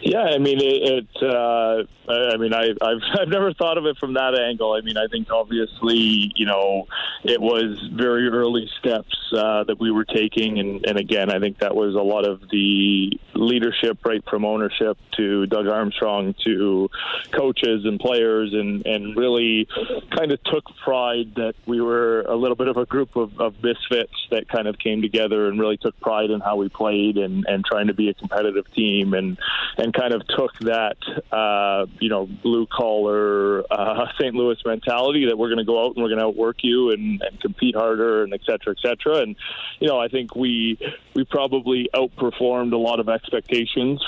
[0.02, 1.06] Yeah, I mean it.
[1.14, 4.72] it uh, I mean, I, I've I've never thought of it from that angle.
[4.72, 6.86] I mean, I think obviously, you know,
[7.24, 11.58] it was very early steps uh, that we were taking, and, and again, I think
[11.58, 16.90] that was a lot of the leadership, right from ownership to Doug Armstrong to
[17.32, 19.66] coaches and players, and and really
[20.16, 23.62] kind of took pride that we were a little bit of a group of, of
[23.62, 27.44] misfits that kind of came together and really took pride in how we played and
[27.46, 29.38] and trying to be a competitive team, and
[29.76, 30.96] and kind of took that.
[31.30, 34.34] Uh, you know blue collar uh, St.
[34.34, 37.22] Louis mentality that we're going to go out and we're going to outwork you and,
[37.22, 39.18] and compete harder and et cetera, et cetera.
[39.18, 39.36] And
[39.80, 40.78] you know, I think we
[41.14, 43.08] we probably outperformed a lot of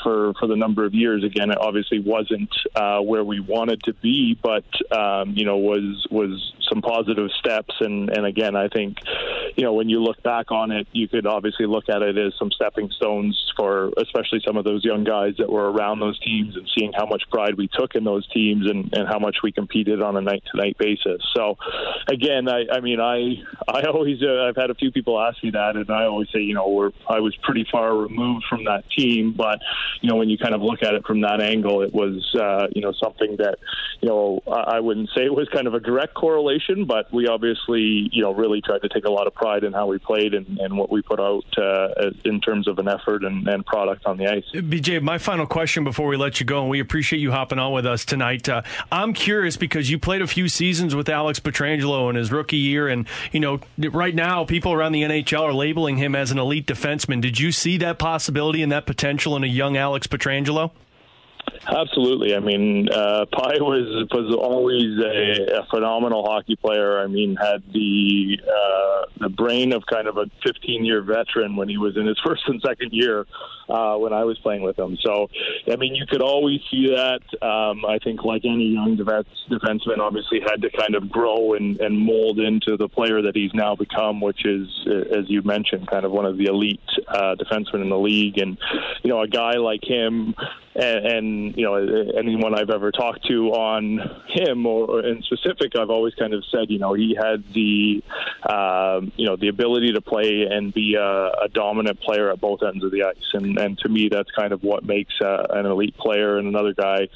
[0.02, 1.24] for for the number of years.
[1.24, 4.64] Again, it obviously wasn't uh, where we wanted to be, but
[4.96, 7.74] um, you know, was was some positive steps.
[7.80, 8.98] And and again, I think
[9.56, 12.32] you know when you look back on it, you could obviously look at it as
[12.38, 16.56] some stepping stones for especially some of those young guys that were around those teams
[16.56, 19.50] and seeing how much pride we took in those teams and, and how much we
[19.50, 21.20] competed on a night to night basis.
[21.34, 21.56] So,
[22.08, 23.34] again, I, I mean, I
[23.66, 26.40] I always uh, I've had a few people ask me that, and I always say,
[26.40, 29.60] you know, we're I was pretty far removed from that team, but
[30.00, 32.66] you know, when you kind of look at it from that angle, it was uh,
[32.74, 33.58] you know something that
[34.00, 38.08] you know I wouldn't say it was kind of a direct correlation, but we obviously
[38.12, 40.58] you know really tried to take a lot of pride in how we played and,
[40.58, 44.16] and what we put out uh, in terms of an effort and, and product on
[44.16, 44.44] the ice.
[44.54, 47.72] BJ, my final question before we let you go, and we appreciate you hopping on
[47.72, 48.48] with us tonight.
[48.48, 48.62] Uh,
[48.92, 52.88] I'm curious because you played a few seasons with Alex Pietrangelo in his rookie year,
[52.88, 56.66] and you know right now people around the NHL are labeling him as an elite
[56.66, 57.20] defenseman.
[57.20, 58.97] Did you see that possibility and that potential
[59.36, 60.72] in a young Alex Pietrangelo?
[61.66, 62.34] Absolutely.
[62.34, 66.98] I mean, uh, Pi was was always a, a, phenomenal hockey player.
[66.98, 71.68] I mean, had the uh, the brain of kind of a 15 year veteran when
[71.68, 73.26] he was in his first and second year
[73.68, 74.96] uh, when I was playing with him.
[75.02, 75.28] So,
[75.70, 77.20] I mean, you could always see that.
[77.42, 81.78] Um, I think, like any young defense, defenseman, obviously had to kind of grow and,
[81.80, 86.04] and mold into the player that he's now become, which is, as you mentioned, kind
[86.04, 88.38] of one of the elite uh, defensemen in the league.
[88.38, 88.56] And
[89.02, 90.34] you know, a guy like him
[90.78, 91.74] and, and you know
[92.16, 93.98] anyone I've ever talked to on
[94.28, 98.02] him or, or, in specific, I've always kind of said you know he had the
[98.48, 102.62] um, you know the ability to play and be a, a, dominant player at both
[102.62, 105.66] ends of the ice, and and to me that's kind of what makes uh, an
[105.66, 107.08] elite player and another guy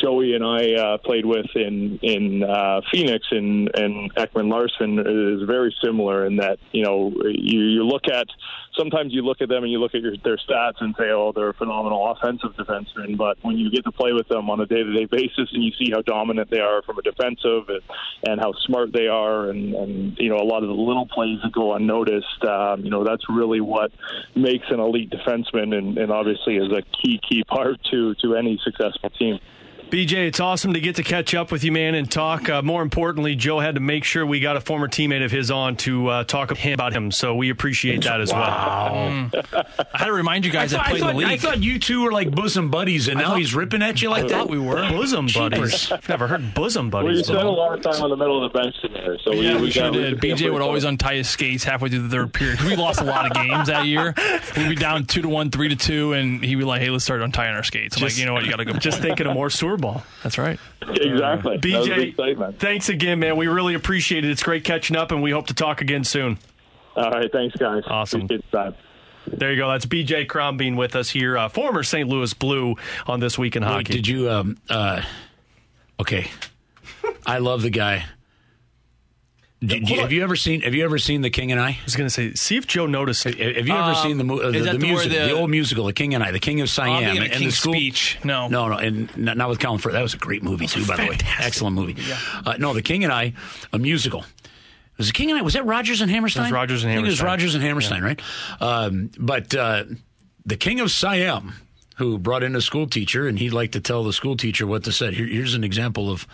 [0.00, 5.74] Joey and I uh, played with in in uh, Phoenix and and Ekman-Larsson is very
[5.82, 8.26] similar in that you know you, you look at
[8.76, 11.32] sometimes you look at them and you look at your, their stats and say oh
[11.34, 14.66] they're a phenomenal offensive defenseman but when you get to play with them on a
[14.66, 17.82] day to day basis and you see how dominant they are from a defensive and,
[18.26, 21.38] and how smart they are and, and you know a lot of the little plays
[21.42, 23.90] that go unnoticed um, you know that's really what
[24.34, 28.58] makes an elite defenseman and, and obviously is a key key part to to any
[28.64, 29.38] successful team.
[29.90, 32.48] BJ, it's awesome to get to catch up with you, man, and talk.
[32.48, 35.50] Uh, more importantly, Joe had to make sure we got a former teammate of his
[35.50, 38.92] on to uh, talk about him, so we appreciate that as wow.
[38.92, 39.10] well.
[39.10, 39.86] Mm.
[39.92, 41.32] I had to remind you guys I that thought, played I thought, in the league.
[41.32, 44.10] I thought you two were like bosom buddies, and now thought- he's ripping at you
[44.10, 44.30] like I that.
[44.30, 44.76] thought we were.
[44.90, 45.90] Bosom buddies.
[45.90, 47.06] I've never heard bosom buddies.
[47.08, 47.26] We buddies.
[47.26, 49.40] spent a lot of time on the middle of the bench in there, so we,
[49.40, 50.20] Yeah, we we sure got- did.
[50.20, 50.90] got BJ would always close.
[50.92, 52.60] untie his skates halfway through the third period.
[52.60, 54.14] We lost a lot of games that year.
[54.56, 57.02] We'd be down two to one, three to two, and he'd be like, "Hey, let's
[57.04, 58.44] start untying our skates." I'm like, "You know what?
[58.44, 60.02] You got to go." Just thinking of more sewer ball.
[60.22, 60.58] That's right.
[60.82, 61.56] exactly.
[61.58, 63.36] That was a big BJ, thanks again, man.
[63.36, 64.30] We really appreciate it.
[64.30, 66.38] It's great catching up, and we hope to talk again soon.
[66.96, 67.82] All right, thanks guys.
[67.86, 68.22] Awesome.
[68.22, 68.74] Appreciate time.
[69.26, 69.70] There you go.
[69.70, 72.08] That's BJ Crombeen with us here, uh, former St.
[72.08, 72.76] Louis Blue
[73.06, 73.92] on This Week in Wait, Hockey.
[73.92, 74.30] did you?
[74.30, 75.02] Um, uh,
[76.00, 76.30] okay,
[77.26, 78.06] I love the guy.
[79.62, 80.62] Did you, have you ever seen?
[80.62, 81.68] Have you ever seen The King and I?
[81.68, 83.24] I was going to say, see if Joe noticed.
[83.24, 85.50] Have have you ever seen the, mo- uh, the, the the musical, the, the- old
[85.50, 88.18] musical, The King and I, The King of Siam, thinking of and the school Speech.
[88.24, 88.48] No.
[88.48, 89.92] no, no, and not, not with Colin Firth.
[89.92, 91.18] That was a great movie too, by the way.
[91.40, 91.96] Excellent movie.
[92.46, 93.34] Uh, no, The King and I,
[93.70, 94.24] a musical.
[94.96, 95.42] Was the King and I?
[95.42, 96.44] Was that Rodgers and Hammerstein?
[96.44, 97.30] It was Rodgers and I think it was Hammerstein.
[97.30, 98.20] Rodgers and Hammerstein, right?
[98.60, 99.84] Um, but uh,
[100.46, 101.52] the King of Siam,
[101.96, 104.84] who brought in a school teacher, and he'd like to tell the school teacher what
[104.84, 105.12] to say.
[105.12, 106.26] Here, here's an example of.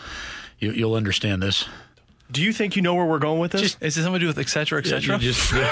[0.59, 1.69] You, you'll understand this.
[2.33, 3.77] Do you think you know where we're going with this?
[3.81, 5.15] Is it something to do with et cetera, et cetera?
[5.19, 5.71] You just- yeah.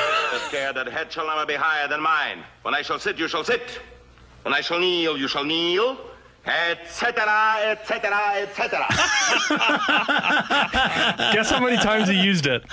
[0.49, 2.45] scared that head shall never be higher than mine.
[2.63, 3.81] When I shall sit, you shall sit.
[4.43, 5.99] When I shall kneel, you shall kneel.
[6.47, 7.23] Etc.,
[7.65, 8.87] etc., etc.
[11.33, 12.63] Guess how many times he used it?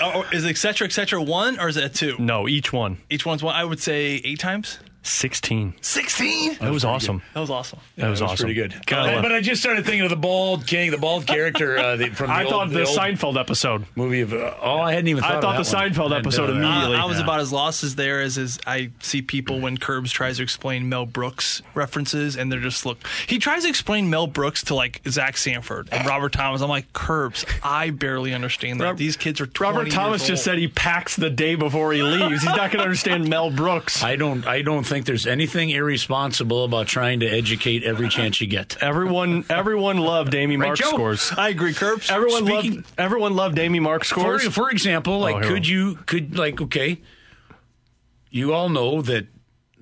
[0.00, 2.14] Oh, is et cetera, et cetera one or is it two?
[2.18, 2.98] No, each one.
[3.10, 3.54] Each one's one.
[3.56, 4.78] I would say eight times.
[5.08, 5.74] 16.
[5.80, 6.56] 16?
[6.60, 7.22] That was awesome.
[7.34, 7.78] That was awesome.
[7.96, 8.44] That was That was awesome.
[8.46, 8.74] pretty good.
[8.86, 11.96] Gotta Uh, but I just started thinking of the bald king, the bald character uh,
[11.96, 13.86] the, from the I old, thought the, old Seinfeld episode.
[13.96, 14.32] movie of.
[14.32, 15.24] Uh, oh, I hadn't even.
[15.24, 15.90] I Thought thought of the one.
[15.92, 16.96] Seinfeld episode And, uh, immediately.
[16.96, 17.24] I, I was Yeah.
[17.24, 20.88] about as lost as there as is I see people when Curbs tries to explain
[20.88, 22.98] Mel Brooks references and they're just look.
[23.26, 26.60] He tries to explain Mel Brooks to like Zach Sanford and Robert Thomas.
[26.62, 27.44] I'm like Curbs.
[27.62, 28.84] I barely understand that.
[28.84, 31.92] Rob- These kids are 20 Robert Thomas years just said he packs the day before
[31.92, 32.42] he leaves.
[32.42, 34.02] He's not going to understand Mel Brooks.
[34.02, 34.46] I don't.
[34.46, 38.76] I don't think there's anything irresponsible about trying to educate every chance you get.
[38.82, 40.88] Everyone, everyone loved Amy Right, Mark Joe?
[40.90, 41.32] scores.
[41.36, 42.10] I agree, Curbs.
[42.10, 42.92] Everyone Speaking- loved.
[42.98, 44.48] Everyone loved Amy Mark For, scores.
[44.48, 45.68] for example, oh, like, Oh, could go.
[45.68, 47.00] you could like okay,
[48.30, 49.26] you all know that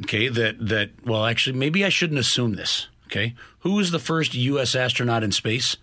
[0.04, 2.88] okay that that well actually maybe I shouldn't assume this.
[3.06, 4.74] Okay, who was the first U.S.
[4.74, 5.76] astronaut in space?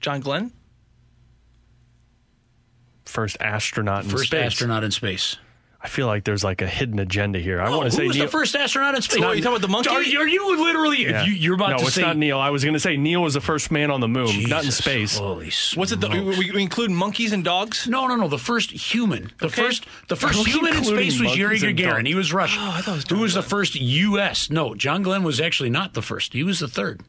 [0.00, 0.52] John Glenn.
[3.04, 4.44] First astronaut in First space.
[4.46, 5.36] astronaut in space.
[5.84, 7.60] I feel like there's like a hidden agenda here.
[7.60, 8.26] I Oh, want to say was Neil.
[8.26, 9.20] the first astronaut in space?
[9.20, 9.90] Oh, you talking about the monkey?
[9.90, 11.02] Are, are you literally?
[11.02, 11.24] Yeah.
[11.24, 12.38] You, you're about no, to it's say not Neil.
[12.38, 14.70] I was going to say Neil was the first man on the moon, not in
[14.70, 15.18] space.
[15.18, 16.00] Holy What's it?
[16.00, 17.88] The, we, we include monkeys and dogs.
[17.88, 18.28] No, no, no.
[18.28, 19.32] The first human.
[19.40, 19.60] The Okay.
[19.62, 22.06] first the first human in space was Yuri Gagarin.
[22.06, 22.62] He was Russian.
[22.62, 24.50] Oh, I thought it was Who was the first U.S.?
[24.50, 26.32] No, John Glenn was actually not the first.
[26.32, 27.00] He was the third.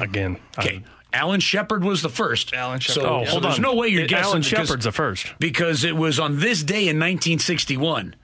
[0.00, 0.38] Again.
[0.58, 0.82] Okay.
[1.12, 2.52] Alan Shepard was the first.
[2.52, 3.02] Alan Shepard.
[3.02, 3.62] So, Oh, so hold there's on.
[3.62, 5.26] no way you're It- guessing Alan because- Shepard's the first.
[5.38, 8.14] because it was on this day in 1961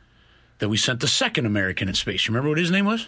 [0.58, 2.26] that we sent the second American in space.
[2.26, 3.06] You remember what his name was?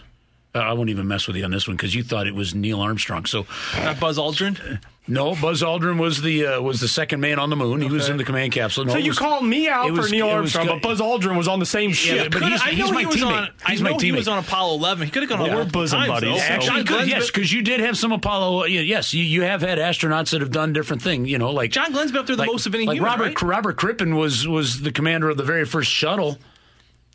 [0.57, 2.55] Uh, I won't even mess with you on this one because you thought it was
[2.55, 3.27] Neil Armstrong.
[3.27, 3.47] So
[3.77, 4.81] Not Buzz Aldrin.
[5.09, 7.81] no, Buzz Aldrin was the uh, was the second man on the moon.
[7.83, 8.85] He was in the command capsule.
[8.87, 11.01] No, So you was- called me out was- for Neil it was Armstrong, but Buzz
[11.01, 12.33] Aldrin was on the same ship.
[12.33, 13.27] but he's- I know he's my he was teammate.
[13.37, 13.49] on.
[13.65, 15.05] I He's know my he was on Apollo 11.
[15.07, 16.55] He could have gone on Yeah, we're bosom times, buddies, though.
[16.55, 18.65] Actually, good, Glenn's yes, because you did have some Apollo.
[18.65, 21.29] yeah, Yes, you, you have had astronauts that have done different things.
[21.29, 23.11] You know, like John Glenn's been up there the like, most of any like human,
[23.11, 23.43] Robert right?
[23.43, 26.39] Robert Crippen was was the commander of the very first shuttle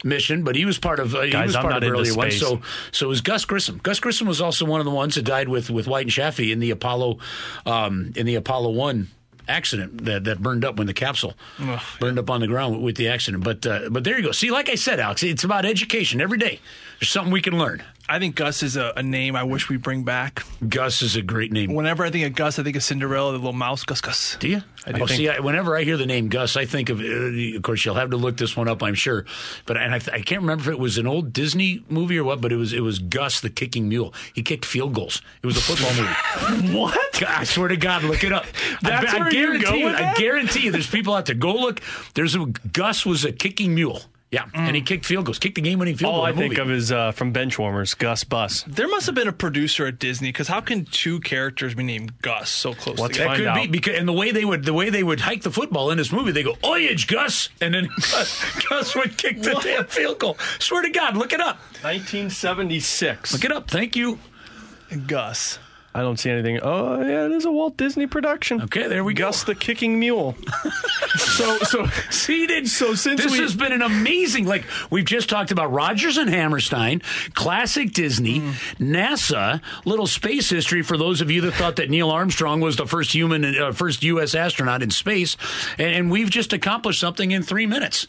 [0.04, 2.36] mission, but he was part of uh, he was I'm part not of earlier ones.
[2.36, 2.42] space.
[2.42, 2.62] So
[2.92, 3.80] so was Gus Grissom.
[3.84, 6.52] Gus Grissom was also one of the ones that died with with White and Chaffee
[6.52, 7.18] in the Apollo
[7.66, 9.08] um, in the Apollo one
[9.48, 11.34] accident that, that burned up when the capsule
[12.00, 13.44] burned up on the ground with, with the accident.
[13.44, 14.32] But uh, but there you go.
[14.32, 16.60] See, like I said, Alex, it's about education every day.
[17.00, 17.84] There's something we can learn.
[18.12, 20.44] I think Gus is a, a name I wish we bring back.
[20.68, 21.74] Gus is a great name.
[21.74, 24.36] Whenever I think of Gus, I think of Cinderella, the little mouse, Gus Gus.
[24.38, 24.62] Do you?
[24.86, 27.00] I do oh, see, I, whenever I hear the name Gus, I think of.
[27.00, 29.24] Uh, of course, you'll have to look this one up, I'm sure.
[29.66, 32.42] But and I, I can't remember if it was an old Disney movie or what.
[32.42, 34.14] But it was it was Gus the kicking mule.
[34.34, 35.22] He kicked field goals.
[35.42, 36.74] It was a football movie.
[36.78, 37.24] what?
[37.26, 38.46] I swear to God, look it up.
[38.82, 39.88] That's I, I where you guarantee go you.
[39.88, 40.72] I guarantee you.
[40.74, 41.36] There's people out there.
[41.36, 41.80] Go look.
[42.16, 44.02] There's a Gus was a kicking mule.
[44.32, 46.26] Yeah, and he kicked field goals, kicked the game-winning field All goal.
[46.26, 46.62] I the think movie.
[46.62, 48.64] of is uh, from Benchwarmers, Gus Bus.
[48.66, 52.22] There must have been a producer at Disney because how can two characters be named
[52.22, 53.18] Gus so close Let's together?
[53.18, 53.56] That find could out.
[53.56, 55.98] be because, and the way they would the way they would hike the football in
[55.98, 60.20] this movie, they go "Oyage, Gus," and then Gus, Gus would kick the damn field
[60.20, 60.38] goal.
[60.60, 61.58] Swear to God, look it up.
[61.84, 63.34] 1976.
[63.34, 63.70] Look it up.
[63.70, 64.18] Thank you.
[65.08, 65.60] Gus.
[65.94, 66.60] I don't see anything.
[66.62, 68.62] Oh, yeah, it is a Walt Disney production.
[68.62, 69.22] Okay, there we go.
[69.26, 70.36] Gus the Kicking Mule.
[71.18, 75.30] so, so See, did So since this we- has been an amazing, like we've just
[75.30, 77.02] talked about Rodgers and Hammerstein,
[77.34, 78.40] classic Disney,
[78.80, 82.88] NASA, little space history for those of you that thought that Neil Armstrong was the
[82.88, 84.34] first human, uh, first U.S.
[84.34, 85.38] astronaut in space,
[85.78, 88.08] and, and we've just accomplished something in three minutes.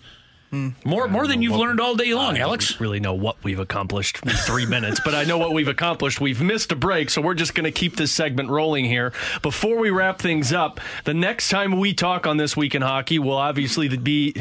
[0.52, 0.68] Hmm.
[0.84, 2.78] More, more than you've learned all day long, Alex.
[2.78, 6.20] really know what we've accomplished in three minutes, but I know what we've accomplished.
[6.20, 9.14] We've missed a break, so we're just going to keep this segment rolling here.
[9.40, 13.18] Before we wrap things up, the next time we talk on this week in hockey
[13.18, 14.34] will obviously be.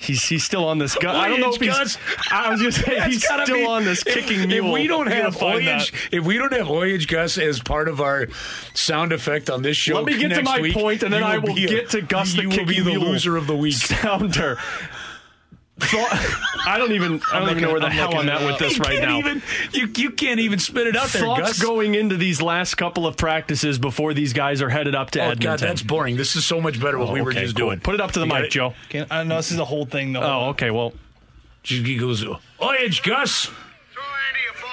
[0.00, 1.16] He's, he's still on this gun.
[1.16, 1.68] I don't know if he's.
[1.76, 1.98] Gus.
[2.30, 4.72] I was just saying That's still be- on this kicking if, mule.
[4.72, 8.28] we don't have find Oyage, if we don't have Oyage Gus as part of our
[8.74, 11.26] sound effect on this show, Let me get to my week, point, and then you
[11.26, 13.02] I will be a- get to Gus the You will be the mule.
[13.10, 13.74] loser of the week.
[13.74, 14.56] Sounder.
[15.80, 17.20] Thought- I don't even.
[17.32, 18.58] I don't even know where the I'm hell I'm at with up.
[18.58, 19.18] this You right can't now.
[19.18, 19.42] Even,
[19.72, 21.62] you you can't even spit it out there, Thoughts Gus.
[21.62, 25.30] going into these last couple of practices before these guys are headed up to Oh
[25.30, 25.44] Edmonton.
[25.50, 26.16] God, that's boring.
[26.16, 27.68] This is so much better what Oh, we were okay, just cool.
[27.68, 27.80] doing.
[27.80, 28.50] Put it up to the You mic.
[28.50, 28.74] Joe.
[28.90, 30.20] Can, uh, I know this is the whole thing though.
[30.22, 30.70] Oh, okay.
[30.70, 30.92] Well,
[31.62, 33.46] He goes, oh, Oyage Gus.
[33.46, 34.70] Throw Andy a ball.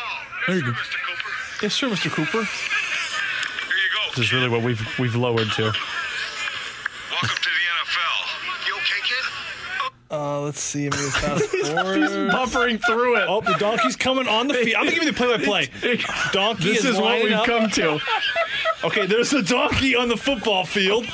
[0.48, 0.72] There you go.
[0.72, 0.98] Mr.
[1.06, 1.32] Cooper.
[1.64, 2.10] Yes, sir, Mr.
[2.12, 2.44] Cooper.
[2.44, 4.16] Here you go.
[4.16, 5.62] this is really what we've we've lowered to.
[5.62, 8.68] Welcome to the NFL.
[8.68, 9.94] You okay, kid?
[10.12, 10.84] Uh, let's see.
[10.84, 12.30] Maybe fast He's forward.
[12.30, 13.26] buffering through it.
[13.28, 14.76] Oh, the donkey's coming on the field.
[14.78, 15.98] I'm gonna give you the play-by-play.
[16.32, 17.46] Donkey this is, is what we've up.
[17.46, 18.00] come to.
[18.84, 21.06] Okay, there's a donkey on the football field,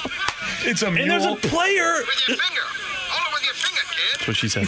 [0.64, 1.04] It's a mule.
[1.04, 1.94] and there's a player.
[2.06, 2.62] With your finger.
[2.68, 4.20] Hold it with your finger, kid.
[4.20, 4.68] That's what she said.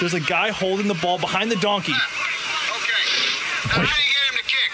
[0.00, 1.92] There's a guy holding the ball behind the donkey.
[1.92, 2.00] Okay.
[3.68, 4.70] Now, how do you get him to kick?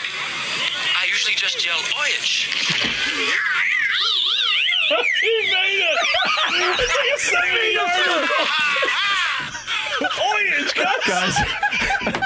[1.03, 2.47] I usually just yell Oyage.
[5.21, 5.99] He made it.
[6.79, 8.21] It's like a 70 yarder.
[10.29, 11.05] Oyage, guys.
[11.07, 12.22] guys.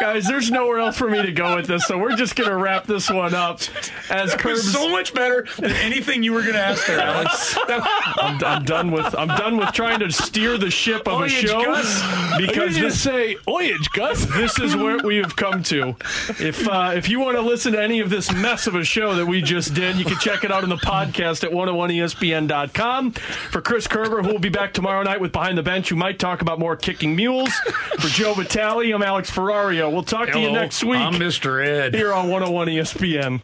[0.00, 2.86] Guys, there's nowhere else for me to go with this, so we're just gonna wrap
[2.86, 3.60] this one up.
[4.08, 7.56] As was Curbs, so much better than anything you were going to ask there, Alex.
[7.68, 11.28] I'm, I'm done with I'm done with trying to steer the ship of a Oyage,
[11.46, 12.36] show Gus.
[12.38, 14.24] because you this say Oyage, Gus.
[14.36, 15.94] this is where we have come to.
[16.40, 19.14] If uh, if you want to listen to any of this mess of a show
[19.16, 23.12] that we just did, you can check it out on the podcast at 101ESPN.com.
[23.12, 26.18] For Chris Kerber, who will be back tomorrow night with Behind the Bench, who might
[26.18, 27.52] talk about more kicking mules.
[27.98, 29.89] For Joe Vitale, I'm Alex Ferrario.
[29.90, 31.64] We'll talk to you next week I'm Mr.
[31.64, 31.94] Ed.
[31.94, 33.38] here on 101 ESPN.